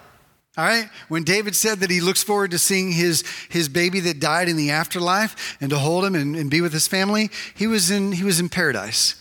All 0.59 0.65
right, 0.65 0.91
when 1.09 1.23
David 1.23 1.55
said 1.55 1.81
that 1.81 1.91
he 1.91 2.01
looks 2.01 2.23
forward 2.23 2.51
to 2.51 2.59
seeing 2.59 2.93
his, 2.93 3.25
his 3.49 3.69
baby 3.69 4.01
that 4.01 4.19
died 4.19 4.49
in 4.49 4.57
the 4.57 4.73
afterlife 4.73 5.57
and 5.61 5.71
to 5.71 5.79
hold 5.79 6.05
him 6.05 6.15
and, 6.15 6.37
and 6.37 6.51
be 6.51 6.61
with 6.61 6.73
his 6.73 6.89
family, 6.89 7.31
he 7.55 7.67
was 7.67 7.91
in 7.91 8.13
he 8.13 8.25
was 8.25 8.41
in 8.41 8.49
paradise. 8.49 9.15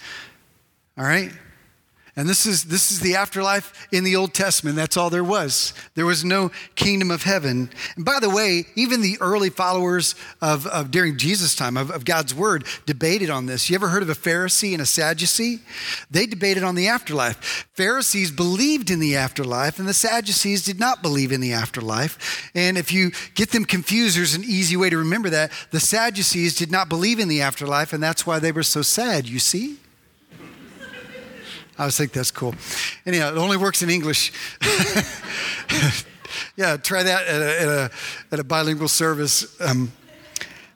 All 0.97 1.05
right. 1.05 1.31
And 2.15 2.27
this 2.27 2.45
is, 2.45 2.65
this 2.65 2.91
is 2.91 2.99
the 2.99 3.15
afterlife 3.15 3.87
in 3.91 4.03
the 4.03 4.15
Old 4.15 4.33
Testament. 4.33 4.75
That's 4.75 4.97
all 4.97 5.09
there 5.09 5.23
was. 5.23 5.73
There 5.95 6.05
was 6.05 6.25
no 6.25 6.51
kingdom 6.75 7.11
of 7.11 7.23
heaven. 7.23 7.69
And 7.95 8.05
by 8.05 8.19
the 8.19 8.29
way, 8.29 8.65
even 8.75 9.01
the 9.01 9.17
early 9.21 9.49
followers 9.49 10.15
of, 10.41 10.67
of 10.67 10.91
during 10.91 11.17
Jesus' 11.17 11.55
time 11.55 11.77
of, 11.77 11.91
of 11.91 12.05
God's 12.05 12.33
word 12.33 12.65
debated 12.85 13.29
on 13.29 13.45
this. 13.45 13.69
You 13.69 13.75
ever 13.75 13.89
heard 13.89 14.03
of 14.03 14.09
a 14.09 14.15
Pharisee 14.15 14.73
and 14.73 14.81
a 14.81 14.85
Sadducee? 14.85 15.59
They 16.09 16.25
debated 16.25 16.63
on 16.63 16.75
the 16.75 16.87
afterlife. 16.87 17.67
Pharisees 17.73 18.31
believed 18.31 18.89
in 18.89 18.99
the 18.99 19.15
afterlife, 19.15 19.79
and 19.79 19.87
the 19.87 19.93
Sadducees 19.93 20.63
did 20.63 20.79
not 20.79 21.01
believe 21.01 21.31
in 21.31 21.41
the 21.41 21.53
afterlife. 21.53 22.49
And 22.55 22.77
if 22.77 22.91
you 22.91 23.11
get 23.35 23.51
them 23.51 23.65
confused, 23.65 24.17
there's 24.17 24.35
an 24.35 24.43
easy 24.43 24.75
way 24.75 24.89
to 24.89 24.97
remember 24.97 25.29
that. 25.29 25.51
The 25.71 25.79
Sadducees 25.79 26.55
did 26.55 26.71
not 26.71 26.89
believe 26.89 27.19
in 27.19 27.27
the 27.27 27.41
afterlife, 27.41 27.93
and 27.93 28.01
that's 28.01 28.25
why 28.25 28.39
they 28.39 28.51
were 28.51 28.63
so 28.63 28.81
sad, 28.81 29.27
you 29.27 29.39
see? 29.39 29.77
I 31.79 31.85
was 31.85 31.97
think 31.97 32.11
that's 32.11 32.29
cool. 32.29 32.53
Anyhow, 33.05 33.31
it 33.31 33.37
only 33.37 33.55
works 33.55 33.81
in 33.81 33.89
English. 33.89 34.33
yeah, 36.57 36.75
try 36.75 37.03
that 37.03 37.25
at 37.25 37.41
a, 37.41 37.61
at 37.61 37.67
a, 37.67 37.91
at 38.33 38.39
a 38.41 38.43
bilingual 38.43 38.89
service. 38.89 39.59
Um, 39.61 39.93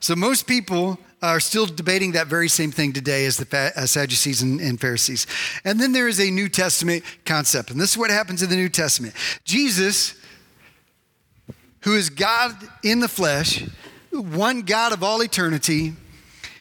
so 0.00 0.16
most 0.16 0.46
people 0.46 0.98
are 1.20 1.40
still 1.40 1.66
debating 1.66 2.12
that 2.12 2.26
very 2.26 2.48
same 2.48 2.70
thing 2.70 2.94
today 2.94 3.26
as 3.26 3.36
the 3.36 3.86
Sadducees 3.86 4.40
and, 4.40 4.60
and, 4.60 4.80
Pharisees. 4.80 5.26
And 5.64 5.78
then 5.78 5.92
there 5.92 6.08
is 6.08 6.20
a 6.20 6.30
New 6.30 6.48
Testament 6.48 7.04
concept, 7.26 7.70
and 7.70 7.78
this 7.78 7.92
is 7.92 7.98
what 7.98 8.10
happens 8.10 8.42
in 8.42 8.48
the 8.48 8.56
New 8.56 8.70
Testament. 8.70 9.14
Jesus, 9.44 10.14
who 11.80 11.94
is 11.94 12.08
God 12.08 12.56
in 12.82 13.00
the 13.00 13.08
flesh, 13.08 13.62
one 14.10 14.62
God 14.62 14.94
of 14.94 15.02
all 15.02 15.22
eternity, 15.22 15.94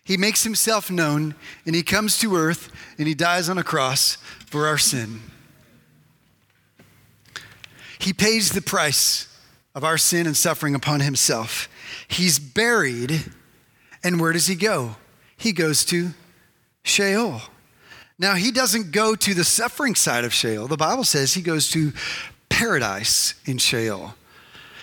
he 0.03 0.17
makes 0.17 0.43
himself 0.43 0.91
known 0.91 1.35
and 1.65 1.75
he 1.75 1.83
comes 1.83 2.19
to 2.19 2.35
earth 2.35 2.71
and 2.97 3.07
he 3.07 3.13
dies 3.13 3.49
on 3.49 3.57
a 3.57 3.63
cross 3.63 4.17
for 4.45 4.67
our 4.67 4.77
sin. 4.77 5.21
He 7.99 8.11
pays 8.11 8.51
the 8.51 8.61
price 8.61 9.27
of 9.75 9.83
our 9.83 9.97
sin 9.97 10.27
and 10.27 10.35
suffering 10.35 10.75
upon 10.75 10.99
himself. 10.99 11.69
He's 12.07 12.37
buried, 12.37 13.31
and 14.03 14.19
where 14.19 14.33
does 14.33 14.47
he 14.47 14.55
go? 14.55 14.97
He 15.37 15.53
goes 15.53 15.85
to 15.85 16.09
Sheol. 16.83 17.41
Now, 18.19 18.35
he 18.35 18.51
doesn't 18.51 18.91
go 18.91 19.15
to 19.15 19.33
the 19.33 19.43
suffering 19.43 19.95
side 19.95 20.25
of 20.25 20.33
Sheol. 20.33 20.67
The 20.67 20.77
Bible 20.77 21.03
says 21.03 21.33
he 21.33 21.41
goes 21.41 21.69
to 21.71 21.93
paradise 22.49 23.35
in 23.45 23.57
Sheol. 23.57 24.15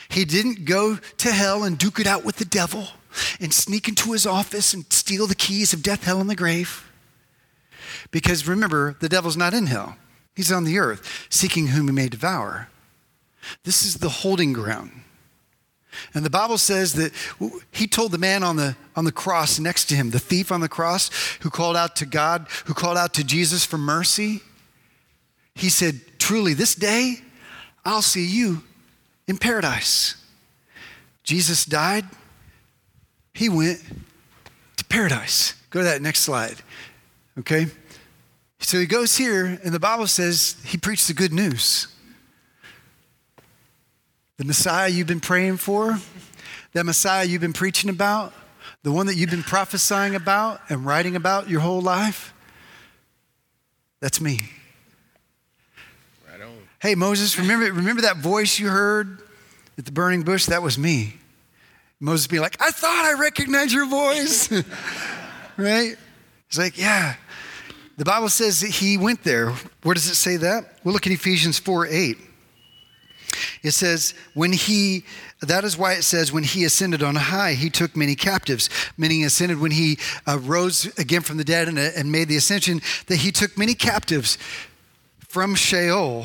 He 0.08 0.24
didn't 0.24 0.64
go 0.64 0.96
to 0.96 1.30
hell 1.30 1.62
and 1.62 1.78
duke 1.78 2.00
it 2.00 2.06
out 2.06 2.24
with 2.24 2.36
the 2.36 2.44
devil. 2.44 2.88
And 3.40 3.52
sneak 3.52 3.88
into 3.88 4.12
his 4.12 4.26
office 4.26 4.74
and 4.74 4.90
steal 4.92 5.26
the 5.26 5.34
keys 5.34 5.72
of 5.72 5.82
death, 5.82 6.04
hell, 6.04 6.20
and 6.20 6.30
the 6.30 6.36
grave. 6.36 6.90
Because 8.10 8.46
remember, 8.46 8.96
the 9.00 9.08
devil's 9.08 9.36
not 9.36 9.54
in 9.54 9.66
hell, 9.66 9.96
he's 10.34 10.52
on 10.52 10.64
the 10.64 10.78
earth, 10.78 11.26
seeking 11.30 11.68
whom 11.68 11.86
he 11.86 11.92
may 11.92 12.08
devour. 12.08 12.68
This 13.64 13.84
is 13.84 13.96
the 13.96 14.08
holding 14.08 14.52
ground. 14.52 14.92
And 16.14 16.24
the 16.24 16.30
Bible 16.30 16.58
says 16.58 16.94
that 16.94 17.12
he 17.72 17.86
told 17.86 18.12
the 18.12 18.18
man 18.18 18.42
on 18.42 18.56
the, 18.56 18.76
on 18.94 19.04
the 19.04 19.12
cross 19.12 19.58
next 19.58 19.86
to 19.86 19.96
him, 19.96 20.10
the 20.10 20.18
thief 20.18 20.52
on 20.52 20.60
the 20.60 20.68
cross 20.68 21.10
who 21.40 21.50
called 21.50 21.76
out 21.76 21.96
to 21.96 22.06
God, 22.06 22.46
who 22.66 22.74
called 22.74 22.96
out 22.96 23.14
to 23.14 23.24
Jesus 23.24 23.64
for 23.64 23.78
mercy, 23.78 24.40
he 25.54 25.68
said, 25.68 26.00
Truly, 26.18 26.54
this 26.54 26.74
day 26.74 27.16
I'll 27.84 28.02
see 28.02 28.26
you 28.26 28.62
in 29.26 29.36
paradise. 29.36 30.16
Jesus 31.22 31.64
died, 31.64 32.04
he 33.40 33.48
went 33.48 33.82
to 34.76 34.84
paradise. 34.84 35.54
Go 35.70 35.80
to 35.80 35.84
that 35.84 36.02
next 36.02 36.20
slide. 36.20 36.56
Okay? 37.38 37.68
So 38.58 38.78
he 38.78 38.84
goes 38.84 39.16
here, 39.16 39.58
and 39.64 39.72
the 39.72 39.80
Bible 39.80 40.06
says 40.06 40.56
he 40.62 40.76
preached 40.76 41.08
the 41.08 41.14
good 41.14 41.32
news. 41.32 41.86
The 44.36 44.44
Messiah 44.44 44.90
you've 44.90 45.06
been 45.06 45.20
praying 45.20 45.56
for, 45.56 45.98
that 46.74 46.84
Messiah 46.84 47.24
you've 47.24 47.40
been 47.40 47.54
preaching 47.54 47.88
about, 47.88 48.34
the 48.82 48.92
one 48.92 49.06
that 49.06 49.14
you've 49.14 49.30
been 49.30 49.42
prophesying 49.42 50.14
about 50.14 50.60
and 50.68 50.84
writing 50.84 51.16
about 51.16 51.48
your 51.48 51.60
whole 51.60 51.80
life, 51.80 52.34
that's 54.00 54.20
me. 54.20 54.50
Right 56.30 56.42
on. 56.42 56.58
Hey, 56.78 56.94
Moses, 56.94 57.38
remember, 57.38 57.72
remember 57.72 58.02
that 58.02 58.18
voice 58.18 58.58
you 58.58 58.68
heard 58.68 59.22
at 59.78 59.86
the 59.86 59.92
burning 59.92 60.24
bush? 60.24 60.44
That 60.44 60.62
was 60.62 60.76
me. 60.76 61.19
Moses 62.00 62.26
be 62.26 62.40
like, 62.40 62.56
I 62.60 62.70
thought 62.70 63.04
I 63.04 63.20
recognized 63.20 63.72
your 63.72 63.86
voice. 63.86 64.50
right? 65.58 65.96
He's 66.48 66.58
like, 66.58 66.78
yeah. 66.78 67.14
The 67.98 68.04
Bible 68.06 68.30
says 68.30 68.62
that 68.62 68.70
he 68.70 68.96
went 68.96 69.22
there. 69.22 69.50
Where 69.82 69.94
does 69.94 70.08
it 70.08 70.14
say 70.14 70.36
that? 70.38 70.78
We'll 70.82 70.94
look 70.94 71.06
at 71.06 71.12
Ephesians 71.12 71.58
4 71.58 71.86
8. 71.86 72.16
It 73.62 73.72
says, 73.72 74.14
when 74.32 74.52
he, 74.52 75.04
that 75.40 75.64
is 75.64 75.76
why 75.76 75.92
it 75.92 76.02
says, 76.02 76.32
when 76.32 76.42
he 76.42 76.64
ascended 76.64 77.02
on 77.02 77.14
high, 77.14 77.52
he 77.52 77.68
took 77.68 77.94
many 77.94 78.14
captives. 78.14 78.70
Meaning, 78.96 79.24
ascended 79.24 79.60
when 79.60 79.70
he 79.70 79.98
uh, 80.26 80.38
rose 80.38 80.86
again 80.98 81.20
from 81.20 81.36
the 81.36 81.44
dead 81.44 81.68
and, 81.68 81.78
uh, 81.78 81.90
and 81.94 82.10
made 82.10 82.28
the 82.28 82.36
ascension, 82.36 82.80
that 83.06 83.16
he 83.16 83.30
took 83.30 83.58
many 83.58 83.74
captives 83.74 84.38
from 85.28 85.54
Sheol. 85.54 86.24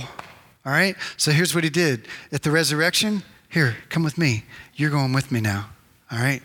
All 0.65 0.71
right? 0.71 0.95
So 1.17 1.31
here's 1.31 1.53
what 1.53 1.65
he 1.65 1.69
did. 1.69 2.07
At 2.31 2.43
the 2.43 2.51
resurrection, 2.51 3.23
here, 3.49 3.75
come 3.89 4.03
with 4.03 4.17
me. 4.17 4.43
You're 4.75 4.91
going 4.91 5.13
with 5.13 5.31
me 5.31 5.41
now. 5.41 5.69
All 6.11 6.19
right? 6.19 6.41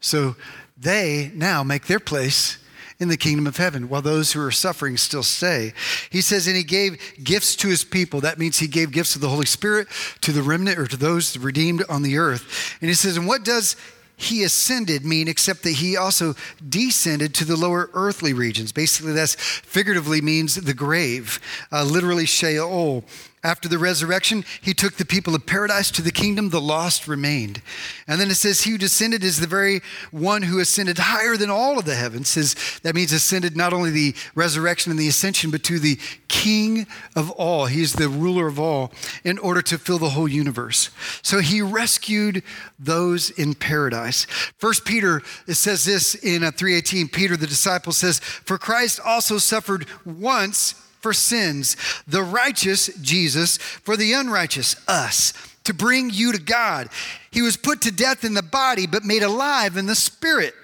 So 0.00 0.36
they 0.76 1.30
now 1.34 1.62
make 1.62 1.86
their 1.86 2.00
place 2.00 2.58
in 2.98 3.08
the 3.08 3.16
kingdom 3.16 3.48
of 3.48 3.56
heaven, 3.56 3.88
while 3.88 4.02
those 4.02 4.32
who 4.32 4.40
are 4.40 4.52
suffering 4.52 4.96
still 4.96 5.24
stay. 5.24 5.72
He 6.10 6.20
says, 6.20 6.46
and 6.46 6.56
he 6.56 6.62
gave 6.62 7.00
gifts 7.22 7.56
to 7.56 7.68
his 7.68 7.82
people. 7.82 8.20
That 8.20 8.38
means 8.38 8.58
he 8.58 8.68
gave 8.68 8.92
gifts 8.92 9.16
of 9.16 9.20
the 9.20 9.28
Holy 9.28 9.46
Spirit 9.46 9.88
to 10.20 10.30
the 10.30 10.42
remnant 10.42 10.78
or 10.78 10.86
to 10.86 10.96
those 10.96 11.36
redeemed 11.36 11.82
on 11.88 12.02
the 12.02 12.16
earth. 12.16 12.76
And 12.80 12.88
he 12.88 12.94
says, 12.94 13.16
and 13.16 13.26
what 13.26 13.44
does 13.44 13.74
he 14.14 14.44
ascended 14.44 15.04
mean 15.04 15.26
except 15.26 15.64
that 15.64 15.72
he 15.72 15.96
also 15.96 16.36
descended 16.68 17.34
to 17.34 17.44
the 17.44 17.56
lower 17.56 17.90
earthly 17.92 18.32
regions? 18.32 18.70
Basically, 18.70 19.12
that's 19.12 19.34
figuratively 19.34 20.20
means 20.20 20.54
the 20.54 20.74
grave, 20.74 21.40
uh, 21.72 21.82
literally 21.82 22.26
Sheol. 22.26 23.04
After 23.44 23.68
the 23.68 23.78
resurrection, 23.78 24.44
he 24.60 24.72
took 24.72 24.94
the 24.94 25.04
people 25.04 25.34
of 25.34 25.46
paradise 25.46 25.90
to 25.92 26.02
the 26.02 26.12
kingdom, 26.12 26.50
the 26.50 26.60
lost 26.60 27.08
remained. 27.08 27.60
And 28.06 28.20
then 28.20 28.30
it 28.30 28.36
says, 28.36 28.62
He 28.62 28.70
who 28.70 28.78
descended 28.78 29.24
is 29.24 29.40
the 29.40 29.48
very 29.48 29.80
one 30.12 30.42
who 30.42 30.60
ascended 30.60 30.98
higher 30.98 31.36
than 31.36 31.50
all 31.50 31.76
of 31.76 31.84
the 31.84 31.96
heavens. 31.96 32.28
Says 32.28 32.54
that 32.84 32.94
means 32.94 33.12
ascended 33.12 33.56
not 33.56 33.72
only 33.72 33.90
the 33.90 34.14
resurrection 34.36 34.92
and 34.92 34.98
the 34.98 35.08
ascension, 35.08 35.50
but 35.50 35.64
to 35.64 35.80
the 35.80 35.98
king 36.28 36.86
of 37.16 37.32
all. 37.32 37.66
He 37.66 37.82
is 37.82 37.94
the 37.94 38.08
ruler 38.08 38.46
of 38.46 38.60
all 38.60 38.92
in 39.24 39.38
order 39.38 39.62
to 39.62 39.76
fill 39.76 39.98
the 39.98 40.10
whole 40.10 40.28
universe. 40.28 40.90
So 41.22 41.40
he 41.40 41.62
rescued 41.62 42.44
those 42.78 43.30
in 43.30 43.54
paradise. 43.56 44.24
First 44.58 44.84
Peter, 44.84 45.20
it 45.48 45.54
says 45.54 45.84
this 45.84 46.14
in 46.14 46.44
uh, 46.44 46.52
318. 46.52 47.08
Peter, 47.08 47.36
the 47.36 47.48
disciple, 47.48 47.92
says, 47.92 48.20
For 48.20 48.56
Christ 48.56 49.00
also 49.04 49.38
suffered 49.38 49.86
once 50.04 50.76
for 51.02 51.12
sins, 51.12 51.76
the 52.06 52.22
righteous, 52.22 52.86
Jesus, 53.02 53.58
for 53.58 53.96
the 53.96 54.12
unrighteous, 54.12 54.76
us, 54.88 55.32
to 55.64 55.74
bring 55.74 56.10
you 56.10 56.32
to 56.32 56.40
God. 56.40 56.88
He 57.30 57.42
was 57.42 57.56
put 57.56 57.82
to 57.82 57.92
death 57.92 58.24
in 58.24 58.34
the 58.34 58.42
body, 58.42 58.86
but 58.86 59.04
made 59.04 59.22
alive 59.22 59.76
in 59.76 59.86
the 59.86 59.94
spirit. 59.94 60.54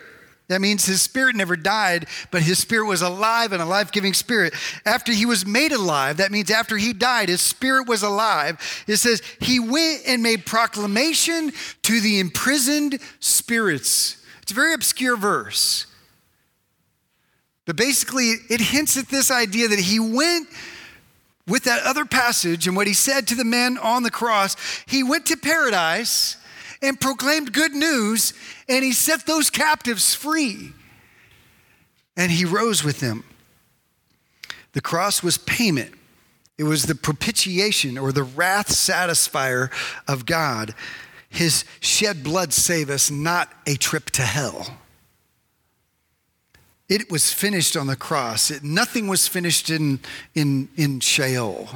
That 0.49 0.63
means 0.63 0.87
his 0.87 1.03
spirit 1.03 1.37
never 1.37 1.57
died, 1.57 2.07
but 2.31 2.41
his 2.41 2.59
spirit 2.59 2.87
was 2.87 3.03
alive 3.03 3.53
and 3.53 3.61
a 3.61 3.67
life 3.67 3.93
giving 3.93 4.15
spirit. 4.15 4.55
After 4.87 5.13
he 5.13 5.27
was 5.27 5.45
made 5.45 5.73
alive, 5.73 6.17
that 6.17 6.33
means 6.33 6.51
after 6.51 6.79
he 6.79 6.95
died, 6.95 7.29
his 7.29 7.43
spirit 7.43 7.87
was 7.87 8.03
alive. 8.03 8.59
It 8.87 8.97
says, 8.97 9.23
he 9.41 9.61
went 9.61 10.03
and 10.07 10.23
made 10.23 10.47
proclamation 10.47 11.53
to 11.83 12.01
the 12.01 12.19
imprisoned 12.19 12.99
spirits. 13.21 14.25
It's 14.41 14.53
a 14.53 14.55
very 14.55 14.73
obscure 14.73 15.19
verse. 15.19 15.87
But 17.69 17.77
basically, 17.77 18.31
it 18.49 18.63
hints 18.63 18.97
at 18.97 19.11
this 19.11 19.31
idea 19.31 19.69
that 19.69 19.79
he 19.79 20.01
went 20.01 20.49
with 21.47 21.65
that 21.65 21.83
other 21.83 22.07
passage 22.07 22.67
and 22.67 22.75
what 22.75 22.87
he 22.87 22.95
said 22.95 23.29
to 23.29 23.35
the 23.35 23.45
men 23.45 23.77
on 23.77 24.03
the 24.03 24.11
cross. 24.11 24.57
He 24.87 25.03
went 25.03 25.27
to 25.27 25.37
paradise 25.37 26.39
and 26.81 26.99
proclaimed 26.99 27.53
good 27.53 27.73
news, 27.75 28.33
and 28.71 28.83
he 28.83 28.93
set 28.93 29.27
those 29.27 29.51
captives 29.51 30.15
free. 30.15 30.73
And 32.17 32.33
he 32.33 32.47
rose 32.47 32.83
with 32.83 33.01
them. 33.01 33.23
The 34.73 34.81
cross 34.81 35.23
was 35.23 35.37
payment. 35.37 35.93
It 36.57 36.65
was 36.65 36.87
the 36.87 36.95
propitiation 36.95 37.99
or 37.99 38.13
the 38.13 38.23
wrath 38.23 38.69
satisfier 38.69 39.71
of 40.09 40.25
God. 40.25 40.75
His 41.29 41.67
shed 41.81 42.25
blood 42.25 42.55
save 42.55 42.89
us, 42.89 43.11
not 43.11 43.53
a 43.67 43.75
trip 43.75 44.09
to 44.13 44.23
hell. 44.23 44.79
It 46.89 47.11
was 47.11 47.33
finished 47.33 47.77
on 47.77 47.87
the 47.87 47.97
cross. 47.97 48.51
It, 48.51 48.65
nothing 48.65 49.09
was 49.09 49.29
finished 49.29 49.69
in, 49.69 50.01
in, 50.35 50.69
in 50.77 51.01
Sheol. 51.01 51.69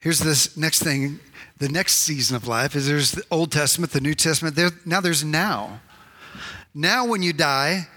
Here's 0.00 0.18
this 0.20 0.56
next 0.56 0.82
thing. 0.82 1.18
The 1.58 1.68
next 1.68 1.94
season 1.94 2.36
of 2.36 2.46
life 2.46 2.76
is 2.76 2.86
there's 2.86 3.12
the 3.12 3.24
Old 3.30 3.50
Testament, 3.50 3.92
the 3.92 4.00
New 4.00 4.14
Testament. 4.14 4.54
There, 4.54 4.70
now 4.84 5.00
there's 5.00 5.24
now. 5.24 5.80
Now, 6.74 7.06
when 7.06 7.22
you 7.22 7.32
die, 7.32 7.88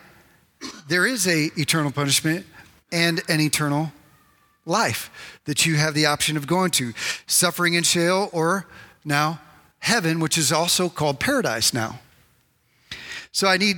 there 0.88 1.06
is 1.06 1.28
a 1.28 1.52
eternal 1.58 1.92
punishment 1.92 2.46
and 2.92 3.22
an 3.30 3.40
eternal 3.40 3.92
life 4.66 5.40
that 5.46 5.66
you 5.66 5.76
have 5.76 5.94
the 5.94 6.06
option 6.06 6.38
of 6.38 6.48
going 6.48 6.72
to. 6.72 6.94
Suffering 7.28 7.74
in 7.74 7.84
Sheol 7.84 8.30
or 8.32 8.66
now 9.04 9.40
heaven, 9.80 10.20
which 10.20 10.38
is 10.38 10.52
also 10.52 10.90
called 10.90 11.20
paradise 11.20 11.74
now. 11.74 12.00
So 13.32 13.48
I 13.48 13.58
need 13.58 13.78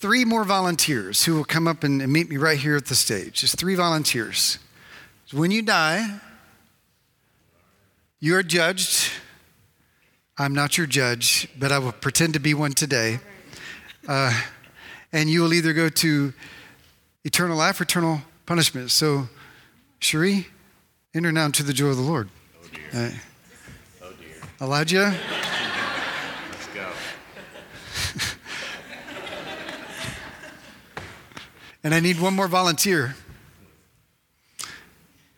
three 0.00 0.24
more 0.24 0.44
volunteers 0.44 1.24
who 1.24 1.36
will 1.36 1.44
come 1.44 1.68
up 1.68 1.84
and, 1.84 2.06
meet 2.08 2.28
me 2.28 2.38
right 2.38 2.58
here 2.58 2.74
at 2.74 2.86
the 2.86 2.94
stage. 2.94 3.40
Just 3.40 3.58
three 3.58 3.74
volunteers. 3.74 4.58
So 5.26 5.36
when 5.36 5.50
you 5.50 5.62
die, 5.62 6.20
you 8.18 8.34
are 8.36 8.42
judged. 8.42 9.10
I'm 10.38 10.54
not 10.54 10.78
your 10.78 10.86
judge, 10.86 11.48
but 11.58 11.70
I 11.70 11.78
will 11.78 11.92
pretend 11.92 12.32
to 12.32 12.40
be 12.40 12.54
one 12.54 12.72
today. 12.72 13.20
Uh, 14.08 14.32
and 15.12 15.28
you 15.28 15.42
will 15.42 15.52
either 15.52 15.74
go 15.74 15.88
to 15.90 16.32
eternal 17.24 17.56
life 17.56 17.78
or 17.80 17.82
eternal 17.82 18.22
punishment. 18.46 18.90
So, 18.90 19.28
Cherie, 19.98 20.46
enter 21.14 21.30
now 21.30 21.46
into 21.46 21.62
the 21.62 21.74
joy 21.74 21.88
of 21.88 21.96
the 21.96 22.02
Lord. 22.02 22.30
Oh 22.62 22.68
dear. 22.72 23.06
Uh, 23.06 23.10
oh 24.02 24.12
dear. 24.18 24.36
Elijah. 24.62 25.14
And 31.82 31.94
I 31.94 32.00
need 32.00 32.20
one 32.20 32.34
more 32.34 32.48
volunteer. 32.48 33.16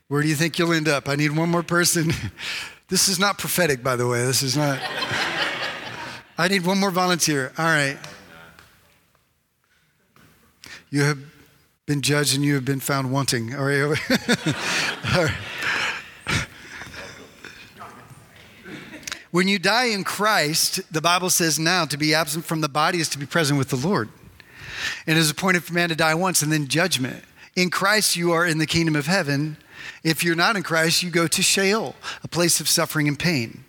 Where 0.09 0.22
do 0.22 0.28
you 0.28 0.34
think 0.34 0.59
you'll 0.59 0.72
end 0.72 0.88
up? 0.88 1.09
I 1.09 1.16
need 1.16 1.36
one 1.36 1.51
more 1.51 1.62
person. 1.62 2.12
This 2.88 3.09
is 3.09 3.18
not 3.18 3.38
prophetic, 3.38 3.82
by 3.82 3.97
the 3.97 4.07
way. 4.07 4.22
This 4.26 4.43
is 4.43 4.55
not. 4.55 4.78
I 6.36 6.49
need 6.49 6.66
one 6.66 6.78
more 6.78 6.90
volunteer. 6.90 7.51
All 7.57 7.64
right. 7.64 7.97
You 10.90 11.01
have 11.05 11.18
been 11.86 12.03
judged 12.03 12.34
and 12.34 12.45
you 12.45 12.53
have 12.55 12.66
been 12.66 12.80
found 12.80 13.11
wanting. 13.11 13.55
All 13.55 13.64
right. 13.64 13.82
All 15.16 15.24
right. 15.24 15.34
When 19.30 19.49
you 19.49 19.59
die 19.59 19.86
in 19.86 20.05
Christ, 20.05 20.93
the 20.93 21.01
Bible 21.01 21.30
says 21.30 21.59
now 21.59 21.86
to 21.86 21.97
be 21.97 22.12
absent 22.12 22.45
from 22.45 22.61
the 22.61 22.68
body 22.68 23.01
is 23.01 23.09
to 23.09 23.18
be 23.18 23.24
present 23.24 23.59
with 23.59 23.70
the 23.70 23.76
Lord. 23.76 24.11
And 25.07 25.16
it 25.16 25.20
is 25.20 25.30
appointed 25.30 25.64
for 25.64 25.72
man 25.72 25.88
to 25.88 25.97
die 25.97 26.14
once 26.14 26.43
and 26.43 26.53
then 26.53 26.68
judgment. 26.68 27.24
In 27.57 27.70
Christ, 27.70 28.16
you 28.16 28.32
are 28.32 28.47
in 28.47 28.59
the 28.59 28.66
kingdom 28.66 28.97
of 28.97 29.07
heaven. 29.07 29.57
If 30.03 30.24
you're 30.24 30.36
not 30.36 30.57
in 30.57 30.62
Christ, 30.62 31.03
you 31.03 31.11
go 31.11 31.26
to 31.26 31.43
Sheol, 31.43 31.95
a 32.24 32.28
place 32.28 32.61
of 32.61 32.68
suffering 32.68 33.09
and 33.09 33.18
pain. 33.18 33.64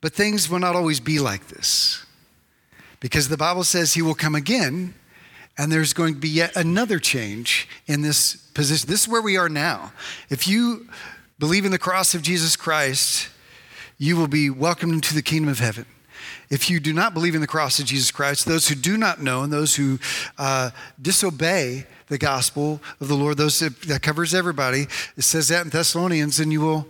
But 0.00 0.12
things 0.12 0.48
will 0.48 0.60
not 0.60 0.76
always 0.76 1.00
be 1.00 1.18
like 1.18 1.48
this. 1.48 2.04
Because 3.00 3.28
the 3.28 3.36
Bible 3.36 3.64
says 3.64 3.94
he 3.94 4.02
will 4.02 4.14
come 4.14 4.34
again, 4.34 4.94
and 5.56 5.70
there's 5.70 5.92
going 5.92 6.14
to 6.14 6.20
be 6.20 6.28
yet 6.28 6.56
another 6.56 6.98
change 6.98 7.68
in 7.86 8.02
this 8.02 8.36
position. 8.36 8.88
This 8.88 9.02
is 9.02 9.08
where 9.08 9.22
we 9.22 9.36
are 9.36 9.48
now. 9.48 9.92
If 10.30 10.48
you 10.48 10.88
believe 11.38 11.64
in 11.64 11.72
the 11.72 11.78
cross 11.78 12.14
of 12.14 12.22
Jesus 12.22 12.56
Christ, 12.56 13.28
you 13.98 14.16
will 14.16 14.28
be 14.28 14.50
welcomed 14.50 14.94
into 14.94 15.14
the 15.14 15.22
kingdom 15.22 15.48
of 15.48 15.58
heaven. 15.58 15.86
If 16.50 16.70
you 16.70 16.80
do 16.80 16.92
not 16.92 17.12
believe 17.14 17.34
in 17.34 17.40
the 17.40 17.46
cross 17.46 17.78
of 17.78 17.84
Jesus 17.84 18.10
Christ, 18.10 18.46
those 18.46 18.68
who 18.68 18.74
do 18.74 18.96
not 18.96 19.22
know 19.22 19.42
and 19.42 19.52
those 19.52 19.76
who 19.76 19.98
uh, 20.38 20.70
disobey 21.00 21.86
the 22.08 22.18
gospel 22.18 22.80
of 23.00 23.08
the 23.08 23.14
Lord, 23.14 23.36
those 23.36 23.58
that, 23.60 23.80
that 23.82 24.02
covers 24.02 24.34
everybody, 24.34 24.86
it 25.16 25.22
says 25.22 25.48
that 25.48 25.64
in 25.64 25.70
Thessalonians, 25.70 26.40
and 26.40 26.52
you 26.52 26.60
will 26.60 26.86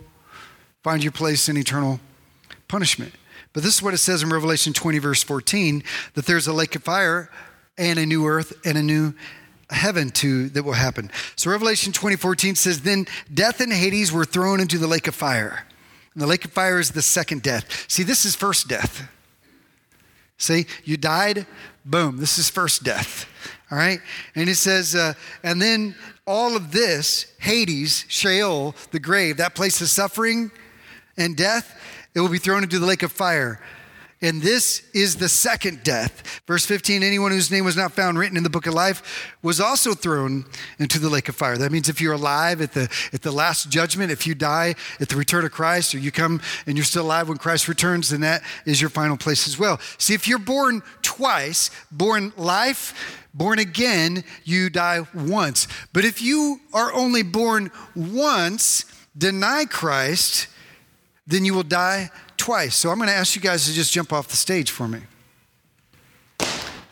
find 0.81 1.03
your 1.03 1.11
place 1.11 1.49
in 1.49 1.57
eternal 1.57 1.99
punishment. 2.67 3.13
But 3.51 3.63
this 3.63 3.75
is 3.75 3.81
what 3.81 3.93
it 3.93 3.97
says 3.97 4.23
in 4.23 4.29
Revelation 4.29 4.73
20, 4.73 4.99
verse 4.99 5.23
14 5.23 5.83
that 6.13 6.25
there's 6.25 6.47
a 6.47 6.53
lake 6.53 6.75
of 6.75 6.83
fire 6.83 7.29
and 7.77 7.99
a 7.99 8.05
new 8.05 8.27
earth 8.27 8.53
and 8.65 8.77
a 8.77 8.83
new 8.83 9.13
heaven 9.69 10.09
to 10.09 10.49
that 10.49 10.63
will 10.63 10.73
happen. 10.73 11.11
So 11.35 11.51
Revelation 11.51 11.93
20:14 11.93 12.57
says, 12.57 12.81
Then 12.81 13.07
death 13.33 13.61
and 13.61 13.71
Hades 13.71 14.11
were 14.11 14.25
thrown 14.25 14.59
into 14.59 14.77
the 14.77 14.87
lake 14.87 15.07
of 15.07 15.15
fire. 15.15 15.65
And 16.13 16.21
the 16.21 16.27
lake 16.27 16.45
of 16.45 16.51
fire 16.51 16.79
is 16.79 16.91
the 16.91 17.01
second 17.01 17.43
death. 17.43 17.85
See, 17.87 18.03
this 18.03 18.25
is 18.25 18.35
first 18.35 18.67
death. 18.67 19.07
See, 20.39 20.65
you 20.85 20.97
died, 20.97 21.45
boom, 21.85 22.17
this 22.17 22.39
is 22.39 22.49
first 22.49 22.83
death. 22.83 23.29
All 23.69 23.77
right? 23.77 23.99
And 24.35 24.49
it 24.49 24.55
says, 24.55 24.95
uh, 24.95 25.13
and 25.43 25.61
then 25.61 25.95
all 26.25 26.55
of 26.55 26.71
this, 26.71 27.31
Hades, 27.39 28.05
Sheol, 28.07 28.73
the 28.91 28.99
grave, 28.99 29.37
that 29.37 29.53
place 29.53 29.79
of 29.81 29.89
suffering 29.89 30.49
and 31.17 31.35
death, 31.35 31.79
it 32.15 32.21
will 32.21 32.29
be 32.29 32.39
thrown 32.39 32.63
into 32.63 32.79
the 32.79 32.85
lake 32.85 33.03
of 33.03 33.11
fire. 33.11 33.61
And 34.21 34.41
this 34.41 34.83
is 34.93 35.15
the 35.15 35.29
second 35.29 35.81
death. 35.83 36.41
Verse 36.45 36.65
15 36.65 37.03
anyone 37.03 37.31
whose 37.31 37.49
name 37.49 37.63
was 37.63 37.77
not 37.77 37.93
found 37.93 38.19
written 38.19 38.35
in 38.35 38.43
the 38.43 38.49
book 38.49 38.67
of 38.67 38.73
life 38.73 39.33
was 39.41 39.61
also 39.61 39.93
thrown 39.93 40.45
into 40.77 40.99
the 40.99 41.07
lake 41.07 41.29
of 41.29 41.35
fire. 41.35 41.57
That 41.57 41.71
means 41.71 41.87
if 41.87 42.01
you're 42.01 42.13
alive 42.13 42.61
at 42.61 42.73
the, 42.73 42.89
at 43.13 43.21
the 43.21 43.31
last 43.31 43.69
judgment, 43.69 44.11
if 44.11 44.27
you 44.27 44.35
die 44.35 44.75
at 44.99 45.07
the 45.07 45.15
return 45.15 45.45
of 45.45 45.51
Christ, 45.51 45.95
or 45.95 45.99
you 45.99 46.11
come 46.11 46.41
and 46.67 46.77
you're 46.77 46.83
still 46.83 47.05
alive 47.05 47.29
when 47.29 47.37
Christ 47.37 47.69
returns, 47.69 48.09
then 48.09 48.19
that 48.21 48.43
is 48.65 48.81
your 48.81 48.89
final 48.89 49.15
place 49.15 49.47
as 49.47 49.57
well. 49.57 49.79
See, 49.97 50.13
if 50.13 50.27
you're 50.27 50.37
born 50.37 50.83
twice, 51.01 51.71
born 51.89 52.33
life, 52.35 53.25
born 53.33 53.59
again, 53.59 54.25
you 54.43 54.69
die 54.69 55.05
once. 55.13 55.69
But 55.93 56.03
if 56.03 56.21
you 56.21 56.59
are 56.73 56.91
only 56.93 57.23
born 57.23 57.71
once, 57.95 58.83
deny 59.17 59.63
Christ, 59.63 60.47
then 61.25 61.45
you 61.45 61.53
will 61.53 61.63
die 61.63 62.09
twice. 62.49 62.75
So 62.75 62.89
I'm 62.89 62.97
going 62.97 63.09
to 63.09 63.15
ask 63.15 63.35
you 63.35 63.41
guys 63.43 63.67
to 63.67 63.73
just 63.73 63.93
jump 63.93 64.11
off 64.11 64.27
the 64.27 64.35
stage 64.35 64.71
for 64.71 64.87
me. 64.87 65.01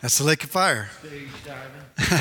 That's 0.00 0.18
the 0.18 0.22
lake 0.22 0.44
of 0.44 0.50
fire. 0.50 0.88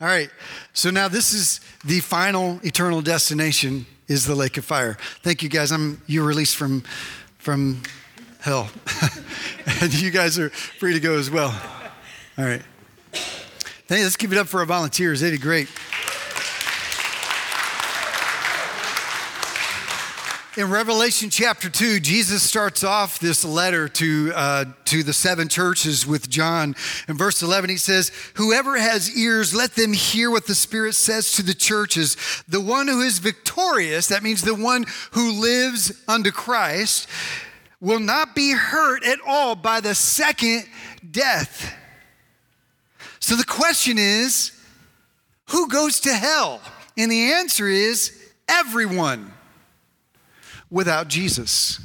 All 0.00 0.08
right. 0.08 0.28
So 0.72 0.90
now 0.90 1.06
this 1.06 1.32
is 1.32 1.60
the 1.84 2.00
final 2.00 2.58
eternal 2.64 3.02
destination 3.02 3.86
is 4.08 4.26
the 4.26 4.34
lake 4.34 4.56
of 4.56 4.64
fire. 4.64 4.98
Thank 5.22 5.44
you 5.44 5.48
guys. 5.48 5.70
I'm 5.70 6.02
you're 6.08 6.26
released 6.26 6.56
from 6.56 6.82
from 7.38 7.84
hell. 8.40 8.68
and 9.80 9.94
you 9.94 10.10
guys 10.10 10.40
are 10.40 10.50
free 10.50 10.92
to 10.92 10.98
go 10.98 11.16
as 11.16 11.30
well. 11.30 11.54
All 12.36 12.44
right. 12.44 12.62
Let's 13.88 14.16
give 14.16 14.32
it 14.32 14.38
up 14.38 14.48
for 14.48 14.58
our 14.58 14.66
volunteers. 14.66 15.20
They 15.20 15.30
did 15.30 15.40
great. 15.40 15.68
In 20.56 20.70
Revelation 20.70 21.28
chapter 21.28 21.68
2, 21.68 22.00
Jesus 22.00 22.42
starts 22.42 22.82
off 22.82 23.18
this 23.18 23.44
letter 23.44 23.90
to, 23.90 24.32
uh, 24.34 24.64
to 24.86 25.02
the 25.02 25.12
seven 25.12 25.48
churches 25.48 26.06
with 26.06 26.30
John. 26.30 26.74
In 27.08 27.18
verse 27.18 27.42
11, 27.42 27.68
he 27.68 27.76
says, 27.76 28.10
Whoever 28.36 28.78
has 28.78 29.14
ears, 29.14 29.54
let 29.54 29.74
them 29.74 29.92
hear 29.92 30.30
what 30.30 30.46
the 30.46 30.54
Spirit 30.54 30.94
says 30.94 31.32
to 31.32 31.42
the 31.42 31.52
churches. 31.52 32.16
The 32.48 32.62
one 32.62 32.88
who 32.88 33.02
is 33.02 33.18
victorious, 33.18 34.08
that 34.08 34.22
means 34.22 34.40
the 34.40 34.54
one 34.54 34.86
who 35.10 35.32
lives 35.42 35.92
unto 36.08 36.30
Christ, 36.30 37.06
will 37.78 38.00
not 38.00 38.34
be 38.34 38.52
hurt 38.52 39.04
at 39.04 39.18
all 39.26 39.56
by 39.56 39.82
the 39.82 39.94
second 39.94 40.64
death. 41.10 41.74
So 43.20 43.36
the 43.36 43.44
question 43.44 43.98
is, 43.98 44.58
who 45.50 45.68
goes 45.68 46.00
to 46.00 46.14
hell? 46.14 46.62
And 46.96 47.12
the 47.12 47.32
answer 47.32 47.68
is 47.68 48.18
everyone 48.48 49.34
without 50.70 51.08
Jesus. 51.08 51.80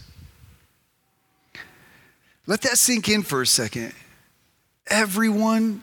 Let 2.48 2.62
that 2.62 2.78
sink 2.78 3.08
in 3.10 3.24
for 3.24 3.42
a 3.42 3.48
second. 3.48 3.94
Everyone 4.88 5.82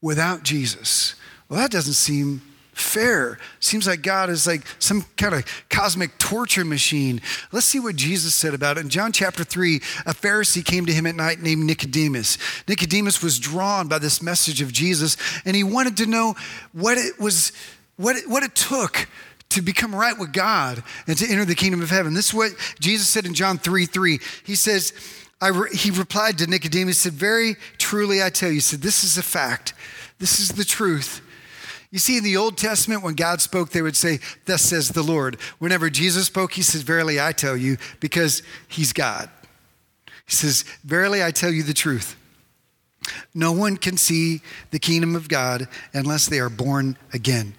without 0.00 0.42
Jesus. 0.42 1.14
Well, 1.48 1.60
that 1.60 1.70
doesn't 1.70 1.94
seem 1.94 2.42
fair. 2.72 3.38
Seems 3.60 3.86
like 3.86 4.02
God 4.02 4.30
is 4.30 4.46
like 4.46 4.62
some 4.78 5.04
kind 5.16 5.34
of 5.34 5.44
cosmic 5.68 6.16
torture 6.18 6.64
machine. 6.64 7.20
Let's 7.52 7.66
see 7.66 7.78
what 7.78 7.96
Jesus 7.96 8.34
said 8.34 8.54
about 8.54 8.78
it. 8.78 8.80
In 8.80 8.88
John 8.88 9.12
chapter 9.12 9.44
3, 9.44 9.76
a 10.06 10.14
Pharisee 10.14 10.64
came 10.64 10.86
to 10.86 10.92
him 10.92 11.06
at 11.06 11.14
night 11.14 11.40
named 11.40 11.64
Nicodemus. 11.64 12.38
Nicodemus 12.66 13.22
was 13.22 13.38
drawn 13.38 13.86
by 13.86 13.98
this 13.98 14.22
message 14.22 14.62
of 14.62 14.72
Jesus 14.72 15.16
and 15.44 15.54
he 15.54 15.62
wanted 15.62 15.96
to 15.98 16.06
know 16.06 16.34
what 16.72 16.96
it 16.96 17.18
was 17.20 17.52
what 17.96 18.16
it, 18.16 18.28
what 18.28 18.42
it 18.42 18.54
took 18.54 19.06
to 19.50 19.62
become 19.62 19.94
right 19.94 20.18
with 20.18 20.32
God 20.32 20.82
and 21.06 21.16
to 21.18 21.26
enter 21.28 21.44
the 21.44 21.54
kingdom 21.54 21.82
of 21.82 21.90
heaven. 21.90 22.14
This 22.14 22.28
is 22.28 22.34
what 22.34 22.52
Jesus 22.80 23.08
said 23.08 23.26
in 23.26 23.34
John 23.34 23.58
3 23.58 23.86
3. 23.86 24.18
He 24.44 24.54
says, 24.54 24.92
re- 25.42 25.74
He 25.74 25.90
replied 25.90 26.38
to 26.38 26.46
Nicodemus, 26.46 26.98
said, 26.98 27.12
Very 27.12 27.56
truly 27.78 28.22
I 28.22 28.30
tell 28.30 28.50
you, 28.50 28.60
said, 28.60 28.80
This 28.80 29.04
is 29.04 29.18
a 29.18 29.22
fact. 29.22 29.74
This 30.18 30.40
is 30.40 30.50
the 30.50 30.64
truth. 30.64 31.20
You 31.90 31.98
see, 31.98 32.16
in 32.16 32.22
the 32.22 32.36
Old 32.36 32.56
Testament, 32.56 33.02
when 33.02 33.14
God 33.14 33.40
spoke, 33.40 33.70
they 33.70 33.82
would 33.82 33.96
say, 33.96 34.20
Thus 34.46 34.62
says 34.62 34.90
the 34.90 35.02
Lord. 35.02 35.40
Whenever 35.58 35.90
Jesus 35.90 36.26
spoke, 36.26 36.52
he 36.52 36.62
says, 36.62 36.82
Verily 36.82 37.20
I 37.20 37.32
tell 37.32 37.56
you, 37.56 37.76
because 37.98 38.42
he's 38.68 38.92
God. 38.92 39.28
He 40.26 40.36
says, 40.36 40.64
Verily 40.84 41.24
I 41.24 41.32
tell 41.32 41.50
you 41.50 41.64
the 41.64 41.74
truth. 41.74 42.16
No 43.34 43.50
one 43.50 43.76
can 43.76 43.96
see 43.96 44.42
the 44.70 44.78
kingdom 44.78 45.16
of 45.16 45.28
God 45.28 45.66
unless 45.92 46.26
they 46.26 46.38
are 46.38 46.50
born 46.50 46.96
again. 47.12 47.54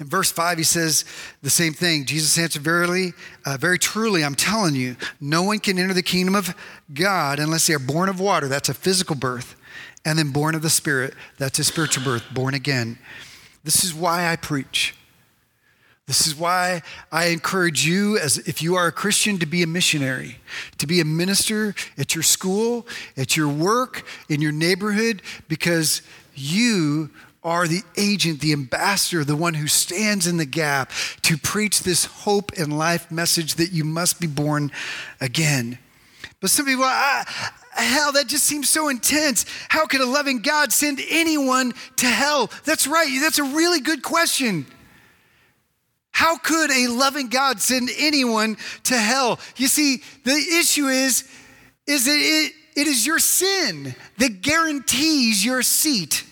In 0.00 0.06
verse 0.06 0.30
5, 0.30 0.58
he 0.58 0.64
says 0.64 1.04
the 1.42 1.50
same 1.50 1.72
thing. 1.72 2.04
Jesus 2.04 2.38
answered, 2.38 2.62
Verily, 2.62 3.14
uh, 3.44 3.56
very 3.56 3.78
truly, 3.78 4.24
I'm 4.24 4.36
telling 4.36 4.76
you, 4.76 4.96
no 5.20 5.42
one 5.42 5.58
can 5.58 5.78
enter 5.78 5.94
the 5.94 6.02
kingdom 6.02 6.36
of 6.36 6.54
God 6.94 7.40
unless 7.40 7.66
they 7.66 7.74
are 7.74 7.80
born 7.80 8.08
of 8.08 8.20
water. 8.20 8.46
That's 8.46 8.68
a 8.68 8.74
physical 8.74 9.16
birth. 9.16 9.56
And 10.04 10.18
then 10.18 10.30
born 10.30 10.54
of 10.54 10.62
the 10.62 10.70
Spirit. 10.70 11.14
That's 11.38 11.58
a 11.58 11.64
spiritual 11.64 12.04
birth, 12.04 12.24
born 12.32 12.54
again. 12.54 12.98
This 13.64 13.82
is 13.82 13.92
why 13.92 14.30
I 14.30 14.36
preach. 14.36 14.94
This 16.06 16.26
is 16.26 16.34
why 16.34 16.80
I 17.12 17.26
encourage 17.26 17.84
you, 17.84 18.16
as 18.16 18.38
if 18.38 18.62
you 18.62 18.76
are 18.76 18.86
a 18.86 18.92
Christian, 18.92 19.38
to 19.40 19.46
be 19.46 19.62
a 19.62 19.66
missionary, 19.66 20.38
to 20.78 20.86
be 20.86 21.00
a 21.00 21.04
minister 21.04 21.74
at 21.98 22.14
your 22.14 22.22
school, 22.22 22.86
at 23.18 23.36
your 23.36 23.48
work, 23.48 24.06
in 24.30 24.40
your 24.40 24.52
neighborhood, 24.52 25.20
because 25.48 26.00
you 26.34 27.10
are 27.42 27.68
the 27.68 27.82
agent, 27.96 28.40
the 28.40 28.52
ambassador, 28.52 29.24
the 29.24 29.36
one 29.36 29.54
who 29.54 29.68
stands 29.68 30.26
in 30.26 30.36
the 30.36 30.44
gap 30.44 30.90
to 31.22 31.36
preach 31.36 31.82
this 31.82 32.04
hope 32.04 32.52
and 32.58 32.76
life 32.76 33.10
message 33.10 33.54
that 33.54 33.72
you 33.72 33.84
must 33.84 34.20
be 34.20 34.26
born 34.26 34.72
again. 35.20 35.78
But 36.40 36.50
some 36.50 36.66
people, 36.66 36.84
ah, 36.84 37.54
hell, 37.72 38.12
that 38.12 38.26
just 38.26 38.44
seems 38.44 38.68
so 38.68 38.88
intense. 38.88 39.44
How 39.68 39.86
could 39.86 40.00
a 40.00 40.06
loving 40.06 40.40
God 40.40 40.72
send 40.72 41.00
anyone 41.08 41.74
to 41.96 42.06
hell? 42.06 42.50
That's 42.64 42.86
right. 42.86 43.08
That's 43.20 43.38
a 43.38 43.44
really 43.44 43.80
good 43.80 44.02
question. 44.02 44.66
How 46.10 46.36
could 46.36 46.70
a 46.72 46.88
loving 46.88 47.28
God 47.28 47.60
send 47.60 47.90
anyone 47.96 48.56
to 48.84 48.96
hell? 48.96 49.38
You 49.56 49.68
see, 49.68 50.02
the 50.24 50.32
issue 50.32 50.86
is, 50.86 51.28
is 51.86 52.06
that 52.06 52.18
it, 52.18 52.52
it 52.76 52.86
is 52.88 53.06
your 53.06 53.20
sin 53.20 53.94
that 54.18 54.42
guarantees 54.42 55.44
your 55.44 55.62
seat 55.62 56.24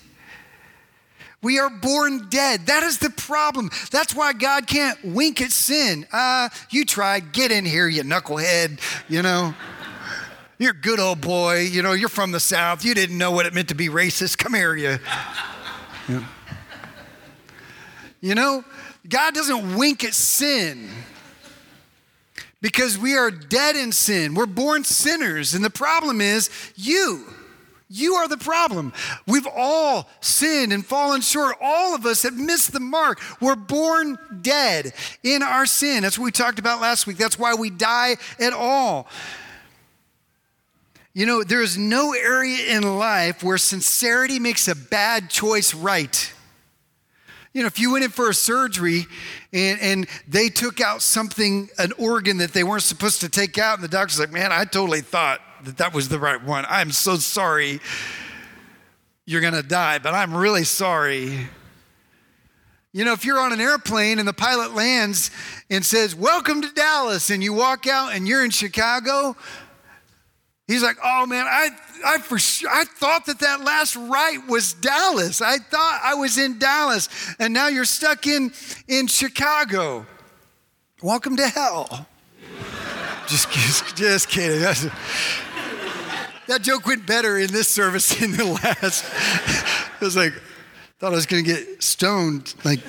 we 1.43 1.59
are 1.59 1.71
born 1.71 2.29
dead. 2.29 2.67
That 2.67 2.83
is 2.83 2.99
the 2.99 3.11
problem. 3.11 3.71
That's 3.91 4.15
why 4.15 4.33
God 4.33 4.67
can't 4.67 4.99
wink 5.05 5.41
at 5.41 5.53
sin. 5.53 6.07
Uh, 6.13 6.49
you 6.71 6.85
tried. 6.85 7.33
Get 7.33 7.53
in 7.53 7.65
here, 7.65 7.89
you 7.89 8.03
knucklehead. 8.03 8.81
You 9.09 9.23
know, 9.23 9.55
you're 10.59 10.73
good 10.73 10.99
old 10.99 11.21
boy. 11.21 11.61
You 11.61 11.83
know, 11.83 11.93
you're 11.93 12.09
from 12.09 12.33
the 12.33 12.41
South. 12.41 12.85
You 12.85 12.95
didn't 12.95 13.19
know 13.19 13.31
what 13.31 13.47
it 13.47 13.55
meant 13.55 13.69
to 13.69 13.75
be 13.75 13.89
racist. 13.89 14.39
Come 14.39 14.55
here, 14.55 14.75
you. 14.75 14.99
You 18.21 18.35
know, 18.35 18.65
God 19.09 19.35
doesn't 19.35 19.77
wink 19.77 20.03
at 20.03 20.15
sin 20.15 20.89
because 22.61 22.99
we 22.99 23.17
are 23.17 23.31
dead 23.31 23.77
in 23.77 23.93
sin. 23.93 24.35
We're 24.35 24.47
born 24.47 24.83
sinners. 24.83 25.55
And 25.55 25.65
the 25.65 25.71
problem 25.71 26.21
is 26.21 26.51
you. 26.75 27.25
You 27.89 28.15
are 28.15 28.27
the 28.27 28.37
problem. 28.37 28.93
We've 29.27 29.47
all 29.47 30.09
sinned 30.21 30.73
and 30.73 30.85
fallen 30.85 31.21
short. 31.21 31.57
All 31.61 31.95
of 31.95 32.05
us 32.05 32.25
have 32.25 32.37
missed 32.37 32.73
the 32.73 32.81
mark. 32.81 33.21
We're 33.41 33.55
born 33.55 34.19
dead 34.43 34.93
in 35.23 35.43
our 35.43 35.67
sin. 35.67 36.03
That's 36.03 36.19
what 36.19 36.25
we 36.25 36.33
talked 36.33 36.59
about 36.59 36.81
last 36.81 37.07
week. 37.07 37.17
That's 37.17 37.39
why 37.39 37.55
we 37.55 37.71
die 37.71 38.17
at 38.41 38.53
all. 38.53 39.07
You 41.15 41.27
know, 41.27 41.45
there's 41.45 41.79
no 41.79 42.13
area 42.13 42.77
in 42.77 42.99
life 42.99 43.45
where 43.45 43.57
sincerity 43.57 44.39
makes 44.41 44.67
a 44.67 44.75
bad 44.75 45.31
choice 45.31 45.73
right. 45.73 46.33
You 47.55 47.63
know, 47.63 47.69
if 47.69 47.79
you 47.79 47.93
went 47.93 48.05
in 48.05 48.11
for 48.11 48.29
a 48.29 48.35
surgery 48.35 49.07
and, 49.53 49.81
and 49.81 50.07
they 50.29 50.49
took 50.49 50.81
out 50.81 51.01
something, 51.01 51.71
an 51.79 51.93
organ 51.99 52.39
that 52.39 52.53
they 52.53 52.65
weren't 52.65 52.83
supposed 52.83 53.21
to 53.23 53.31
take 53.31 53.57
out, 53.57 53.79
and 53.79 53.85
the 53.85 53.89
doctor's 53.89 54.19
like, 54.19 54.33
man, 54.33 54.53
I 54.53 54.65
totally 54.65 55.01
thought 55.01 55.41
that 55.65 55.79
that 55.79 55.95
was 55.95 56.09
the 56.09 56.19
right 56.19 56.43
one. 56.43 56.65
I'm 56.69 56.91
so 56.91 57.17
sorry 57.17 57.81
you're 59.27 59.41
going 59.41 59.55
to 59.55 59.63
die, 59.63 59.99
but 59.99 60.15
I'm 60.15 60.35
really 60.35 60.65
sorry. 60.65 61.49
You 62.93 63.05
know, 63.05 63.13
if 63.13 63.25
you're 63.25 63.41
on 63.41 63.53
an 63.53 63.61
airplane 63.61 64.21
and 64.21 64.27
the 64.27 64.33
pilot 64.33 64.73
lands 64.73 65.33
and 65.69 65.85
says, 65.85 66.15
Welcome 66.15 66.63
to 66.63 66.71
Dallas, 66.73 67.31
and 67.31 67.43
you 67.43 67.53
walk 67.53 67.87
out 67.89 68.15
and 68.15 68.27
you're 68.27 68.45
in 68.45 68.51
Chicago, 68.51 69.37
he's 70.69 70.83
like, 70.83 70.97
Oh 71.03 71.27
man, 71.27 71.47
I 71.49 71.71
I 72.05 72.19
for 72.19 72.39
sure, 72.39 72.71
I 72.71 72.85
thought 72.85 73.27
that 73.27 73.41
that 73.41 73.63
last 73.63 73.97
right 73.97 74.39
was 74.49 74.75
Dallas. 74.75 75.43
I 75.43 75.59
thought 75.59 76.01
I 76.05 76.15
was 76.15 76.39
in 76.39 76.59
Dallas, 76.59 77.09
and 77.41 77.53
now 77.53 77.67
you're 77.67 77.85
stuck 77.85 78.27
in 78.27 78.53
in 78.87 79.09
Chicago. 79.09 80.07
Welcome 81.03 81.37
to 81.37 81.49
hell. 81.49 82.07
Just, 83.27 83.51
just, 83.51 83.97
just 83.97 84.29
kidding. 84.29 84.61
that 86.47 86.63
joke 86.63 86.87
went 86.87 87.07
better 87.07 87.39
in 87.39 87.53
this 87.53 87.69
service 87.69 88.15
than 88.15 88.33
the 88.33 88.45
last. 88.45 89.05
it 90.01 90.05
was 90.05 90.17
like, 90.17 90.33
thought 90.99 91.13
I 91.13 91.17
was 91.17 91.27
going 91.27 91.45
to 91.45 91.51
get 91.51 91.83
stoned. 91.83 92.55
Like, 92.65 92.81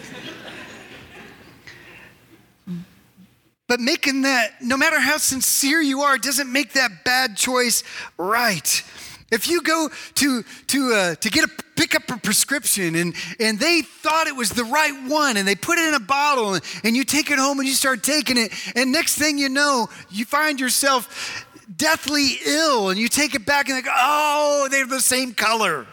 but 3.68 3.82
making 3.82 4.22
that, 4.22 4.62
no 4.62 4.78
matter 4.78 5.00
how 5.00 5.18
sincere 5.18 5.82
you 5.82 6.02
are, 6.02 6.18
doesn't 6.18 6.52
make 6.52 6.74
that 6.74 7.04
bad 7.04 7.36
choice 7.36 7.84
right. 8.18 8.84
If 9.30 9.50
you 9.50 9.62
go 9.62 9.90
to, 10.16 10.44
to, 10.68 10.94
uh, 10.94 11.16
to 11.16 11.30
get 11.30 11.44
a, 11.44 11.50
pick 11.78 11.96
up 11.96 12.10
a 12.10 12.18
prescription 12.18 12.96
and, 12.96 13.16
and 13.40 13.60
they 13.60 13.82
thought 13.82 14.28
it 14.28 14.36
was 14.36 14.50
the 14.50 14.64
right 14.64 15.08
one 15.08 15.38
and 15.38 15.48
they 15.48 15.56
put 15.56 15.78
it 15.78 15.88
in 15.88 15.94
a 15.94 16.00
bottle 16.00 16.56
and, 16.56 16.64
and 16.84 16.96
you 16.96 17.04
take 17.04 17.32
it 17.32 17.38
home 17.40 17.60
and 17.60 17.68
you 17.68 17.74
start 17.74 18.04
taking 18.04 18.38
it, 18.38 18.52
and 18.76 18.92
next 18.92 19.16
thing 19.16 19.38
you 19.38 19.48
know, 19.48 19.88
you 20.10 20.26
find 20.26 20.60
yourself 20.60 21.46
deathly 21.76 22.40
ill 22.46 22.90
and 22.90 23.00
you 23.00 23.08
take 23.08 23.36
it 23.36 23.46
back 23.46 23.70
and 23.70 23.78
like, 23.78 23.94
oh, 23.96 24.68
they're 24.72 24.88
the 24.88 25.00
same 25.00 25.34
color. 25.34 25.86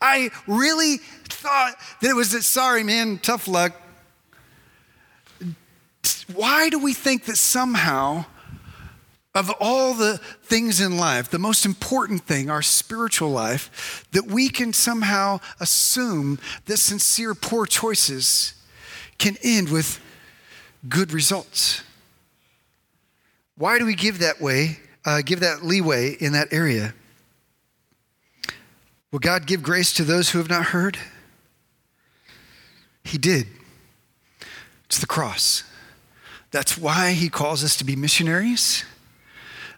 I 0.00 0.30
really 0.46 0.98
thought 1.24 1.74
that 2.02 2.10
it 2.10 2.14
was 2.14 2.46
sorry, 2.46 2.84
man, 2.84 3.18
tough 3.18 3.48
luck. 3.48 3.72
Why 6.34 6.68
do 6.68 6.78
we 6.78 6.92
think 6.92 7.24
that 7.24 7.36
somehow 7.36 8.26
of 9.36 9.50
all 9.60 9.92
the 9.92 10.16
things 10.44 10.80
in 10.80 10.96
life, 10.96 11.28
the 11.28 11.38
most 11.38 11.66
important 11.66 12.22
thing, 12.22 12.48
our 12.48 12.62
spiritual 12.62 13.28
life, 13.28 14.06
that 14.12 14.24
we 14.24 14.48
can 14.48 14.72
somehow 14.72 15.38
assume 15.60 16.38
that 16.64 16.78
sincere 16.78 17.34
poor 17.34 17.66
choices 17.66 18.54
can 19.18 19.36
end 19.44 19.68
with 19.68 20.00
good 20.88 21.12
results. 21.12 21.82
Why 23.58 23.78
do 23.78 23.84
we 23.84 23.94
give 23.94 24.20
that 24.20 24.40
way, 24.40 24.78
uh, 25.04 25.20
give 25.22 25.40
that 25.40 25.62
leeway 25.62 26.12
in 26.18 26.32
that 26.32 26.50
area? 26.50 26.94
Will 29.12 29.18
God 29.18 29.46
give 29.46 29.62
grace 29.62 29.92
to 29.94 30.04
those 30.04 30.30
who 30.30 30.38
have 30.38 30.48
not 30.48 30.66
heard? 30.66 30.96
He 33.04 33.18
did. 33.18 33.48
It's 34.86 34.98
the 34.98 35.06
cross. 35.06 35.62
That's 36.52 36.78
why 36.78 37.12
he 37.12 37.28
calls 37.28 37.62
us 37.62 37.76
to 37.76 37.84
be 37.84 37.96
missionaries. 37.96 38.82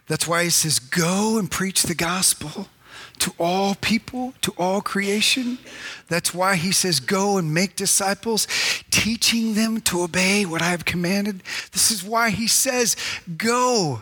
That's 0.09 0.27
why 0.27 0.43
he 0.43 0.49
says, 0.49 0.79
Go 0.79 1.37
and 1.37 1.49
preach 1.49 1.83
the 1.83 1.95
gospel 1.95 2.67
to 3.19 3.31
all 3.37 3.75
people, 3.75 4.33
to 4.41 4.51
all 4.57 4.81
creation. 4.81 5.59
That's 6.07 6.33
why 6.33 6.55
he 6.55 6.71
says, 6.71 6.99
Go 6.99 7.37
and 7.37 7.53
make 7.53 7.75
disciples, 7.75 8.47
teaching 8.89 9.53
them 9.53 9.81
to 9.81 10.01
obey 10.01 10.45
what 10.45 10.63
I 10.63 10.71
have 10.71 10.83
commanded. 10.83 11.43
This 11.71 11.91
is 11.91 12.03
why 12.03 12.31
he 12.31 12.47
says, 12.47 12.97
Go. 13.37 14.01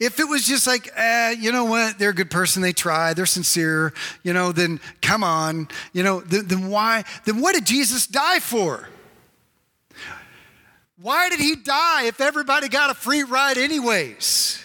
If 0.00 0.18
it 0.18 0.24
was 0.24 0.46
just 0.46 0.66
like, 0.66 0.90
eh, 0.96 1.32
you 1.38 1.52
know 1.52 1.66
what, 1.66 1.98
they're 1.98 2.08
a 2.08 2.14
good 2.14 2.30
person, 2.30 2.62
they 2.62 2.72
try, 2.72 3.12
they're 3.12 3.26
sincere, 3.26 3.92
you 4.22 4.32
know, 4.32 4.50
then 4.50 4.80
come 5.02 5.22
on, 5.22 5.68
you 5.92 6.02
know, 6.02 6.20
then, 6.20 6.46
then 6.46 6.68
why, 6.68 7.04
then 7.26 7.42
what 7.42 7.54
did 7.54 7.66
Jesus 7.66 8.06
die 8.06 8.38
for? 8.38 8.88
Why 11.02 11.28
did 11.28 11.38
he 11.38 11.54
die 11.54 12.04
if 12.04 12.22
everybody 12.22 12.70
got 12.70 12.88
a 12.88 12.94
free 12.94 13.24
ride, 13.24 13.58
anyways? 13.58 14.64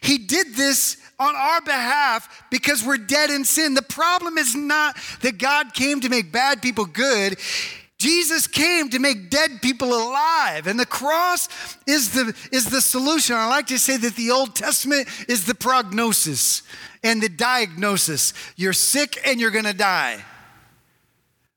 He 0.00 0.18
did 0.18 0.54
this 0.54 0.96
on 1.18 1.34
our 1.36 1.60
behalf 1.60 2.44
because 2.50 2.84
we're 2.84 2.96
dead 2.96 3.30
in 3.30 3.44
sin. 3.44 3.74
The 3.74 3.82
problem 3.82 4.38
is 4.38 4.54
not 4.54 4.96
that 5.20 5.38
God 5.38 5.74
came 5.74 6.00
to 6.00 6.08
make 6.08 6.32
bad 6.32 6.62
people 6.62 6.86
good. 6.86 7.38
Jesus 7.98 8.46
came 8.46 8.88
to 8.88 8.98
make 8.98 9.28
dead 9.28 9.60
people 9.60 9.88
alive, 9.88 10.66
and 10.66 10.80
the 10.80 10.86
cross 10.86 11.50
is 11.86 12.12
the, 12.12 12.34
is 12.50 12.64
the 12.64 12.80
solution. 12.80 13.36
I 13.36 13.46
like 13.46 13.66
to 13.66 13.78
say 13.78 13.98
that 13.98 14.16
the 14.16 14.30
Old 14.30 14.56
Testament 14.56 15.06
is 15.28 15.44
the 15.44 15.54
prognosis 15.54 16.62
and 17.04 17.22
the 17.22 17.28
diagnosis. 17.28 18.32
You're 18.56 18.72
sick 18.72 19.20
and 19.26 19.38
you're 19.38 19.50
gonna 19.50 19.74
die. 19.74 20.24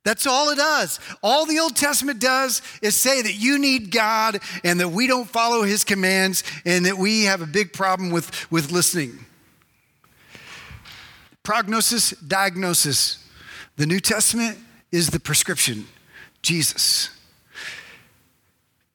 That's 0.03 0.27
all 0.27 0.49
it 0.49 0.57
does. 0.57 0.99
All 1.21 1.45
the 1.45 1.59
Old 1.59 1.75
Testament 1.75 2.19
does 2.19 2.61
is 2.81 2.95
say 2.95 3.21
that 3.21 3.35
you 3.35 3.57
need 3.57 3.89
God 3.89 4.39
and 4.63 4.79
that 4.79 4.89
we 4.89 5.07
don't 5.07 5.27
follow 5.27 5.63
his 5.63 5.83
commands 5.83 6.43
and 6.65 6.85
that 6.85 6.97
we 6.97 7.23
have 7.23 7.41
a 7.41 7.45
big 7.45 7.71
problem 7.71 8.11
with, 8.11 8.51
with 8.51 8.71
listening. 8.71 9.25
Prognosis, 11.41 12.11
diagnosis. 12.11 13.25
The 13.77 13.85
New 13.85 13.99
Testament 13.99 14.57
is 14.91 15.09
the 15.09 15.19
prescription 15.19 15.87
Jesus. 16.41 17.09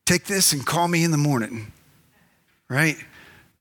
Take 0.05 0.25
this 0.25 0.53
and 0.53 0.65
call 0.65 0.89
me 0.89 1.05
in 1.05 1.11
the 1.11 1.19
morning, 1.19 1.73
right? 2.69 2.97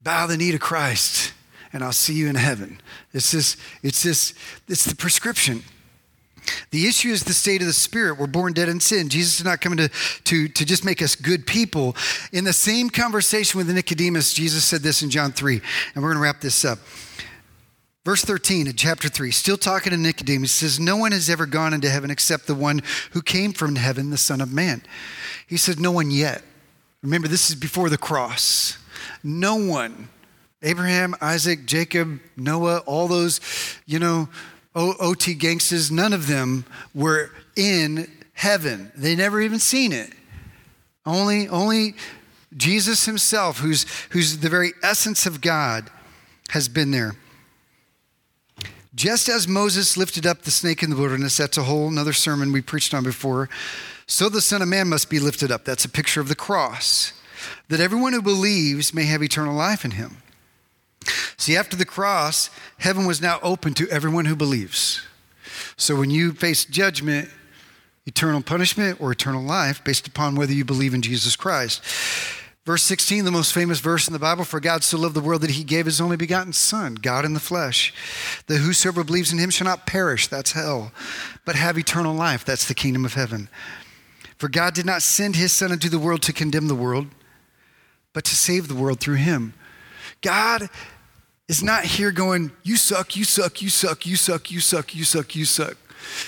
Bow 0.01 0.27
the 0.27 0.37
knee 0.37 0.51
to 0.51 0.59
Christ 0.59 1.33
and 1.73 1.83
I'll 1.83 1.91
see 1.91 2.13
you 2.13 2.27
in 2.27 2.35
heaven. 2.35 2.81
It's 3.13 3.31
this, 3.31 3.57
it's 3.83 4.03
this, 4.03 4.33
it's 4.67 4.85
the 4.85 4.95
prescription. 4.95 5.63
The 6.71 6.87
issue 6.87 7.09
is 7.09 7.23
the 7.23 7.33
state 7.33 7.61
of 7.61 7.67
the 7.67 7.73
spirit. 7.73 8.17
We're 8.17 8.27
born 8.27 8.53
dead 8.53 8.69
in 8.69 8.79
sin. 8.79 9.09
Jesus 9.09 9.39
is 9.39 9.45
not 9.45 9.61
coming 9.61 9.77
to, 9.77 9.89
to, 10.25 10.47
to 10.47 10.65
just 10.65 10.85
make 10.85 11.01
us 11.01 11.15
good 11.15 11.45
people. 11.45 11.95
In 12.31 12.43
the 12.43 12.53
same 12.53 12.89
conversation 12.89 13.57
with 13.57 13.69
Nicodemus, 13.69 14.33
Jesus 14.33 14.63
said 14.63 14.81
this 14.81 15.01
in 15.01 15.09
John 15.09 15.31
3, 15.31 15.61
and 15.95 16.03
we're 16.03 16.09
going 16.09 16.17
to 16.17 16.23
wrap 16.23 16.41
this 16.41 16.65
up. 16.65 16.79
Verse 18.07 18.23
13 18.23 18.67
in 18.67 18.73
chapter 18.73 19.09
3, 19.09 19.31
still 19.31 19.57
talking 19.57 19.91
to 19.91 19.97
Nicodemus, 19.97 20.53
says, 20.53 20.79
No 20.79 20.95
one 20.95 21.11
has 21.11 21.29
ever 21.29 21.45
gone 21.45 21.73
into 21.73 21.89
heaven 21.89 22.09
except 22.09 22.47
the 22.47 22.55
one 22.55 22.81
who 23.11 23.21
came 23.21 23.51
from 23.51 23.75
heaven, 23.75 24.11
the 24.11 24.17
Son 24.17 24.39
of 24.39 24.53
Man. 24.53 24.81
He 25.45 25.57
said, 25.57 25.77
No 25.77 25.91
one 25.91 26.09
yet. 26.09 26.41
Remember, 27.01 27.27
this 27.27 27.49
is 27.49 27.55
before 27.55 27.89
the 27.89 27.97
cross. 27.97 28.77
No 29.23 29.55
one. 29.55 30.07
Abraham, 30.63 31.15
Isaac, 31.21 31.65
Jacob, 31.65 32.19
Noah, 32.35 32.79
all 32.85 33.07
those, 33.07 33.41
you 33.85 33.99
know, 33.99 34.29
OT 34.77 35.33
gangsters, 35.33 35.91
none 35.91 36.13
of 36.13 36.27
them 36.27 36.65
were 36.93 37.31
in 37.55 38.09
heaven. 38.33 38.91
They 38.95 39.15
never 39.15 39.41
even 39.41 39.59
seen 39.59 39.91
it. 39.91 40.13
Only, 41.05 41.47
only 41.47 41.95
Jesus 42.55 43.05
himself, 43.05 43.59
who's, 43.59 43.85
who's 44.11 44.37
the 44.37 44.49
very 44.49 44.73
essence 44.83 45.25
of 45.25 45.41
God, 45.41 45.89
has 46.49 46.69
been 46.69 46.91
there. 46.91 47.15
Just 48.93 49.29
as 49.29 49.47
Moses 49.47 49.97
lifted 49.97 50.25
up 50.25 50.41
the 50.41 50.51
snake 50.51 50.81
in 50.81 50.89
the 50.89 50.95
wilderness, 50.95 51.37
that's 51.37 51.57
a 51.57 51.63
whole 51.63 51.87
another 51.87 52.13
sermon 52.13 52.51
we 52.51 52.61
preached 52.61 52.93
on 52.93 53.03
before, 53.03 53.49
so 54.07 54.29
the 54.29 54.41
Son 54.41 54.61
of 54.61 54.67
Man 54.67 54.87
must 54.87 55.09
be 55.09 55.19
lifted 55.19 55.51
up. 55.51 55.65
That's 55.65 55.85
a 55.85 55.89
picture 55.89 56.21
of 56.21 56.29
the 56.29 56.35
cross, 56.35 57.13
that 57.67 57.79
everyone 57.79 58.13
who 58.13 58.21
believes 58.21 58.93
may 58.93 59.03
have 59.05 59.21
eternal 59.21 59.53
life 59.53 59.85
in 59.85 59.91
him. 59.91 60.17
See, 61.37 61.55
after 61.55 61.75
the 61.75 61.85
cross, 61.85 62.49
heaven 62.77 63.05
was 63.05 63.21
now 63.21 63.39
open 63.41 63.73
to 63.75 63.89
everyone 63.89 64.25
who 64.25 64.35
believes. 64.35 65.01
So 65.75 65.95
when 65.95 66.09
you 66.09 66.33
face 66.33 66.65
judgment, 66.65 67.29
eternal 68.05 68.41
punishment, 68.41 68.99
or 69.01 69.11
eternal 69.11 69.43
life, 69.43 69.83
based 69.83 70.07
upon 70.07 70.35
whether 70.35 70.53
you 70.53 70.65
believe 70.65 70.93
in 70.93 71.01
Jesus 71.01 71.35
Christ. 71.35 71.83
Verse 72.65 72.83
16, 72.83 73.23
the 73.23 73.31
most 73.31 73.53
famous 73.53 73.79
verse 73.79 74.07
in 74.07 74.13
the 74.13 74.19
Bible 74.19 74.43
For 74.43 74.59
God 74.59 74.83
so 74.83 74.97
loved 74.97 75.15
the 75.15 75.21
world 75.21 75.41
that 75.41 75.51
he 75.51 75.63
gave 75.63 75.85
his 75.85 76.01
only 76.01 76.17
begotten 76.17 76.51
Son, 76.51 76.95
God 76.95 77.23
in 77.23 77.33
the 77.33 77.39
flesh, 77.39 77.93
that 78.47 78.57
whosoever 78.57 79.03
believes 79.03 79.31
in 79.31 79.39
him 79.39 79.49
shall 79.49 79.67
not 79.67 79.85
perish, 79.85 80.27
that's 80.27 80.51
hell, 80.51 80.91
but 81.45 81.55
have 81.55 81.77
eternal 81.77 82.13
life, 82.13 82.43
that's 82.43 82.67
the 82.67 82.73
kingdom 82.73 83.05
of 83.05 83.13
heaven. 83.13 83.47
For 84.37 84.49
God 84.49 84.73
did 84.73 84.85
not 84.85 85.01
send 85.01 85.35
his 85.35 85.51
Son 85.51 85.71
into 85.71 85.89
the 85.89 85.99
world 85.99 86.21
to 86.23 86.33
condemn 86.33 86.67
the 86.67 86.75
world, 86.75 87.07
but 88.13 88.23
to 88.25 88.35
save 88.35 88.67
the 88.67 88.75
world 88.75 88.99
through 88.99 89.15
him. 89.15 89.53
God 90.21 90.69
is 91.47 91.63
not 91.63 91.85
here 91.85 92.11
going, 92.11 92.51
you 92.63 92.75
suck, 92.75 93.15
you 93.15 93.23
suck, 93.23 93.61
you 93.61 93.69
suck, 93.69 94.05
you 94.05 94.15
suck, 94.15 94.51
you 94.51 94.59
suck, 94.59 94.95
you 94.95 95.03
suck, 95.03 95.35
you 95.35 95.45
suck. 95.45 95.77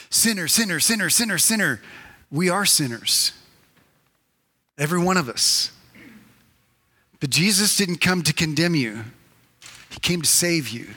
Sinner, 0.10 0.48
sinner, 0.48 0.80
sinner, 0.80 1.10
sinner, 1.10 1.38
sinner. 1.38 1.82
We 2.32 2.50
are 2.50 2.66
sinners. 2.66 3.34
Every 4.78 5.00
one 5.00 5.18
of 5.18 5.28
us. 5.28 5.72
But 7.20 7.30
Jesus 7.30 7.76
didn't 7.76 7.98
come 7.98 8.24
to 8.24 8.34
condemn 8.34 8.76
you, 8.76 9.04
He 9.90 10.00
came 10.00 10.22
to 10.22 10.30
save 10.30 10.70
you. 10.70 10.88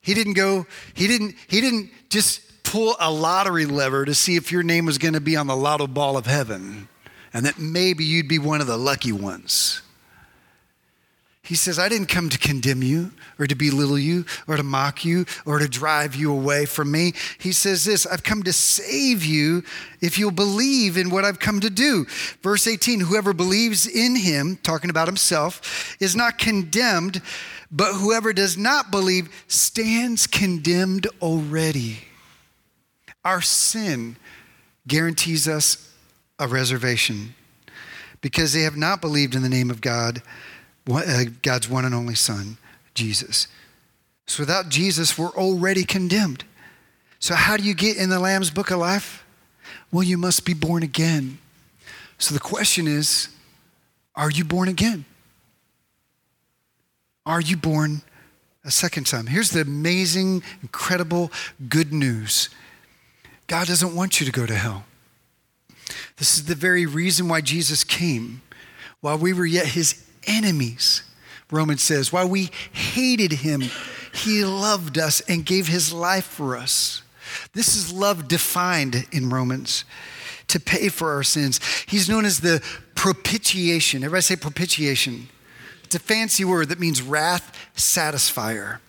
He 0.00 0.14
didn't 0.14 0.34
go, 0.34 0.66
he 0.94 1.06
didn't, 1.06 1.34
he 1.48 1.60
didn't 1.60 1.90
just 2.08 2.40
pull 2.62 2.96
a 2.98 3.10
lottery 3.10 3.66
lever 3.66 4.06
to 4.06 4.14
see 4.14 4.36
if 4.36 4.50
your 4.50 4.62
name 4.62 4.86
was 4.86 4.96
going 4.96 5.12
to 5.12 5.20
be 5.20 5.36
on 5.36 5.46
the 5.46 5.56
lotto 5.56 5.86
ball 5.86 6.16
of 6.16 6.24
heaven 6.24 6.88
and 7.34 7.44
that 7.44 7.58
maybe 7.58 8.04
you'd 8.04 8.26
be 8.26 8.38
one 8.38 8.62
of 8.62 8.66
the 8.66 8.78
lucky 8.78 9.12
ones. 9.12 9.82
He 11.48 11.54
says, 11.54 11.78
I 11.78 11.88
didn't 11.88 12.08
come 12.08 12.28
to 12.28 12.36
condemn 12.36 12.82
you 12.82 13.10
or 13.38 13.46
to 13.46 13.54
belittle 13.54 13.98
you 13.98 14.26
or 14.46 14.58
to 14.58 14.62
mock 14.62 15.02
you 15.02 15.24
or 15.46 15.58
to 15.58 15.66
drive 15.66 16.14
you 16.14 16.30
away 16.30 16.66
from 16.66 16.90
me. 16.90 17.14
He 17.38 17.52
says 17.52 17.86
this 17.86 18.06
I've 18.06 18.22
come 18.22 18.42
to 18.42 18.52
save 18.52 19.24
you 19.24 19.62
if 20.02 20.18
you'll 20.18 20.30
believe 20.30 20.98
in 20.98 21.08
what 21.08 21.24
I've 21.24 21.38
come 21.38 21.60
to 21.60 21.70
do. 21.70 22.04
Verse 22.42 22.66
18 22.66 23.00
Whoever 23.00 23.32
believes 23.32 23.86
in 23.86 24.14
him, 24.14 24.58
talking 24.62 24.90
about 24.90 25.08
himself, 25.08 25.96
is 26.02 26.14
not 26.14 26.36
condemned, 26.36 27.22
but 27.70 27.94
whoever 27.94 28.34
does 28.34 28.58
not 28.58 28.90
believe 28.90 29.30
stands 29.48 30.26
condemned 30.26 31.06
already. 31.22 32.00
Our 33.24 33.40
sin 33.40 34.16
guarantees 34.86 35.48
us 35.48 35.94
a 36.38 36.46
reservation 36.46 37.34
because 38.20 38.52
they 38.52 38.62
have 38.62 38.76
not 38.76 39.00
believed 39.00 39.34
in 39.34 39.40
the 39.40 39.48
name 39.48 39.70
of 39.70 39.80
God 39.80 40.20
Uh, 40.88 41.24
God's 41.42 41.68
one 41.68 41.84
and 41.84 41.94
only 41.94 42.14
Son, 42.14 42.56
Jesus. 42.94 43.48
So 44.26 44.42
without 44.42 44.68
Jesus, 44.68 45.18
we're 45.18 45.28
already 45.28 45.84
condemned. 45.84 46.44
So, 47.20 47.34
how 47.34 47.56
do 47.56 47.64
you 47.64 47.74
get 47.74 47.96
in 47.96 48.10
the 48.10 48.20
Lamb's 48.20 48.50
Book 48.50 48.70
of 48.70 48.78
Life? 48.78 49.24
Well, 49.90 50.04
you 50.04 50.16
must 50.16 50.44
be 50.44 50.54
born 50.54 50.82
again. 50.82 51.38
So, 52.18 52.32
the 52.32 52.40
question 52.40 52.86
is 52.86 53.28
are 54.14 54.30
you 54.30 54.44
born 54.44 54.68
again? 54.68 55.04
Are 57.24 57.40
you 57.40 57.56
born 57.56 58.02
a 58.64 58.70
second 58.70 59.06
time? 59.06 59.26
Here's 59.26 59.50
the 59.50 59.60
amazing, 59.60 60.42
incredible 60.62 61.30
good 61.68 61.92
news 61.92 62.50
God 63.46 63.66
doesn't 63.66 63.94
want 63.94 64.20
you 64.20 64.26
to 64.26 64.32
go 64.32 64.46
to 64.46 64.54
hell. 64.54 64.84
This 66.18 66.36
is 66.36 66.44
the 66.46 66.54
very 66.54 66.84
reason 66.84 67.28
why 67.28 67.40
Jesus 67.40 67.82
came. 67.82 68.42
While 69.00 69.18
we 69.18 69.32
were 69.32 69.46
yet 69.46 69.66
his 69.66 70.04
enemies. 70.26 71.02
Romans 71.50 71.82
says, 71.82 72.12
while 72.12 72.28
we 72.28 72.50
hated 72.72 73.32
him, 73.32 73.64
he 74.12 74.44
loved 74.44 74.98
us 74.98 75.20
and 75.22 75.46
gave 75.46 75.68
his 75.68 75.92
life 75.92 76.24
for 76.24 76.56
us. 76.56 77.02
This 77.52 77.74
is 77.76 77.92
love 77.92 78.28
defined 78.28 79.06
in 79.12 79.30
Romans 79.30 79.84
to 80.48 80.58
pay 80.58 80.88
for 80.88 81.12
our 81.12 81.22
sins. 81.22 81.60
He's 81.86 82.08
known 82.08 82.24
as 82.24 82.40
the 82.40 82.62
propitiation. 82.94 84.02
Everybody 84.02 84.22
say 84.22 84.36
propitiation. 84.36 85.28
It's 85.84 85.94
a 85.94 86.00
fancy 86.00 86.44
word 86.44 86.68
that 86.70 86.80
means 86.80 87.00
wrath 87.00 87.56
satisfier. 87.74 88.80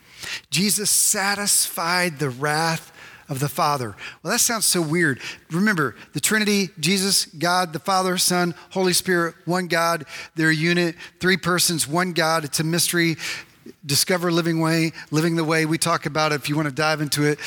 Jesus 0.50 0.90
satisfied 0.90 2.20
the 2.20 2.30
wrath 2.30 2.92
of 3.30 3.40
the 3.40 3.48
Father. 3.48 3.96
Well, 4.22 4.32
that 4.34 4.40
sounds 4.40 4.66
so 4.66 4.82
weird. 4.82 5.20
Remember, 5.52 5.96
the 6.14 6.20
Trinity, 6.20 6.70
Jesus, 6.80 7.26
God, 7.26 7.72
the 7.72 7.80
Father, 7.80 8.18
Son, 8.18 8.56
Holy 8.72 8.94
Spirit, 8.94 9.36
one 9.46 9.68
God. 9.68 10.06
They're 10.36 10.50
a 10.50 10.56
unit, 10.56 10.96
three 11.20 11.38
persons, 11.38 11.88
one 11.88 12.14
God. 12.14 12.44
It's 12.44 12.60
a 12.60 12.64
mystery. 12.64 13.18
Discover 13.86 14.32
living 14.32 14.60
way, 14.60 14.94
living 15.12 15.36
the 15.36 15.44
way. 15.44 15.66
We 15.66 15.78
talk 15.78 16.06
about 16.06 16.32
it 16.32 16.36
if 16.36 16.50
you 16.50 16.56
want 16.56 16.68
to 16.68 16.74
dive 16.74 17.02
into 17.02 17.24
it. 17.24 17.40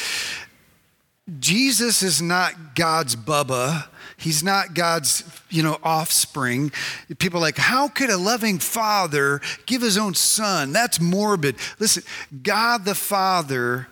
Jesus 1.38 2.02
is 2.02 2.22
not 2.22 2.74
God's 2.74 3.16
Bubba. 3.16 3.86
He's 4.16 4.44
not 4.44 4.74
God's, 4.74 5.24
you 5.50 5.64
know, 5.64 5.78
offspring. 5.82 6.70
People 7.18 7.40
like, 7.40 7.58
how 7.58 7.88
could 7.88 8.08
a 8.08 8.16
loving 8.16 8.60
father 8.60 9.40
give 9.66 9.82
his 9.82 9.98
own 9.98 10.14
son? 10.14 10.72
That's 10.72 11.00
morbid. 11.00 11.56
Listen, 11.80 12.04
God 12.42 12.84
the 12.84 12.94
Father 12.94 13.88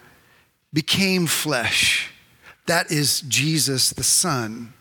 became 0.72 1.26
flesh. 1.26 2.10
That 2.66 2.90
is 2.90 3.22
Jesus 3.22 3.90
the 3.90 4.04
Son. 4.04 4.72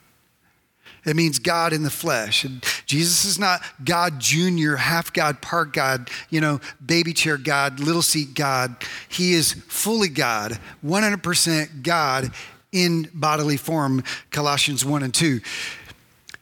It 1.05 1.15
means 1.15 1.39
God 1.39 1.73
in 1.73 1.83
the 1.83 1.89
flesh. 1.89 2.43
And 2.43 2.63
Jesus 2.85 3.25
is 3.25 3.39
not 3.39 3.63
God 3.83 4.19
Junior, 4.19 4.75
half 4.75 5.13
God, 5.13 5.41
part 5.41 5.73
God, 5.73 6.09
you 6.29 6.41
know, 6.41 6.59
baby 6.85 7.13
chair 7.13 7.37
God, 7.37 7.79
little 7.79 8.01
seat 8.01 8.33
God. 8.33 8.75
He 9.07 9.33
is 9.33 9.53
fully 9.53 10.09
God, 10.09 10.59
100% 10.85 11.83
God 11.83 12.31
in 12.71 13.09
bodily 13.13 13.57
form, 13.57 14.03
Colossians 14.29 14.85
1 14.85 15.03
and 15.03 15.13
2. 15.13 15.39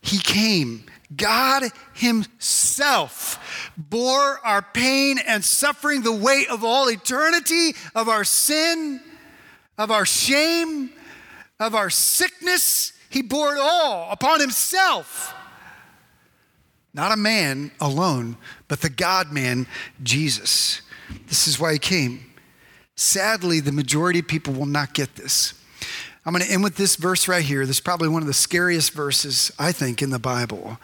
He 0.01 0.19
came. 0.19 0.83
God 1.15 1.63
Himself 1.93 3.71
bore 3.77 4.45
our 4.45 4.61
pain 4.61 5.19
and 5.25 5.43
suffering, 5.45 6.01
the 6.01 6.11
weight 6.11 6.49
of 6.49 6.65
all 6.65 6.89
eternity, 6.89 7.73
of 7.95 8.09
our 8.09 8.25
sin 8.25 9.01
of 9.77 9.91
our 9.91 10.05
shame, 10.05 10.89
of 11.59 11.75
our 11.75 11.89
sickness. 11.89 12.93
He 13.09 13.21
bore 13.21 13.55
it 13.55 13.59
all 13.59 14.09
upon 14.11 14.39
himself. 14.39 15.33
Not 16.93 17.11
a 17.11 17.17
man 17.17 17.71
alone, 17.79 18.37
but 18.67 18.81
the 18.81 18.89
God 18.89 19.31
man, 19.31 19.67
Jesus. 20.01 20.81
This 21.27 21.47
is 21.47 21.59
why 21.59 21.73
he 21.73 21.79
came. 21.79 22.33
Sadly, 22.95 23.59
the 23.59 23.71
majority 23.71 24.19
of 24.19 24.27
people 24.27 24.53
will 24.53 24.65
not 24.65 24.93
get 24.93 25.15
this. 25.15 25.53
I'm 26.25 26.33
going 26.33 26.43
to 26.43 26.51
end 26.51 26.63
with 26.63 26.75
this 26.75 26.97
verse 26.97 27.29
right 27.29 27.43
here. 27.43 27.65
This 27.65 27.77
is 27.77 27.81
probably 27.81 28.09
one 28.09 28.21
of 28.21 28.27
the 28.27 28.33
scariest 28.33 28.91
verses, 28.91 29.49
I 29.57 29.71
think, 29.71 30.01
in 30.01 30.09
the 30.09 30.19
Bible. 30.19 30.77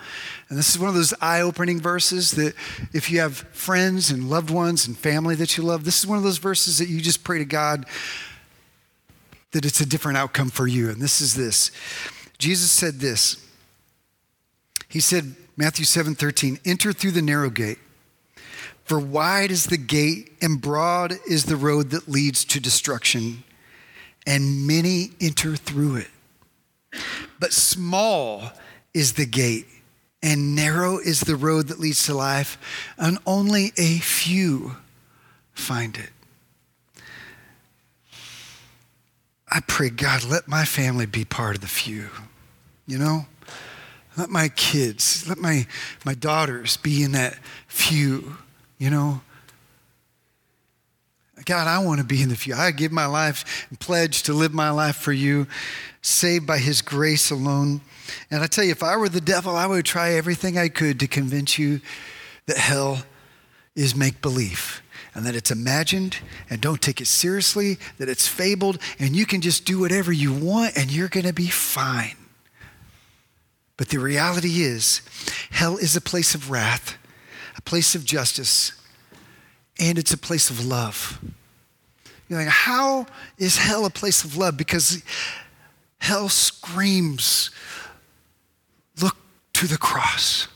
And 0.47 0.57
this 0.57 0.69
is 0.69 0.79
one 0.79 0.87
of 0.87 0.95
those 0.95 1.13
eye 1.19 1.41
opening 1.41 1.81
verses 1.81 2.31
that 2.31 2.53
if 2.93 3.11
you 3.11 3.19
have 3.19 3.35
friends 3.35 4.09
and 4.09 4.29
loved 4.29 4.49
ones 4.49 4.87
and 4.87 4.97
family 4.97 5.35
that 5.35 5.57
you 5.57 5.63
love, 5.63 5.83
this 5.83 5.99
is 5.99 6.07
one 6.07 6.17
of 6.17 6.23
those 6.23 6.37
verses 6.37 6.77
that 6.77 6.87
you 6.87 7.01
just 7.01 7.25
pray 7.25 7.39
to 7.39 7.45
God 7.45 7.85
that 9.53 9.65
it's 9.65 9.81
a 9.81 9.85
different 9.85 10.17
outcome 10.17 10.49
for 10.49 10.67
you. 10.67 10.89
And 10.89 11.01
this 11.01 11.21
is 11.21 11.33
this 11.35 11.71
Jesus 12.37 12.71
said 12.71 12.99
this. 12.99 13.43
He 14.89 14.99
said, 14.99 15.35
Matthew 15.57 15.85
7 15.85 16.13
13, 16.13 16.59
enter 16.65 16.93
through 16.93 17.11
the 17.11 17.21
narrow 17.21 17.49
gate. 17.49 17.79
For 18.83 18.99
wide 18.99 19.49
is 19.49 19.65
the 19.65 19.77
gate 19.77 20.33
and 20.41 20.61
broad 20.61 21.13
is 21.27 21.45
the 21.45 21.55
road 21.55 21.91
that 21.91 22.07
leads 22.07 22.43
to 22.45 22.59
destruction, 22.59 23.43
and 24.27 24.67
many 24.67 25.11
enter 25.21 25.55
through 25.55 25.97
it. 25.97 26.09
But 27.39 27.53
small 27.53 28.51
is 28.93 29.13
the 29.13 29.25
gate 29.25 29.65
and 30.23 30.55
narrow 30.55 30.99
is 30.99 31.21
the 31.21 31.35
road 31.35 31.67
that 31.67 31.79
leads 31.79 32.05
to 32.05 32.15
life, 32.15 32.93
and 32.97 33.19
only 33.27 33.73
a 33.77 33.97
few 33.99 34.77
find 35.53 35.97
it. 35.97 36.09
I 39.53 39.59
pray, 39.59 39.91
God, 39.91 40.23
let 40.23 40.47
my 40.47 40.65
family 40.65 41.05
be 41.05 41.25
part 41.25 41.53
of 41.53 41.61
the 41.61 41.67
few, 41.67 42.09
you 42.87 42.97
know? 42.97 43.27
Let 44.17 44.31
my 44.31 44.49
kids, 44.49 45.27
let 45.29 45.37
my, 45.37 45.67
my 46.03 46.15
daughters 46.15 46.77
be 46.77 47.03
in 47.03 47.11
that 47.11 47.37
few, 47.67 48.37
you 48.79 48.89
know? 48.89 49.21
God, 51.45 51.67
I 51.67 51.85
want 51.85 51.99
to 51.99 52.05
be 52.05 52.23
in 52.23 52.29
the 52.29 52.35
few. 52.35 52.55
I 52.55 52.71
give 52.71 52.91
my 52.91 53.05
life 53.05 53.67
and 53.69 53.79
pledge 53.79 54.23
to 54.23 54.33
live 54.33 54.55
my 54.55 54.71
life 54.71 54.95
for 54.95 55.13
you, 55.13 55.45
saved 56.01 56.47
by 56.47 56.57
His 56.57 56.81
grace 56.81 57.29
alone. 57.29 57.81
And 58.31 58.41
I 58.41 58.47
tell 58.47 58.63
you, 58.63 58.71
if 58.71 58.81
I 58.81 58.97
were 58.97 59.09
the 59.09 59.21
devil, 59.21 59.55
I 59.55 59.67
would 59.67 59.85
try 59.85 60.13
everything 60.13 60.57
I 60.57 60.69
could 60.69 60.99
to 61.01 61.07
convince 61.07 61.59
you 61.59 61.79
that 62.47 62.57
hell 62.57 63.03
is 63.75 63.95
make 63.95 64.19
believe 64.19 64.81
and 65.13 65.25
that 65.25 65.35
it's 65.35 65.51
imagined 65.51 66.17
and 66.49 66.59
don't 66.59 66.81
take 66.81 66.99
it 66.99 67.07
seriously, 67.07 67.77
that 67.97 68.09
it's 68.09 68.27
fabled, 68.27 68.79
and 68.99 69.15
you 69.15 69.25
can 69.25 69.41
just 69.41 69.65
do 69.65 69.79
whatever 69.79 70.11
you 70.11 70.33
want 70.33 70.77
and 70.77 70.91
you're 70.91 71.07
going 71.07 71.25
to 71.25 71.33
be 71.33 71.47
fine. 71.47 72.15
But 73.77 73.89
the 73.89 73.99
reality 73.99 74.61
is, 74.61 75.01
hell 75.51 75.77
is 75.77 75.95
a 75.95 76.01
place 76.01 76.35
of 76.35 76.49
wrath, 76.49 76.97
a 77.57 77.61
place 77.61 77.95
of 77.95 78.05
justice, 78.05 78.73
and 79.79 79.97
it's 79.97 80.13
a 80.13 80.17
place 80.17 80.49
of 80.49 80.65
love. 80.65 81.19
You're 82.29 82.39
like, 82.39 82.47
how 82.47 83.05
is 83.37 83.57
hell 83.57 83.85
a 83.85 83.89
place 83.89 84.23
of 84.23 84.37
love? 84.37 84.57
Because 84.57 85.03
hell 85.99 86.29
screams, 86.29 87.49
look 89.01 89.17
to 89.53 89.67
the 89.67 89.77
cross. 89.77 90.47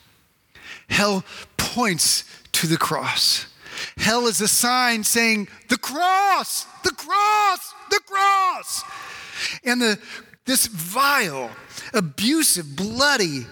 Hell 0.89 1.23
points 1.57 2.23
to 2.53 2.67
the 2.67 2.77
cross. 2.77 3.47
Hell 3.97 4.27
is 4.27 4.41
a 4.41 4.47
sign 4.47 5.03
saying, 5.03 5.47
the 5.69 5.77
cross, 5.77 6.65
the 6.83 6.91
cross, 6.91 7.73
the 7.89 7.99
cross. 8.05 8.83
And 9.63 9.81
the, 9.81 9.99
this 10.45 10.67
vile, 10.67 11.51
abusive, 11.93 12.75
bloody, 12.75 13.45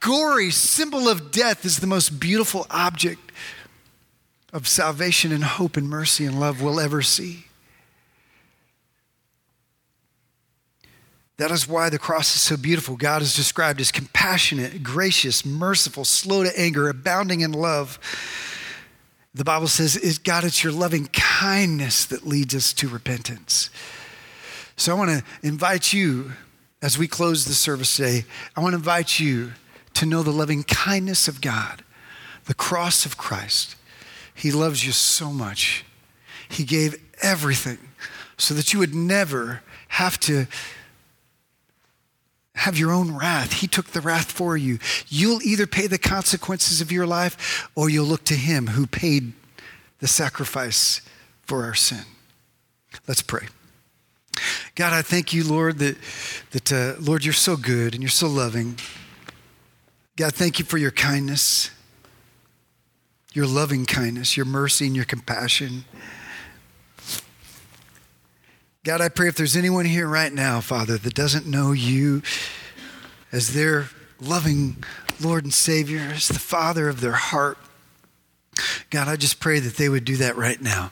gory 0.00 0.50
symbol 0.50 1.08
of 1.08 1.30
death 1.30 1.64
is 1.64 1.78
the 1.78 1.86
most 1.86 2.20
beautiful 2.20 2.66
object 2.70 3.32
of 4.52 4.68
salvation 4.68 5.32
and 5.32 5.44
hope 5.44 5.76
and 5.76 5.88
mercy 5.88 6.26
and 6.26 6.38
love 6.38 6.60
we'll 6.60 6.80
ever 6.80 7.00
see. 7.00 7.46
That 11.38 11.50
is 11.50 11.66
why 11.66 11.88
the 11.88 11.98
cross 11.98 12.36
is 12.36 12.42
so 12.42 12.56
beautiful. 12.56 12.96
God 12.96 13.22
is 13.22 13.34
described 13.34 13.80
as 13.80 13.90
compassionate, 13.90 14.82
gracious, 14.82 15.44
merciful, 15.44 16.04
slow 16.04 16.44
to 16.44 16.60
anger, 16.60 16.88
abounding 16.88 17.40
in 17.40 17.52
love 17.52 17.98
The 19.34 19.44
Bible 19.44 19.68
says, 19.68 19.96
is 19.96 20.18
God, 20.18 20.44
it's 20.44 20.62
your 20.62 20.72
loving 20.72 21.06
kindness 21.06 22.04
that 22.06 22.26
leads 22.26 22.54
us 22.54 22.72
to 22.74 22.88
repentance. 22.88 23.70
So 24.76 24.94
I 24.94 24.98
want 24.98 25.10
to 25.10 25.24
invite 25.42 25.92
you, 25.92 26.32
as 26.82 26.98
we 26.98 27.08
close 27.08 27.44
the 27.44 27.54
service 27.54 27.96
today, 27.96 28.24
I 28.54 28.60
want 28.60 28.72
to 28.72 28.76
invite 28.76 29.18
you 29.20 29.52
to 29.94 30.06
know 30.06 30.22
the 30.22 30.32
loving 30.32 30.64
kindness 30.64 31.28
of 31.28 31.40
God, 31.40 31.82
the 32.44 32.54
cross 32.54 33.06
of 33.06 33.16
Christ. 33.16 33.76
He 34.34 34.50
loves 34.50 34.84
you 34.84 34.92
so 34.92 35.30
much. 35.30 35.84
He 36.48 36.64
gave 36.64 36.96
everything 37.22 37.78
so 38.36 38.52
that 38.54 38.72
you 38.72 38.80
would 38.80 38.94
never 38.94 39.62
have 39.88 40.18
to 40.20 40.46
have 42.54 42.78
your 42.78 42.92
own 42.92 43.16
wrath. 43.16 43.54
He 43.54 43.66
took 43.66 43.88
the 43.88 44.00
wrath 44.00 44.30
for 44.30 44.56
you. 44.56 44.78
You'll 45.08 45.42
either 45.42 45.66
pay 45.66 45.86
the 45.86 45.98
consequences 45.98 46.80
of 46.80 46.92
your 46.92 47.06
life 47.06 47.68
or 47.74 47.88
you'll 47.88 48.06
look 48.06 48.24
to 48.24 48.34
Him 48.34 48.68
who 48.68 48.86
paid 48.86 49.32
the 50.00 50.08
sacrifice 50.08 51.00
for 51.42 51.64
our 51.64 51.74
sin. 51.74 52.04
Let's 53.08 53.22
pray. 53.22 53.46
God, 54.74 54.92
I 54.92 55.02
thank 55.02 55.32
you, 55.32 55.44
Lord, 55.44 55.78
that, 55.78 55.96
that 56.50 56.72
uh, 56.72 56.94
Lord, 57.00 57.24
you're 57.24 57.32
so 57.32 57.56
good 57.56 57.94
and 57.94 58.02
you're 58.02 58.10
so 58.10 58.28
loving. 58.28 58.78
God, 60.16 60.34
thank 60.34 60.58
you 60.58 60.64
for 60.64 60.78
your 60.78 60.90
kindness, 60.90 61.70
your 63.32 63.46
loving 63.46 63.86
kindness, 63.86 64.36
your 64.36 64.46
mercy, 64.46 64.86
and 64.86 64.96
your 64.96 65.04
compassion. 65.04 65.84
God, 68.84 69.00
I 69.00 69.10
pray 69.10 69.28
if 69.28 69.36
there's 69.36 69.56
anyone 69.56 69.84
here 69.84 70.08
right 70.08 70.32
now, 70.32 70.60
Father, 70.60 70.98
that 70.98 71.14
doesn't 71.14 71.46
know 71.46 71.70
you 71.70 72.20
as 73.30 73.54
their 73.54 73.86
loving 74.20 74.82
Lord 75.20 75.44
and 75.44 75.54
Savior, 75.54 76.00
as 76.00 76.26
the 76.26 76.40
Father 76.40 76.88
of 76.88 77.00
their 77.00 77.12
heart, 77.12 77.58
God, 78.90 79.06
I 79.06 79.14
just 79.14 79.38
pray 79.38 79.60
that 79.60 79.76
they 79.76 79.88
would 79.88 80.04
do 80.04 80.16
that 80.16 80.36
right 80.36 80.60
now. 80.60 80.90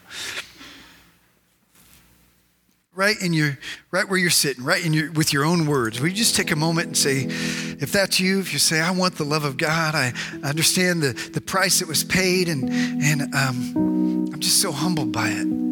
Right 2.95 3.21
in 3.21 3.33
your, 3.33 3.59
right 3.91 4.09
where 4.09 4.19
you're 4.21 4.31
sitting, 4.31 4.63
right 4.63 4.87
in 4.87 4.93
your, 4.93 5.11
with 5.11 5.33
your 5.33 5.45
own 5.45 5.67
words. 5.67 6.01
Will 6.01 6.11
you 6.11 6.15
just 6.15 6.37
take 6.37 6.53
a 6.53 6.57
moment 6.57 6.87
and 6.87 6.97
say, 6.97 7.23
if 7.25 7.91
that's 7.91 8.21
you, 8.21 8.39
if 8.39 8.53
you 8.53 8.61
say, 8.61 8.81
I 8.81 8.93
want 8.93 9.17
the 9.17 9.25
love 9.25 9.43
of 9.43 9.57
God, 9.57 9.97
I 9.97 10.13
understand 10.45 11.03
the, 11.03 11.31
the 11.33 11.41
price 11.41 11.81
that 11.81 11.89
was 11.89 12.05
paid, 12.05 12.49
and, 12.49 12.71
and 12.71 13.35
um, 13.35 14.31
I'm 14.33 14.39
just 14.39 14.63
so 14.63 14.71
humbled 14.71 15.11
by 15.11 15.31
it 15.31 15.70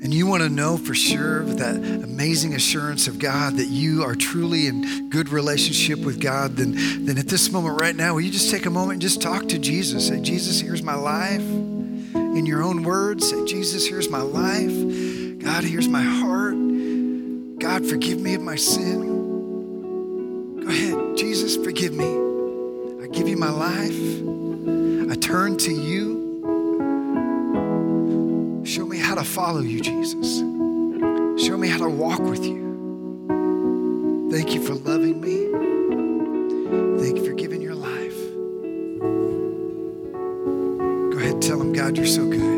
and 0.00 0.14
you 0.14 0.28
want 0.28 0.44
to 0.44 0.48
know 0.48 0.76
for 0.76 0.94
sure 0.94 1.42
that 1.44 1.74
amazing 1.74 2.54
assurance 2.54 3.08
of 3.08 3.18
God 3.18 3.54
that 3.54 3.66
you 3.66 4.04
are 4.04 4.14
truly 4.14 4.68
in 4.68 5.10
good 5.10 5.28
relationship 5.28 5.98
with 5.98 6.20
God, 6.20 6.56
then, 6.56 7.04
then 7.04 7.18
at 7.18 7.26
this 7.26 7.50
moment 7.50 7.80
right 7.80 7.96
now, 7.96 8.14
will 8.14 8.20
you 8.20 8.30
just 8.30 8.48
take 8.50 8.66
a 8.66 8.70
moment 8.70 8.92
and 8.92 9.02
just 9.02 9.20
talk 9.20 9.48
to 9.48 9.58
Jesus? 9.58 10.06
Say, 10.06 10.20
Jesus, 10.20 10.60
here's 10.60 10.84
my 10.84 10.94
life. 10.94 11.40
In 11.40 12.46
your 12.46 12.62
own 12.62 12.84
words, 12.84 13.28
say, 13.28 13.44
Jesus, 13.44 13.88
here's 13.88 14.08
my 14.08 14.20
life. 14.20 15.42
God, 15.42 15.64
here's 15.64 15.88
my 15.88 16.02
heart. 16.02 16.54
God, 17.58 17.84
forgive 17.84 18.20
me 18.20 18.34
of 18.34 18.42
my 18.42 18.54
sin. 18.54 20.60
Go 20.60 20.68
ahead, 20.68 21.16
Jesus, 21.16 21.56
forgive 21.56 21.92
me. 21.92 22.06
I 23.02 23.08
give 23.08 23.26
you 23.26 23.36
my 23.36 23.50
life. 23.50 23.98
I 25.10 25.16
turn 25.16 25.56
to 25.58 25.72
you. 25.72 26.17
Show 28.68 28.84
me 28.84 28.98
how 28.98 29.14
to 29.14 29.24
follow 29.24 29.60
you, 29.60 29.80
Jesus. 29.80 30.40
Show 31.42 31.56
me 31.56 31.68
how 31.68 31.78
to 31.78 31.88
walk 31.88 32.18
with 32.18 32.44
you. 32.44 34.28
Thank 34.30 34.52
you 34.54 34.62
for 34.62 34.74
loving 34.74 35.22
me. 35.22 35.46
Thank 37.02 37.16
you 37.16 37.24
for 37.24 37.32
giving 37.32 37.62
your 37.62 37.74
life. 37.74 38.18
Go 41.12 41.18
ahead 41.18 41.40
tell 41.40 41.58
him, 41.62 41.72
God, 41.72 41.96
you're 41.96 42.04
so 42.04 42.28
good. 42.28 42.57